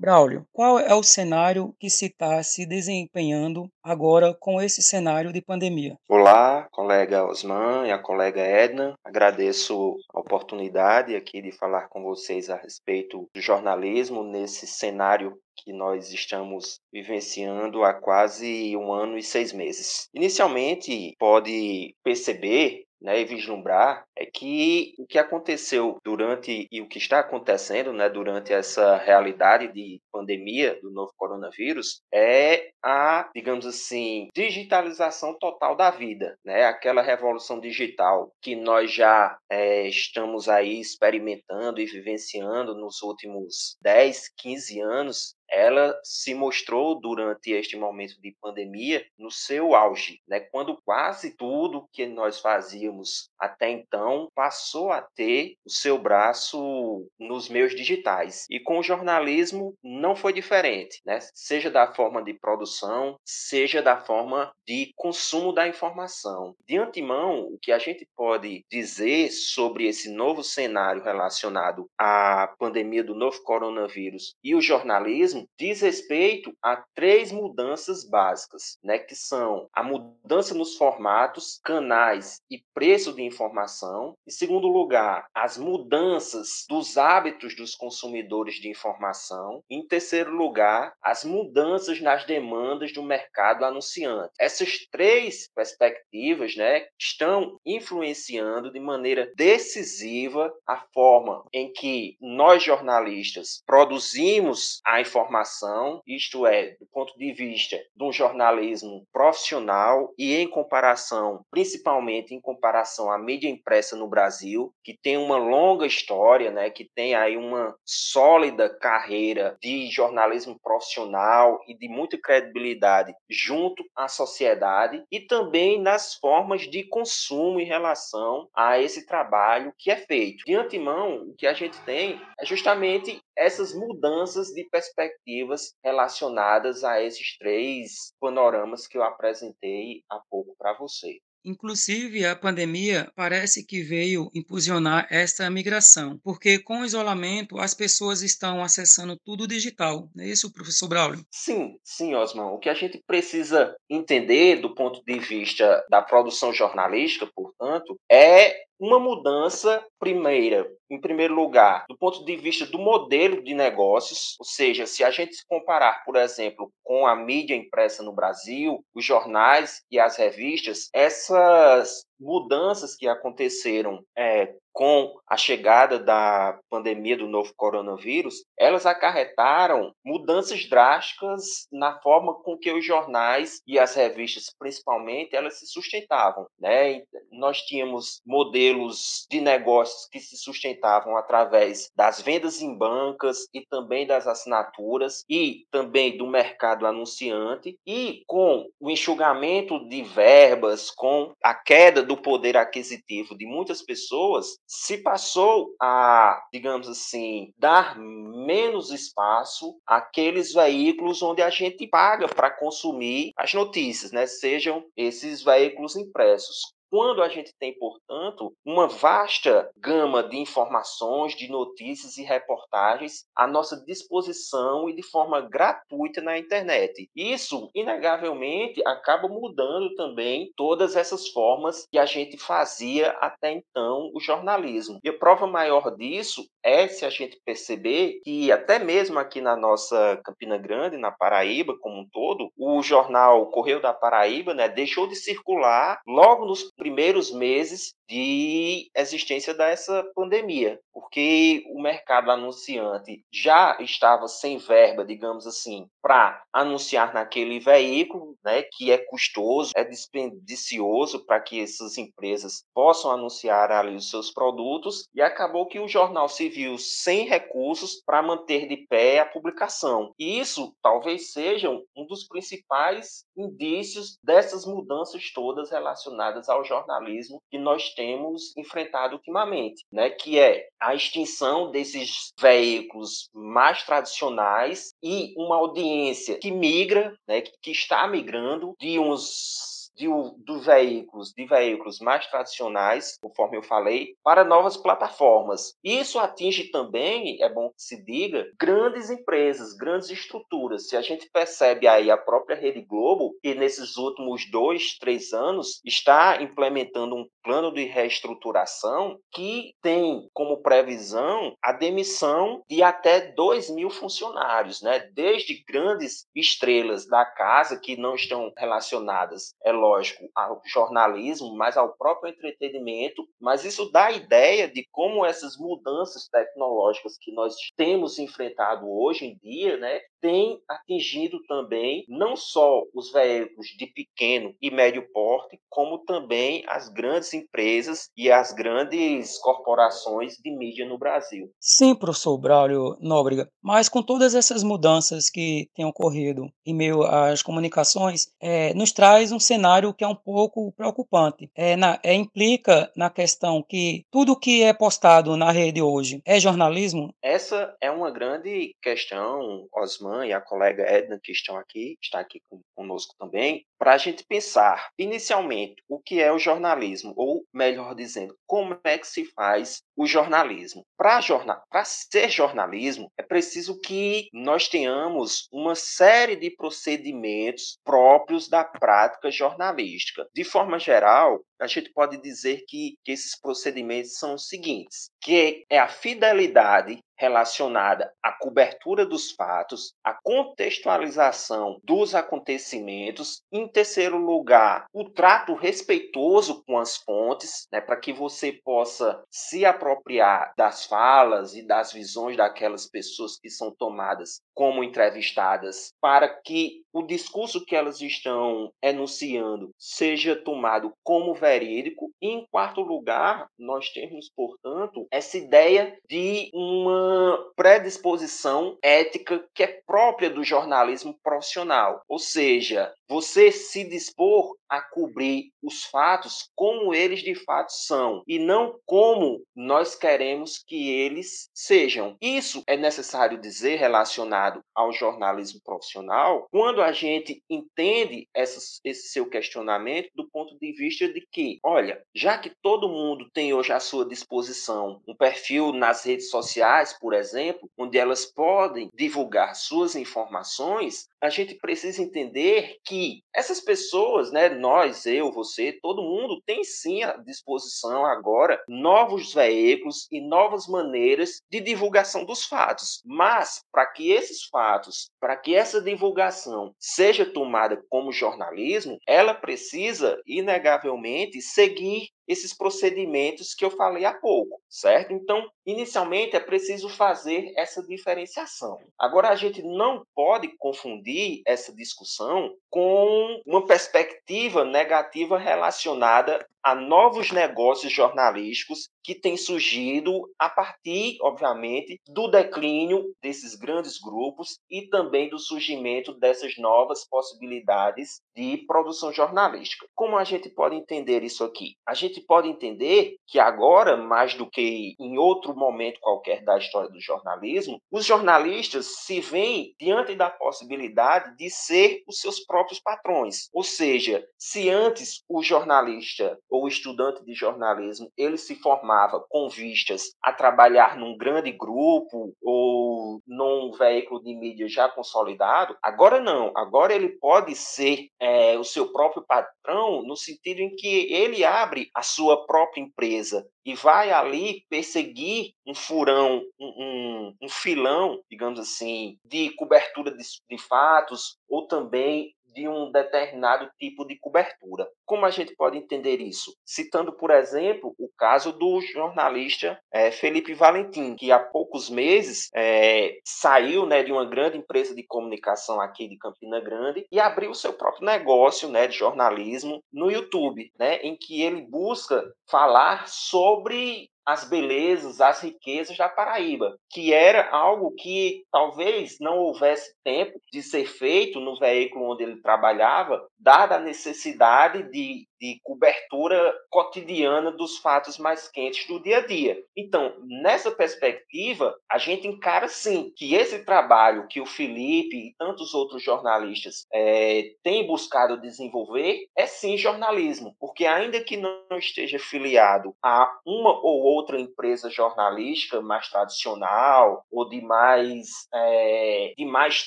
Braulio, 0.00 0.46
qual 0.50 0.78
é 0.78 0.94
o 0.94 1.02
cenário 1.02 1.74
que 1.78 1.90
se 1.90 2.06
está 2.06 2.42
se 2.42 2.64
desempenhando 2.64 3.70
agora 3.84 4.32
com 4.32 4.58
esse 4.58 4.82
cenário 4.82 5.30
de 5.30 5.42
pandemia? 5.42 5.98
Olá, 6.08 6.66
colega 6.72 7.26
Osman 7.26 7.86
e 7.86 7.92
a 7.92 7.98
colega 7.98 8.40
Edna. 8.40 8.94
Agradeço 9.04 9.98
a 10.14 10.20
oportunidade 10.20 11.14
aqui 11.14 11.42
de 11.42 11.52
falar 11.52 11.86
com 11.90 12.02
vocês 12.02 12.48
a 12.48 12.56
respeito 12.56 13.28
do 13.34 13.42
jornalismo 13.42 14.24
nesse 14.24 14.66
cenário 14.66 15.36
que 15.54 15.70
nós 15.70 16.10
estamos 16.10 16.80
vivenciando 16.90 17.84
há 17.84 17.92
quase 17.92 18.74
um 18.78 18.90
ano 18.94 19.18
e 19.18 19.22
seis 19.22 19.52
meses. 19.52 20.08
Inicialmente, 20.14 21.14
pode 21.18 21.94
perceber 22.02 22.84
né, 23.00 23.20
e 23.20 23.24
vislumbrar 23.24 24.04
é 24.20 24.26
que 24.26 24.94
o 24.98 25.06
que 25.06 25.18
aconteceu 25.18 25.96
durante 26.04 26.68
e 26.70 26.82
o 26.82 26.88
que 26.88 26.98
está 26.98 27.20
acontecendo 27.20 27.90
né, 27.90 28.06
durante 28.10 28.52
essa 28.52 28.98
realidade 28.98 29.72
de 29.72 29.98
pandemia 30.12 30.78
do 30.82 30.90
novo 30.90 31.10
coronavírus 31.16 32.02
é 32.12 32.70
a, 32.82 33.30
digamos 33.34 33.64
assim, 33.64 34.28
digitalização 34.34 35.38
total 35.38 35.74
da 35.74 35.90
vida, 35.90 36.36
né? 36.44 36.64
aquela 36.64 37.00
revolução 37.00 37.58
digital 37.58 38.30
que 38.42 38.54
nós 38.54 38.92
já 38.92 39.38
é, 39.50 39.86
estamos 39.88 40.48
aí 40.48 40.80
experimentando 40.80 41.80
e 41.80 41.86
vivenciando 41.86 42.74
nos 42.74 43.02
últimos 43.02 43.76
10, 43.80 44.30
15 44.36 44.80
anos 44.80 45.34
ela 45.50 45.98
se 46.04 46.32
mostrou 46.32 47.00
durante 47.00 47.50
este 47.50 47.76
momento 47.76 48.20
de 48.20 48.36
pandemia 48.40 49.04
no 49.18 49.32
seu 49.32 49.74
auge, 49.74 50.20
né? 50.28 50.38
quando 50.38 50.80
quase 50.84 51.36
tudo 51.36 51.88
que 51.92 52.06
nós 52.06 52.38
fazíamos 52.38 53.28
até 53.38 53.68
então 53.68 54.09
passou 54.34 54.90
a 54.90 55.02
ter 55.02 55.54
o 55.64 55.70
seu 55.70 55.98
braço 55.98 57.06
nos 57.18 57.48
meios 57.48 57.74
digitais. 57.74 58.46
E 58.50 58.60
com 58.60 58.78
o 58.78 58.82
jornalismo 58.82 59.74
não 59.82 60.14
foi 60.16 60.32
diferente, 60.32 61.00
né? 61.04 61.18
seja 61.34 61.70
da 61.70 61.92
forma 61.92 62.22
de 62.22 62.34
produção, 62.34 63.16
seja 63.24 63.82
da 63.82 63.96
forma 63.96 64.52
de 64.66 64.92
consumo 64.96 65.52
da 65.52 65.68
informação. 65.68 66.54
De 66.66 66.76
antemão, 66.76 67.42
o 67.42 67.58
que 67.60 67.72
a 67.72 67.78
gente 67.78 68.06
pode 68.16 68.64
dizer 68.70 69.30
sobre 69.30 69.86
esse 69.86 70.10
novo 70.10 70.42
cenário 70.42 71.02
relacionado 71.02 71.86
à 71.98 72.52
pandemia 72.58 73.04
do 73.04 73.14
novo 73.14 73.42
coronavírus 73.42 74.34
e 74.42 74.54
o 74.54 74.60
jornalismo 74.60 75.46
diz 75.58 75.80
respeito 75.80 76.52
a 76.62 76.82
três 76.94 77.32
mudanças 77.32 78.08
básicas, 78.08 78.76
né, 78.82 78.98
que 78.98 79.14
são 79.14 79.68
a 79.72 79.82
mudança 79.82 80.54
nos 80.54 80.76
formatos, 80.76 81.60
canais 81.64 82.40
e 82.50 82.62
preço 82.74 83.12
de 83.12 83.22
informação. 83.22 83.99
Em 84.26 84.30
segundo 84.30 84.68
lugar, 84.68 85.26
as 85.34 85.56
mudanças 85.56 86.64
dos 86.68 86.96
hábitos 86.96 87.54
dos 87.56 87.74
consumidores 87.74 88.54
de 88.56 88.68
informação. 88.68 89.62
Em 89.68 89.86
terceiro 89.86 90.34
lugar, 90.34 90.92
as 91.02 91.24
mudanças 91.24 92.00
nas 92.00 92.24
demandas 92.24 92.92
do 92.92 93.02
mercado 93.02 93.64
anunciante. 93.64 94.32
Essas 94.38 94.86
três 94.90 95.48
perspectivas, 95.54 96.56
né, 96.56 96.86
estão 96.98 97.58
influenciando 97.64 98.72
de 98.72 98.80
maneira 98.80 99.32
decisiva 99.36 100.52
a 100.66 100.84
forma 100.92 101.44
em 101.52 101.72
que 101.72 102.16
nós 102.20 102.62
jornalistas 102.62 103.62
produzimos 103.66 104.80
a 104.84 105.00
informação 105.00 105.30
informação, 105.30 106.02
isto 106.06 106.46
é, 106.46 106.76
do 106.78 106.86
ponto 106.92 107.16
de 107.18 107.32
vista 107.32 107.76
de 107.76 108.04
um 108.04 108.12
jornalismo 108.12 109.06
profissional 109.12 110.12
e 110.18 110.36
em 110.36 110.48
comparação, 110.48 111.44
principalmente 111.50 112.34
em 112.34 112.40
comparação 112.40 113.10
à 113.10 113.18
mídia 113.18 113.48
impressa 113.48 113.79
no 113.96 114.08
Brasil, 114.08 114.72
que 114.84 114.96
tem 114.96 115.16
uma 115.16 115.36
longa 115.36 115.86
história, 115.86 116.50
né, 116.50 116.70
que 116.70 116.88
tem 116.94 117.14
aí 117.14 117.36
uma 117.36 117.74
sólida 117.84 118.68
carreira 118.68 119.56
de 119.60 119.88
jornalismo 119.90 120.58
profissional 120.62 121.58
e 121.66 121.76
de 121.76 121.88
muita 121.88 122.18
credibilidade 122.18 123.14
junto 123.28 123.84
à 123.96 124.08
sociedade 124.08 125.02
e 125.10 125.20
também 125.20 125.80
nas 125.80 126.14
formas 126.14 126.62
de 126.62 126.84
consumo 126.84 127.60
em 127.60 127.64
relação 127.64 128.48
a 128.54 128.78
esse 128.78 129.06
trabalho 129.06 129.72
que 129.78 129.90
é 129.90 129.96
feito. 129.96 130.44
De 130.44 130.54
antemão, 130.54 131.28
o 131.28 131.34
que 131.34 131.46
a 131.46 131.54
gente 131.54 131.80
tem 131.82 132.20
é 132.38 132.44
justamente 132.44 133.20
essas 133.36 133.74
mudanças 133.74 134.48
de 134.48 134.64
perspectivas 134.64 135.74
relacionadas 135.82 136.84
a 136.84 137.02
esses 137.02 137.38
três 137.38 138.12
panoramas 138.20 138.86
que 138.86 138.98
eu 138.98 139.02
apresentei 139.02 140.02
há 140.10 140.20
pouco 140.30 140.54
para 140.58 140.74
você. 140.74 141.20
Inclusive, 141.44 142.24
a 142.24 142.36
pandemia 142.36 143.10
parece 143.14 143.64
que 143.64 143.82
veio 143.82 144.30
impulsionar 144.34 145.06
esta 145.10 145.48
migração, 145.50 146.18
porque 146.22 146.58
com 146.58 146.80
o 146.80 146.84
isolamento 146.84 147.58
as 147.58 147.74
pessoas 147.74 148.22
estão 148.22 148.62
acessando 148.62 149.16
tudo 149.24 149.46
digital. 149.46 150.08
Não 150.14 150.24
é 150.24 150.28
isso, 150.28 150.52
professor 150.52 150.88
Braulio? 150.88 151.24
Sim, 151.30 151.76
sim, 151.82 152.14
Osman. 152.14 152.52
O 152.52 152.58
que 152.58 152.68
a 152.68 152.74
gente 152.74 153.02
precisa 153.06 153.74
entender 153.88 154.60
do 154.60 154.74
ponto 154.74 155.02
de 155.04 155.18
vista 155.18 155.84
da 155.90 156.02
produção 156.02 156.52
jornalística, 156.52 157.26
portanto, 157.34 157.96
é 158.10 158.69
uma 158.80 158.98
mudança 158.98 159.84
primeira, 159.98 160.66
em 160.88 160.98
primeiro 160.98 161.34
lugar, 161.34 161.84
do 161.86 161.96
ponto 161.96 162.24
de 162.24 162.34
vista 162.36 162.64
do 162.64 162.78
modelo 162.78 163.44
de 163.44 163.52
negócios, 163.54 164.36
ou 164.40 164.46
seja, 164.46 164.86
se 164.86 165.04
a 165.04 165.10
gente 165.10 165.36
se 165.36 165.46
comparar, 165.46 166.02
por 166.04 166.16
exemplo, 166.16 166.72
com 166.82 167.06
a 167.06 167.14
mídia 167.14 167.54
impressa 167.54 168.02
no 168.02 168.12
Brasil, 168.12 168.82
os 168.94 169.04
jornais 169.04 169.82
e 169.90 170.00
as 170.00 170.16
revistas, 170.16 170.88
essas 170.94 172.06
mudanças 172.20 172.94
que 172.94 173.08
aconteceram 173.08 174.04
é, 174.16 174.54
com 174.72 175.18
a 175.26 175.36
chegada 175.36 175.98
da 175.98 176.58
pandemia 176.68 177.16
do 177.16 177.26
novo 177.26 177.52
coronavírus, 177.56 178.44
elas 178.58 178.86
acarretaram 178.86 179.92
mudanças 180.04 180.68
drásticas 180.68 181.66
na 181.72 181.98
forma 182.00 182.34
com 182.34 182.56
que 182.56 182.72
os 182.72 182.84
jornais 182.84 183.60
e 183.66 183.78
as 183.78 183.94
revistas, 183.94 184.54
principalmente, 184.58 185.34
elas 185.34 185.58
se 185.58 185.66
sustentavam. 185.66 186.46
Né? 186.58 187.02
Nós 187.30 187.62
tínhamos 187.62 188.20
modelos 188.24 189.26
de 189.30 189.40
negócios 189.40 190.08
que 190.10 190.20
se 190.20 190.36
sustentavam 190.36 191.16
através 191.16 191.90
das 191.96 192.20
vendas 192.20 192.60
em 192.60 192.76
bancas 192.76 193.48
e 193.52 193.66
também 193.66 194.06
das 194.06 194.26
assinaturas 194.26 195.24
e 195.28 195.66
também 195.70 196.16
do 196.16 196.26
mercado 196.26 196.86
anunciante 196.86 197.78
e 197.86 198.22
com 198.26 198.66
o 198.80 198.90
enxugamento 198.90 199.88
de 199.88 200.02
verbas, 200.02 200.90
com 200.90 201.32
a 201.42 201.54
queda 201.54 202.02
do 202.10 202.16
poder 202.16 202.56
aquisitivo 202.56 203.38
de 203.38 203.46
muitas 203.46 203.82
pessoas, 203.82 204.56
se 204.66 204.98
passou 204.98 205.76
a, 205.80 206.42
digamos 206.52 206.88
assim, 206.88 207.54
dar 207.56 207.96
menos 207.96 208.90
espaço 208.90 209.76
àqueles 209.86 210.52
veículos 210.52 211.22
onde 211.22 211.40
a 211.40 211.48
gente 211.50 211.86
paga 211.86 212.26
para 212.26 212.50
consumir 212.50 213.30
as 213.36 213.54
notícias, 213.54 214.10
né? 214.10 214.26
Sejam 214.26 214.82
esses 214.96 215.44
veículos 215.44 215.94
impressos. 215.94 216.74
Quando 216.90 217.22
a 217.22 217.28
gente 217.28 217.54
tem, 217.58 217.72
portanto, 217.78 218.52
uma 218.64 218.88
vasta 218.88 219.70
gama 219.76 220.24
de 220.24 220.36
informações, 220.36 221.36
de 221.36 221.48
notícias 221.48 222.18
e 222.18 222.22
reportagens 222.22 223.24
à 223.36 223.46
nossa 223.46 223.82
disposição 223.84 224.88
e 224.88 224.94
de 224.94 225.02
forma 225.02 225.40
gratuita 225.40 226.20
na 226.20 226.36
internet. 226.36 227.08
Isso, 227.14 227.70
inegavelmente, 227.74 228.82
acaba 228.84 229.28
mudando 229.28 229.94
também 229.94 230.50
todas 230.56 230.96
essas 230.96 231.28
formas 231.28 231.86
que 231.90 231.98
a 231.98 232.06
gente 232.06 232.36
fazia 232.36 233.10
até 233.20 233.52
então 233.52 234.10
o 234.12 234.20
jornalismo. 234.20 234.98
E 235.04 235.08
a 235.08 235.16
prova 235.16 235.46
maior 235.46 235.94
disso 235.96 236.44
é 236.62 236.88
se 236.88 237.04
a 237.04 237.10
gente 237.10 237.40
perceber 237.44 238.20
que 238.24 238.50
até 238.50 238.78
mesmo 238.78 239.18
aqui 239.18 239.40
na 239.40 239.56
nossa 239.56 240.20
Campina 240.24 240.58
Grande, 240.58 240.96
na 240.96 241.10
Paraíba 241.10 241.76
como 241.78 242.00
um 242.00 242.08
todo, 242.10 242.50
o 242.58 242.82
jornal 242.82 243.50
Correio 243.50 243.80
da 243.80 243.92
Paraíba, 243.92 244.54
né, 244.54 244.68
deixou 244.68 245.06
de 245.06 245.14
circular 245.14 246.00
logo 246.06 246.44
nos 246.44 246.70
primeiros 246.80 247.30
meses 247.30 247.94
de 248.08 248.90
existência 248.96 249.52
dessa 249.52 250.02
pandemia, 250.14 250.80
porque 250.92 251.64
o 251.68 251.80
mercado 251.80 252.30
anunciante 252.30 253.24
já 253.32 253.76
estava 253.80 254.28
sem 254.28 254.58
verba, 254.58 255.04
digamos 255.04 255.46
assim, 255.46 255.88
para 256.02 256.42
anunciar 256.52 257.14
naquele 257.14 257.60
veículo, 257.60 258.36
né, 258.44 258.62
que 258.62 258.90
é 258.90 258.98
custoso, 258.98 259.72
é 259.76 259.84
dispendicioso 259.84 261.24
para 261.24 261.40
que 261.40 261.60
essas 261.60 261.98
empresas 261.98 262.64
possam 262.74 263.10
anunciar 263.10 263.70
ali 263.70 263.94
os 263.94 264.10
seus 264.10 264.32
produtos, 264.32 265.08
e 265.14 265.20
acabou 265.20 265.66
que 265.66 265.78
o 265.78 265.88
jornal 265.88 266.28
se 266.28 266.48
viu 266.48 266.78
sem 266.78 267.28
recursos 267.28 268.02
para 268.04 268.22
manter 268.22 268.68
de 268.68 268.76
pé 268.88 269.20
a 269.20 269.26
publicação. 269.26 270.12
E 270.18 270.38
isso 270.38 270.74
talvez 270.82 271.32
seja 271.32 271.70
um 271.70 272.06
dos 272.06 272.26
principais 272.26 273.24
indícios 273.36 274.18
dessas 274.22 274.64
mudanças 274.64 275.32
todas 275.32 275.70
relacionadas 275.70 276.48
ao 276.48 276.64
jornalismo 276.64 277.42
que 277.50 277.58
nós 277.58 277.94
temos 277.94 278.56
enfrentado 278.56 279.16
ultimamente, 279.16 279.84
né? 279.92 280.10
que 280.10 280.38
é 280.38 280.68
a 280.80 280.89
extinção 280.94 281.70
desses 281.70 282.32
veículos 282.38 283.28
mais 283.34 283.82
tradicionais 283.82 284.92
e 285.02 285.34
uma 285.36 285.56
audiência 285.56 286.38
que 286.38 286.50
migra, 286.50 287.16
né? 287.26 287.42
que 287.62 287.70
está 287.70 288.06
migrando 288.08 288.74
de 288.78 288.98
uns 288.98 289.79
de, 290.00 290.06
dos 290.38 290.64
veículos, 290.64 291.32
de 291.36 291.44
veículos 291.44 292.00
mais 292.00 292.26
tradicionais, 292.26 293.18
conforme 293.20 293.58
eu 293.58 293.62
falei, 293.62 294.14
para 294.24 294.44
novas 294.44 294.76
plataformas. 294.76 295.74
Isso 295.84 296.18
atinge 296.18 296.70
também, 296.70 297.42
é 297.42 297.52
bom 297.52 297.68
que 297.68 297.82
se 297.82 298.02
diga, 298.02 298.50
grandes 298.58 299.10
empresas, 299.10 299.74
grandes 299.74 300.08
estruturas. 300.08 300.88
Se 300.88 300.96
a 300.96 301.02
gente 301.02 301.28
percebe 301.30 301.86
aí 301.86 302.10
a 302.10 302.16
própria 302.16 302.56
Rede 302.56 302.80
Globo, 302.80 303.34
que 303.42 303.54
nesses 303.54 303.96
últimos 303.96 304.50
dois, 304.50 304.96
três 304.98 305.32
anos 305.34 305.80
está 305.84 306.42
implementando 306.42 307.14
um 307.14 307.26
plano 307.42 307.72
de 307.72 307.84
reestruturação 307.84 309.18
que 309.32 309.74
tem 309.82 310.28
como 310.32 310.62
previsão 310.62 311.54
a 311.62 311.72
demissão 311.72 312.62
de 312.68 312.82
até 312.82 313.32
2 313.32 313.70
mil 313.70 313.90
funcionários, 313.90 314.80
né? 314.82 315.10
desde 315.12 315.62
grandes 315.64 316.26
estrelas 316.34 317.06
da 317.06 317.24
casa 317.24 317.78
que 317.78 317.96
não 317.96 318.14
estão 318.14 318.52
relacionadas, 318.56 319.54
é 319.64 319.72
lógico, 319.72 319.89
ao 320.34 320.60
jornalismo, 320.64 321.54
mas 321.54 321.76
ao 321.76 321.96
próprio 321.96 322.30
entretenimento, 322.30 323.26
mas 323.40 323.64
isso 323.64 323.90
dá 323.90 324.06
a 324.06 324.12
ideia 324.12 324.68
de 324.68 324.86
como 324.90 325.24
essas 325.24 325.56
mudanças 325.56 326.28
tecnológicas 326.28 327.16
que 327.18 327.32
nós 327.32 327.54
temos 327.76 328.18
enfrentado 328.18 328.88
hoje 328.88 329.26
em 329.26 329.36
dia, 329.38 329.76
né, 329.76 330.00
tem 330.20 330.60
atingido 330.68 331.38
também 331.48 332.04
não 332.08 332.36
só 332.36 332.82
os 332.94 333.10
veículos 333.12 333.66
de 333.78 333.86
pequeno 333.86 334.54
e 334.60 334.70
médio 334.70 335.06
porte, 335.12 335.58
como 335.68 335.98
também 335.98 336.62
as 336.68 336.88
grandes 336.88 337.32
empresas 337.32 338.10
e 338.16 338.30
as 338.30 338.52
grandes 338.52 339.38
corporações 339.38 340.34
de 340.34 340.50
mídia 340.50 340.86
no 340.86 340.98
Brasil. 340.98 341.50
Sim, 341.58 341.94
professor 341.94 342.36
Braulio 342.38 342.96
Nóbrega, 343.00 343.48
mas 343.62 343.88
com 343.88 344.02
todas 344.02 344.34
essas 344.34 344.62
mudanças 344.62 345.30
que 345.30 345.68
têm 345.74 345.84
ocorrido 345.84 346.50
em 346.66 346.74
meio 346.74 347.02
às 347.02 347.42
comunicações, 347.42 348.28
é, 348.40 348.74
nos 348.74 348.92
traz 348.92 349.32
um 349.32 349.40
cenário 349.40 349.94
que 349.94 350.04
é 350.04 350.08
um 350.08 350.14
pouco 350.14 350.72
preocupante. 350.72 351.50
É, 351.54 351.76
na, 351.76 351.98
é, 352.02 352.14
implica 352.14 352.90
na 352.96 353.08
questão 353.08 353.62
que 353.62 354.04
tudo 354.10 354.38
que 354.38 354.62
é 354.62 354.72
postado 354.72 355.36
na 355.36 355.50
rede 355.50 355.80
hoje 355.80 356.20
é 356.24 356.38
jornalismo? 356.38 357.14
Essa 357.22 357.74
é 357.80 357.90
uma 357.90 358.10
grande 358.10 358.74
questão, 358.82 359.66
Osman 359.74 360.09
e 360.24 360.32
a 360.32 360.40
colega 360.40 360.82
Edna, 360.82 361.18
que 361.22 361.32
estão 361.32 361.56
aqui, 361.56 361.96
está 362.02 362.20
aqui 362.20 362.42
conosco 362.74 363.14
também, 363.18 363.64
para 363.78 363.94
a 363.94 363.98
gente 363.98 364.24
pensar, 364.26 364.90
inicialmente, 364.98 365.82
o 365.88 365.98
que 365.98 366.20
é 366.20 366.32
o 366.32 366.38
jornalismo, 366.38 367.14
ou 367.16 367.44
melhor 367.52 367.94
dizendo, 367.94 368.36
como 368.46 368.78
é 368.84 368.98
que 368.98 369.06
se 369.06 369.24
faz 369.24 369.82
o 369.96 370.06
jornalismo. 370.06 370.84
Para 370.96 371.20
jornal, 371.20 371.62
ser 371.84 372.28
jornalismo, 372.30 373.10
é 373.16 373.22
preciso 373.22 373.78
que 373.80 374.28
nós 374.32 374.68
tenhamos 374.68 375.48
uma 375.52 375.74
série 375.74 376.36
de 376.36 376.50
procedimentos 376.50 377.78
próprios 377.84 378.48
da 378.48 378.64
prática 378.64 379.30
jornalística. 379.30 380.26
De 380.34 380.44
forma 380.44 380.78
geral, 380.78 381.40
a 381.60 381.66
gente 381.66 381.92
pode 381.92 382.20
dizer 382.20 382.64
que, 382.66 382.96
que 383.04 383.12
esses 383.12 383.38
procedimentos 383.38 384.14
são 384.18 384.34
os 384.34 384.48
seguintes, 384.48 385.10
que 385.20 385.64
é 385.68 385.78
a 385.78 385.88
fidelidade 385.88 387.00
relacionada 387.20 388.10
à 388.22 388.32
cobertura 388.32 389.04
dos 389.04 389.32
fatos, 389.32 389.92
à 390.02 390.14
contextualização 390.14 391.78
dos 391.84 392.14
acontecimentos, 392.14 393.42
em 393.52 393.68
terceiro 393.68 394.16
lugar, 394.16 394.86
o 394.90 395.04
trato 395.10 395.52
respeitoso 395.54 396.64
com 396.66 396.78
as 396.78 396.96
fontes, 396.96 397.68
né, 397.70 397.78
para 397.78 398.00
que 398.00 398.10
você 398.10 398.58
possa 398.64 399.22
se 399.30 399.66
apropriar 399.66 400.54
das 400.56 400.86
falas 400.86 401.54
e 401.54 401.66
das 401.66 401.92
visões 401.92 402.38
daquelas 402.38 402.88
pessoas 402.88 403.38
que 403.38 403.50
são 403.50 403.70
tomadas 403.70 404.40
como 404.54 404.82
entrevistadas, 404.82 405.92
para 406.00 406.26
que 406.26 406.82
o 406.92 407.02
discurso 407.02 407.64
que 407.64 407.76
elas 407.76 408.00
estão 408.00 408.72
enunciando 408.82 409.70
seja 409.78 410.34
tomado 410.34 410.92
como 411.04 411.34
verídico. 411.34 412.10
E, 412.20 412.28
em 412.28 412.46
quarto 412.50 412.80
lugar, 412.80 413.46
nós 413.58 413.90
temos, 413.90 414.30
portanto, 414.34 415.06
essa 415.10 415.36
ideia 415.36 415.98
de 416.08 416.50
uma 416.54 417.52
predisposição 417.56 418.78
ética 418.82 419.44
que 419.54 419.62
é 419.62 419.80
própria 419.86 420.30
do 420.30 420.44
jornalismo 420.44 421.14
profissional. 421.22 422.02
Ou 422.08 422.18
seja, 422.18 422.92
você 423.10 423.50
se 423.50 423.82
dispor 423.82 424.56
a 424.68 424.80
cobrir 424.80 425.50
os 425.60 425.82
fatos 425.84 426.48
como 426.54 426.94
eles 426.94 427.20
de 427.20 427.34
fato 427.34 427.72
são 427.72 428.22
e 428.24 428.38
não 428.38 428.78
como 428.86 429.42
nós 429.52 429.96
queremos 429.96 430.62
que 430.64 430.90
eles 430.92 431.50
sejam. 431.52 432.16
Isso 432.22 432.62
é 432.68 432.76
necessário 432.76 433.40
dizer 433.40 433.80
relacionado 433.80 434.62
ao 434.72 434.92
jornalismo 434.92 435.60
profissional 435.64 436.46
quando 436.52 436.80
a 436.80 436.92
gente 436.92 437.42
entende 437.50 438.28
esse 438.32 438.80
seu 439.08 439.28
questionamento 439.28 440.08
do 440.14 440.30
ponto 440.30 440.56
de 440.60 440.72
vista 440.72 441.12
de 441.12 441.26
que, 441.32 441.58
olha, 441.64 442.00
já 442.14 442.38
que 442.38 442.52
todo 442.62 442.88
mundo 442.88 443.28
tem 443.34 443.52
hoje 443.52 443.72
à 443.72 443.80
sua 443.80 444.06
disposição 444.06 445.02
um 445.08 445.16
perfil 445.16 445.72
nas 445.72 446.04
redes 446.04 446.30
sociais, 446.30 446.96
por 447.00 447.12
exemplo, 447.12 447.68
onde 447.76 447.98
elas 447.98 448.24
podem 448.24 448.88
divulgar 448.94 449.56
suas 449.56 449.96
informações, 449.96 451.08
a 451.20 451.28
gente 451.28 451.54
precisa 451.54 452.02
entender 452.02 452.76
que 452.84 453.22
essas 453.34 453.60
pessoas, 453.60 454.32
né, 454.32 454.48
nós, 454.48 455.04
eu, 455.06 455.30
você, 455.30 455.78
todo 455.82 456.02
mundo 456.02 456.40
tem 456.46 456.64
sim 456.64 457.02
à 457.02 457.16
disposição 457.16 458.06
agora 458.06 458.62
novos 458.68 459.34
veículos 459.34 460.06
e 460.10 460.20
novas 460.20 460.66
maneiras 460.66 461.42
de 461.50 461.60
divulgação 461.60 462.24
dos 462.24 462.44
fatos. 462.44 463.02
Mas 463.04 463.60
para 463.70 463.86
que 463.86 464.10
esses 464.10 464.44
fatos, 464.44 465.10
para 465.20 465.36
que 465.36 465.54
essa 465.54 465.80
divulgação 465.80 466.74
seja 466.78 467.24
tomada 467.24 467.82
como 467.88 468.12
jornalismo, 468.12 468.98
ela 469.06 469.34
precisa 469.34 470.20
inegavelmente 470.26 471.40
seguir 471.40 472.08
esses 472.30 472.54
procedimentos 472.54 473.54
que 473.54 473.64
eu 473.64 473.72
falei 473.72 474.04
há 474.04 474.14
pouco, 474.14 474.62
certo? 474.68 475.12
Então, 475.12 475.50
inicialmente 475.66 476.36
é 476.36 476.40
preciso 476.40 476.88
fazer 476.88 477.52
essa 477.56 477.82
diferenciação. 477.82 478.78
Agora, 478.96 479.30
a 479.30 479.34
gente 479.34 479.60
não 479.64 480.06
pode 480.14 480.46
confundir 480.56 481.42
essa 481.44 481.74
discussão 481.74 482.54
com 482.70 483.42
uma 483.44 483.66
perspectiva 483.66 484.64
negativa 484.64 485.36
relacionada 485.36 486.46
a 486.62 486.74
novos 486.74 487.30
negócios 487.30 487.92
jornalísticos 487.92 488.88
que 489.02 489.14
têm 489.14 489.36
surgido 489.36 490.28
a 490.38 490.48
partir, 490.48 491.16
obviamente, 491.22 491.98
do 492.06 492.28
declínio 492.28 493.14
desses 493.22 493.54
grandes 493.54 493.98
grupos 493.98 494.58
e 494.70 494.88
também 494.88 495.28
do 495.28 495.38
surgimento 495.38 496.12
dessas 496.14 496.56
novas 496.58 497.06
possibilidades 497.08 498.20
de 498.36 498.58
produção 498.66 499.12
jornalística. 499.12 499.86
Como 499.94 500.16
a 500.16 500.24
gente 500.24 500.48
pode 500.50 500.76
entender 500.76 501.22
isso 501.22 501.44
aqui? 501.44 501.74
A 501.86 501.94
gente 501.94 502.20
pode 502.20 502.48
entender 502.48 503.16
que 503.26 503.38
agora, 503.38 503.96
mais 503.96 504.34
do 504.34 504.48
que 504.48 504.94
em 504.98 505.18
outro 505.18 505.54
momento 505.54 506.00
qualquer 506.00 506.44
da 506.44 506.58
história 506.58 506.90
do 506.90 507.00
jornalismo, 507.00 507.80
os 507.90 508.04
jornalistas 508.04 508.86
se 509.04 509.20
veem 509.20 509.74
diante 509.78 510.14
da 510.14 510.30
possibilidade 510.30 511.36
de 511.36 511.48
ser 511.50 512.02
os 512.06 512.20
seus 512.20 512.40
próprios 512.40 512.80
patrões. 512.80 513.48
Ou 513.52 513.62
seja, 513.62 514.24
se 514.38 514.68
antes 514.68 515.22
o 515.28 515.42
jornalista 515.42 516.38
ou 516.50 516.66
estudante 516.66 517.24
de 517.24 517.32
jornalismo, 517.32 518.10
ele 518.16 518.36
se 518.36 518.56
formava 518.56 519.24
com 519.28 519.48
vistas 519.48 520.14
a 520.22 520.32
trabalhar 520.32 520.96
num 520.96 521.16
grande 521.16 521.52
grupo 521.52 522.34
ou 522.42 523.22
num 523.26 523.72
veículo 523.72 524.22
de 524.22 524.34
mídia 524.34 524.68
já 524.68 524.88
consolidado, 524.88 525.76
agora 525.82 526.20
não. 526.20 526.52
Agora 526.56 526.92
ele 526.92 527.08
pode 527.08 527.54
ser 527.54 528.08
é, 528.18 528.58
o 528.58 528.64
seu 528.64 528.92
próprio 528.92 529.24
patrão 529.26 530.02
no 530.02 530.16
sentido 530.16 530.60
em 530.60 530.74
que 530.74 531.12
ele 531.12 531.44
abre 531.44 531.88
a 531.94 532.02
sua 532.02 532.44
própria 532.46 532.80
empresa 532.80 533.46
e 533.64 533.74
vai 533.74 534.10
ali 534.10 534.64
perseguir 534.68 535.52
um 535.66 535.74
furão, 535.74 536.42
um, 536.58 536.66
um, 536.66 537.36
um 537.42 537.48
filão, 537.48 538.20
digamos 538.30 538.58
assim, 538.58 539.18
de 539.24 539.50
cobertura 539.50 540.10
de, 540.10 540.24
de 540.48 540.58
fatos 540.58 541.38
ou 541.48 541.66
também 541.66 542.34
de 542.54 542.68
um 542.68 542.90
determinado 542.90 543.70
tipo 543.78 544.06
de 544.06 544.18
cobertura. 544.18 544.88
Como 545.04 545.24
a 545.24 545.30
gente 545.30 545.54
pode 545.54 545.76
entender 545.76 546.20
isso? 546.20 546.54
Citando, 546.64 547.12
por 547.12 547.30
exemplo, 547.30 547.94
o 547.98 548.08
caso 548.16 548.52
do 548.52 548.80
jornalista 548.80 549.78
é, 549.92 550.10
Felipe 550.10 550.54
Valentim, 550.54 551.14
que 551.14 551.32
há 551.32 551.38
poucos 551.38 551.90
meses 551.90 552.48
é, 552.54 553.18
saiu 553.24 553.86
né, 553.86 554.02
de 554.02 554.12
uma 554.12 554.24
grande 554.24 554.58
empresa 554.58 554.94
de 554.94 555.02
comunicação 555.02 555.80
aqui 555.80 556.08
de 556.08 556.16
Campina 556.18 556.60
Grande 556.60 557.06
e 557.10 557.18
abriu 557.18 557.54
seu 557.54 557.72
próprio 557.72 558.06
negócio 558.06 558.68
né, 558.68 558.86
de 558.86 558.96
jornalismo 558.96 559.82
no 559.92 560.10
YouTube, 560.10 560.70
né, 560.78 560.96
em 560.96 561.16
que 561.16 561.42
ele 561.42 561.62
busca 561.62 562.22
falar 562.48 563.08
sobre 563.08 564.10
as 564.30 564.44
belezas, 564.44 565.20
as 565.20 565.40
riquezas 565.42 565.96
da 565.96 566.08
Paraíba, 566.08 566.76
que 566.88 567.12
era 567.12 567.50
algo 567.50 567.92
que 567.92 568.44
talvez 568.50 569.16
não 569.20 569.38
houvesse 569.38 569.92
tempo 570.04 570.40
de 570.52 570.62
ser 570.62 570.86
feito 570.86 571.40
no 571.40 571.58
veículo 571.58 572.12
onde 572.12 572.22
ele 572.22 572.40
trabalhava, 572.40 573.26
dada 573.38 573.76
a 573.76 573.80
necessidade 573.80 574.84
de, 574.90 575.26
de 575.40 575.58
cobertura 575.62 576.54
cotidiana 576.68 577.50
dos 577.50 577.78
fatos 577.78 578.18
mais 578.18 578.48
quentes 578.48 578.86
do 578.86 579.02
dia 579.02 579.18
a 579.18 579.26
dia. 579.26 579.62
Então, 579.76 580.14
nessa 580.26 580.70
perspectiva, 580.70 581.74
a 581.90 581.98
gente 581.98 582.28
encara 582.28 582.68
sim 582.68 583.12
que 583.16 583.34
esse 583.34 583.64
trabalho 583.64 584.26
que 584.28 584.40
o 584.40 584.46
Felipe 584.46 585.16
e 585.16 585.34
tantos 585.38 585.72
outros 585.72 586.02
jornalistas 586.02 586.84
é, 586.92 587.54
têm 587.62 587.86
buscado 587.86 588.40
desenvolver 588.40 589.26
é 589.36 589.46
sim 589.46 589.76
jornalismo, 589.76 590.54
porque 590.60 590.86
ainda 590.86 591.22
que 591.22 591.36
não 591.36 591.78
esteja 591.78 592.18
filiado 592.18 592.94
a 593.02 593.30
uma 593.46 593.70
ou 593.82 594.02
outra 594.02 594.38
empresa 594.38 594.90
jornalística 594.90 595.80
mais 595.80 596.08
tradicional 596.08 597.24
ou 597.30 597.48
de 597.48 597.60
mais, 597.62 598.28
é, 598.52 599.34
de 599.36 599.44
mais 599.44 599.86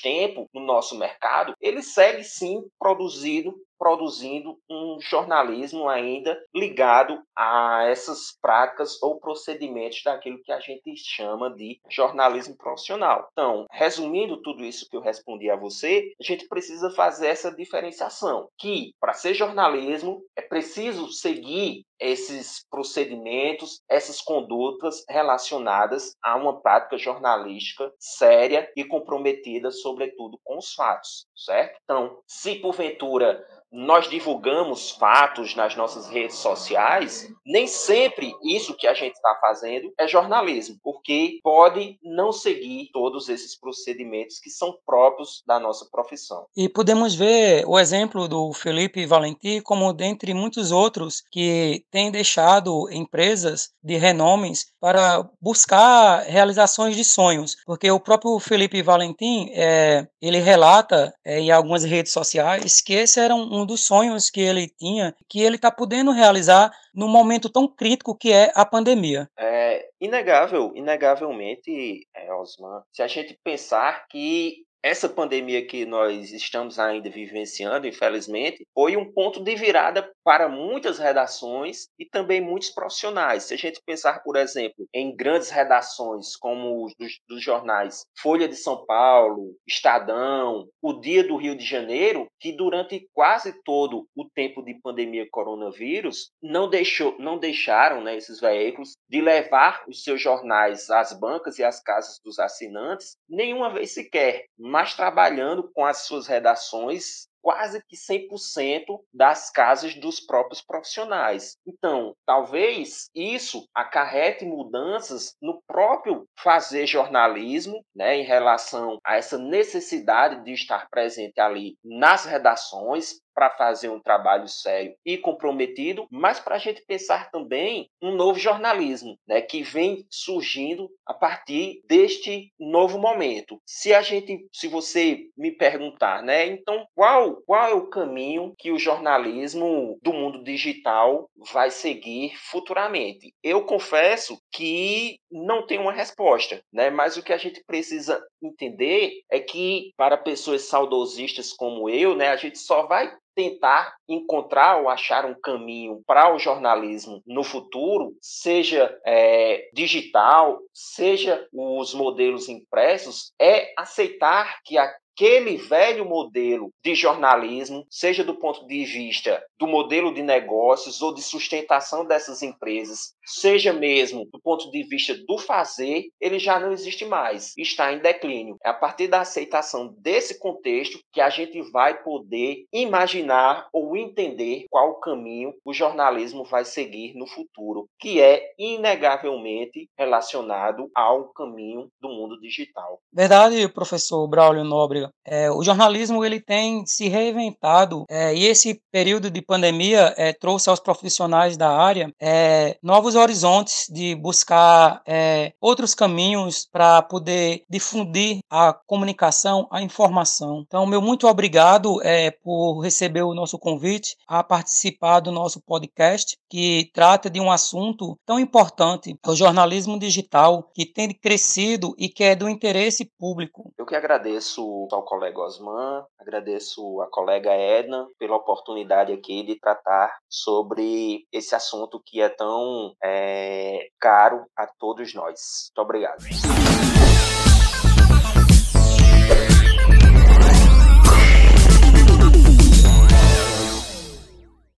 tempo 0.00 0.48
no 0.52 0.60
nosso 0.60 0.98
mercado, 0.98 1.54
ele 1.60 1.82
segue 1.82 2.24
sim 2.24 2.62
produzindo 2.78 3.54
produzindo 3.84 4.58
um 4.70 4.98
jornalismo 4.98 5.90
ainda 5.90 6.42
ligado 6.54 7.22
a 7.36 7.84
essas 7.86 8.34
práticas 8.40 8.96
ou 9.02 9.20
procedimentos 9.20 10.00
daquilo 10.02 10.42
que 10.42 10.50
a 10.50 10.58
gente 10.58 10.96
chama 10.96 11.54
de 11.54 11.78
jornalismo 11.90 12.56
profissional. 12.56 13.28
Então, 13.32 13.66
resumindo 13.70 14.40
tudo 14.40 14.64
isso 14.64 14.88
que 14.88 14.96
eu 14.96 15.02
respondi 15.02 15.50
a 15.50 15.56
você, 15.56 16.14
a 16.18 16.24
gente 16.24 16.48
precisa 16.48 16.88
fazer 16.92 17.26
essa 17.26 17.54
diferenciação, 17.54 18.48
que 18.58 18.94
para 18.98 19.12
ser 19.12 19.34
jornalismo 19.34 20.22
é 20.34 20.40
preciso 20.40 21.12
seguir 21.12 21.84
esses 22.00 22.64
procedimentos, 22.70 23.80
essas 23.88 24.20
condutas 24.20 25.04
relacionadas 25.08 26.14
a 26.22 26.36
uma 26.36 26.60
prática 26.60 26.98
jornalística 26.98 27.92
séria 27.98 28.70
e 28.76 28.84
comprometida, 28.84 29.70
sobretudo, 29.70 30.38
com 30.44 30.58
os 30.58 30.74
fatos, 30.74 31.26
certo? 31.34 31.78
Então, 31.84 32.18
se 32.26 32.56
porventura 32.56 33.44
nós 33.74 34.08
divulgamos 34.08 34.92
fatos 34.92 35.56
nas 35.56 35.74
nossas 35.74 36.08
redes 36.08 36.36
sociais, 36.36 37.28
nem 37.44 37.66
sempre 37.66 38.32
isso 38.44 38.76
que 38.76 38.86
a 38.86 38.94
gente 38.94 39.14
está 39.14 39.36
fazendo 39.40 39.92
é 39.98 40.06
jornalismo, 40.06 40.78
porque 40.80 41.40
pode 41.42 41.98
não 42.00 42.30
seguir 42.30 42.90
todos 42.92 43.28
esses 43.28 43.58
procedimentos 43.58 44.38
que 44.38 44.48
são 44.48 44.78
próprios 44.86 45.42
da 45.44 45.58
nossa 45.58 45.88
profissão. 45.90 46.46
E 46.56 46.68
podemos 46.68 47.16
ver 47.16 47.64
o 47.66 47.76
exemplo 47.76 48.28
do 48.28 48.52
Felipe 48.52 49.04
Valentim 49.06 49.60
como 49.60 49.92
dentre 49.92 50.32
muitos 50.32 50.70
outros 50.70 51.20
que 51.32 51.83
têm 51.94 52.10
deixado 52.10 52.90
empresas 52.90 53.70
de 53.80 53.96
renomes 53.96 54.66
para 54.80 55.24
buscar 55.40 56.24
realizações 56.24 56.96
de 56.96 57.04
sonhos, 57.04 57.56
porque 57.64 57.88
o 57.88 58.00
próprio 58.00 58.38
Felipe 58.40 58.82
Valentim 58.82 59.48
é, 59.54 60.04
ele 60.20 60.38
relata 60.38 61.14
é, 61.24 61.38
em 61.38 61.52
algumas 61.52 61.84
redes 61.84 62.12
sociais 62.12 62.80
que 62.80 62.94
esse 62.94 63.20
era 63.20 63.32
um 63.32 63.44
um 63.54 63.64
dos 63.64 63.84
sonhos 63.84 64.30
que 64.30 64.40
ele 64.40 64.68
tinha, 64.68 65.14
que 65.28 65.40
ele 65.40 65.56
está 65.56 65.70
podendo 65.70 66.10
realizar 66.10 66.72
num 66.92 67.08
momento 67.08 67.48
tão 67.48 67.68
crítico 67.68 68.16
que 68.16 68.32
é 68.32 68.50
a 68.54 68.64
pandemia. 68.64 69.28
É 69.38 69.88
inegável, 70.00 70.72
inegavelmente, 70.74 72.06
é, 72.14 72.32
Osman, 72.34 72.82
se 72.92 73.02
a 73.02 73.06
gente 73.06 73.38
pensar 73.44 74.06
que 74.08 74.64
essa 74.84 75.08
pandemia 75.08 75.64
que 75.64 75.86
nós 75.86 76.30
estamos 76.30 76.78
ainda 76.78 77.08
vivenciando, 77.08 77.86
infelizmente, 77.86 78.66
foi 78.74 78.98
um 78.98 79.10
ponto 79.10 79.42
de 79.42 79.56
virada 79.56 80.12
para 80.22 80.46
muitas 80.46 80.98
redações 80.98 81.88
e 81.98 82.04
também 82.04 82.38
muitos 82.38 82.68
profissionais. 82.68 83.44
Se 83.44 83.54
a 83.54 83.56
gente 83.56 83.80
pensar, 83.86 84.22
por 84.22 84.36
exemplo, 84.36 84.86
em 84.92 85.16
grandes 85.16 85.48
redações 85.48 86.36
como 86.36 86.84
os 86.84 86.94
dos, 86.98 87.18
dos 87.26 87.42
jornais 87.42 88.04
Folha 88.20 88.46
de 88.46 88.56
São 88.56 88.84
Paulo, 88.84 89.56
Estadão, 89.66 90.68
O 90.82 90.92
Dia 91.00 91.26
do 91.26 91.36
Rio 91.36 91.56
de 91.56 91.64
Janeiro, 91.64 92.26
que 92.38 92.52
durante 92.52 93.08
quase 93.14 93.54
todo 93.64 94.06
o 94.14 94.28
tempo 94.34 94.62
de 94.62 94.74
pandemia 94.82 95.26
coronavírus 95.30 96.30
não 96.42 96.68
deixou, 96.68 97.16
não 97.18 97.38
deixaram, 97.38 98.02
né, 98.02 98.18
esses 98.18 98.38
veículos 98.38 98.92
de 99.08 99.22
levar 99.22 99.82
os 99.88 100.04
seus 100.04 100.20
jornais 100.20 100.90
às 100.90 101.18
bancas 101.18 101.58
e 101.58 101.64
às 101.64 101.82
casas 101.82 102.20
dos 102.22 102.38
assinantes 102.38 103.16
nenhuma 103.26 103.72
vez 103.72 103.94
sequer 103.94 104.44
mas 104.74 104.92
trabalhando 104.92 105.70
com 105.72 105.86
as 105.86 105.98
suas 105.98 106.26
redações 106.26 107.28
quase 107.40 107.80
que 107.86 107.94
100% 107.94 108.98
das 109.12 109.50
casas 109.50 109.94
dos 109.94 110.18
próprios 110.18 110.60
profissionais. 110.62 111.58
Então, 111.64 112.16
talvez 112.26 113.08
isso 113.14 113.68
acarrete 113.72 114.44
mudanças 114.44 115.36
no 115.40 115.62
próprio 115.64 116.26
fazer 116.36 116.86
jornalismo, 116.86 117.84
né, 117.94 118.16
em 118.16 118.24
relação 118.24 118.98
a 119.04 119.16
essa 119.16 119.38
necessidade 119.38 120.42
de 120.42 120.52
estar 120.52 120.88
presente 120.90 121.38
ali 121.38 121.76
nas 121.84 122.24
redações, 122.24 123.20
para 123.34 123.50
fazer 123.50 123.88
um 123.88 124.00
trabalho 124.00 124.48
sério 124.48 124.94
e 125.04 125.18
comprometido, 125.18 126.06
mas 126.10 126.38
para 126.38 126.54
a 126.56 126.58
gente 126.58 126.82
pensar 126.86 127.30
também 127.30 127.88
um 128.00 128.14
novo 128.14 128.38
jornalismo, 128.38 129.18
né, 129.26 129.40
que 129.40 129.62
vem 129.62 130.06
surgindo 130.10 130.90
a 131.06 131.12
partir 131.12 131.82
deste 131.86 132.52
novo 132.58 132.98
momento. 132.98 133.60
Se 133.66 133.92
a 133.92 134.02
gente, 134.02 134.46
se 134.52 134.68
você 134.68 135.26
me 135.36 135.50
perguntar, 135.50 136.22
né, 136.22 136.46
então 136.46 136.86
qual 136.94 137.42
qual 137.46 137.68
é 137.68 137.74
o 137.74 137.88
caminho 137.88 138.54
que 138.58 138.70
o 138.70 138.78
jornalismo 138.78 139.98
do 140.02 140.12
mundo 140.12 140.42
digital 140.42 141.28
vai 141.52 141.70
seguir 141.70 142.36
futuramente? 142.36 143.32
Eu 143.42 143.64
confesso 143.64 144.38
que 144.52 145.18
não 145.30 145.66
tenho 145.66 145.82
uma 145.82 145.92
resposta, 145.92 146.62
né, 146.72 146.90
mas 146.90 147.16
o 147.16 147.22
que 147.22 147.32
a 147.32 147.38
gente 147.38 147.62
precisa 147.66 148.24
entender 148.42 149.12
é 149.30 149.40
que 149.40 149.92
para 149.96 150.16
pessoas 150.16 150.62
saudosistas 150.62 151.52
como 151.52 151.88
eu, 151.88 152.14
né, 152.14 152.28
a 152.28 152.36
gente 152.36 152.58
só 152.58 152.86
vai 152.86 153.12
tentar 153.34 153.96
encontrar 154.08 154.80
ou 154.80 154.88
achar 154.88 155.24
um 155.24 155.34
caminho 155.34 156.02
para 156.06 156.34
o 156.34 156.38
jornalismo 156.38 157.22
no 157.26 157.42
futuro, 157.42 158.16
seja 158.20 158.96
é, 159.06 159.68
digital, 159.72 160.58
seja 160.72 161.46
os 161.52 161.94
modelos 161.94 162.48
impressos, 162.48 163.32
é 163.40 163.72
aceitar 163.76 164.60
que 164.64 164.78
a 164.78 164.92
aquele 165.14 165.56
velho 165.56 166.04
modelo 166.04 166.70
de 166.82 166.94
jornalismo, 166.94 167.86
seja 167.88 168.24
do 168.24 168.34
ponto 168.34 168.66
de 168.66 168.84
vista 168.84 169.42
do 169.58 169.66
modelo 169.66 170.12
de 170.12 170.22
negócios 170.22 171.00
ou 171.00 171.14
de 171.14 171.22
sustentação 171.22 172.04
dessas 172.04 172.42
empresas, 172.42 173.14
seja 173.24 173.72
mesmo 173.72 174.26
do 174.32 174.40
ponto 174.40 174.70
de 174.70 174.82
vista 174.82 175.14
do 175.26 175.38
fazer, 175.38 176.08
ele 176.20 176.38
já 176.38 176.58
não 176.58 176.72
existe 176.72 177.04
mais, 177.04 177.52
está 177.56 177.92
em 177.92 178.00
declínio. 178.00 178.56
É 178.64 178.70
a 178.70 178.74
partir 178.74 179.06
da 179.06 179.20
aceitação 179.20 179.94
desse 179.98 180.38
contexto 180.38 180.98
que 181.12 181.20
a 181.20 181.30
gente 181.30 181.62
vai 181.70 182.02
poder 182.02 182.64
imaginar 182.72 183.68
ou 183.72 183.96
entender 183.96 184.64
qual 184.68 184.98
caminho 184.98 185.54
o 185.64 185.72
jornalismo 185.72 186.44
vai 186.44 186.64
seguir 186.64 187.14
no 187.14 187.26
futuro, 187.26 187.88
que 188.00 188.20
é 188.20 188.52
inegavelmente 188.58 189.88
relacionado 189.96 190.90
ao 190.94 191.32
caminho 191.32 191.88
do 192.00 192.08
mundo 192.08 192.40
digital. 192.40 192.98
Verdade, 193.12 193.68
professor 193.68 194.26
Braulio 194.26 194.64
Nobre. 194.64 195.03
É, 195.26 195.50
o 195.50 195.62
jornalismo 195.62 196.24
ele 196.24 196.40
tem 196.40 196.84
se 196.86 197.08
reinventado 197.08 198.04
é, 198.08 198.34
e 198.34 198.46
esse 198.46 198.80
período 198.92 199.30
de 199.30 199.40
pandemia 199.40 200.14
é, 200.16 200.32
trouxe 200.32 200.68
aos 200.68 200.80
profissionais 200.80 201.56
da 201.56 201.70
área 201.70 202.12
é, 202.20 202.76
novos 202.82 203.14
horizontes, 203.14 203.86
de 203.90 204.14
buscar 204.14 205.02
é, 205.06 205.52
outros 205.60 205.94
caminhos 205.94 206.66
para 206.70 207.02
poder 207.02 207.62
difundir 207.68 208.40
a 208.50 208.72
comunicação, 208.72 209.66
a 209.70 209.82
informação. 209.82 210.62
Então, 210.66 210.86
meu 210.86 211.00
muito 211.00 211.26
obrigado 211.26 212.00
é, 212.02 212.30
por 212.30 212.80
receber 212.80 213.22
o 213.22 213.34
nosso 213.34 213.58
convite 213.58 214.16
a 214.26 214.42
participar 214.42 215.20
do 215.20 215.30
nosso 215.30 215.60
podcast, 215.60 216.36
que 216.48 216.90
trata 216.92 217.28
de 217.30 217.40
um 217.40 217.50
assunto 217.50 218.16
tão 218.26 218.38
importante, 218.38 219.16
o 219.26 219.34
jornalismo 219.34 219.98
digital, 219.98 220.70
que 220.74 220.86
tem 220.86 221.12
crescido 221.12 221.94
e 221.98 222.08
que 222.08 222.24
é 222.24 222.34
do 222.34 222.48
interesse 222.48 223.04
público. 223.18 223.72
Eu 223.78 223.86
que 223.86 223.94
agradeço 223.94 224.86
ao 224.94 225.04
colega 225.04 225.40
Osman, 225.40 226.04
agradeço 226.18 227.00
à 227.00 227.08
colega 227.08 227.52
Edna 227.52 228.06
pela 228.18 228.36
oportunidade 228.36 229.12
aqui 229.12 229.42
de 229.42 229.58
tratar 229.58 230.16
sobre 230.28 231.24
esse 231.32 231.54
assunto 231.54 232.02
que 232.04 232.20
é 232.20 232.28
tão 232.28 232.92
é, 233.02 233.88
caro 234.00 234.44
a 234.56 234.66
todos 234.66 235.14
nós. 235.14 235.70
Muito 235.76 235.84
obrigado. 235.84 236.73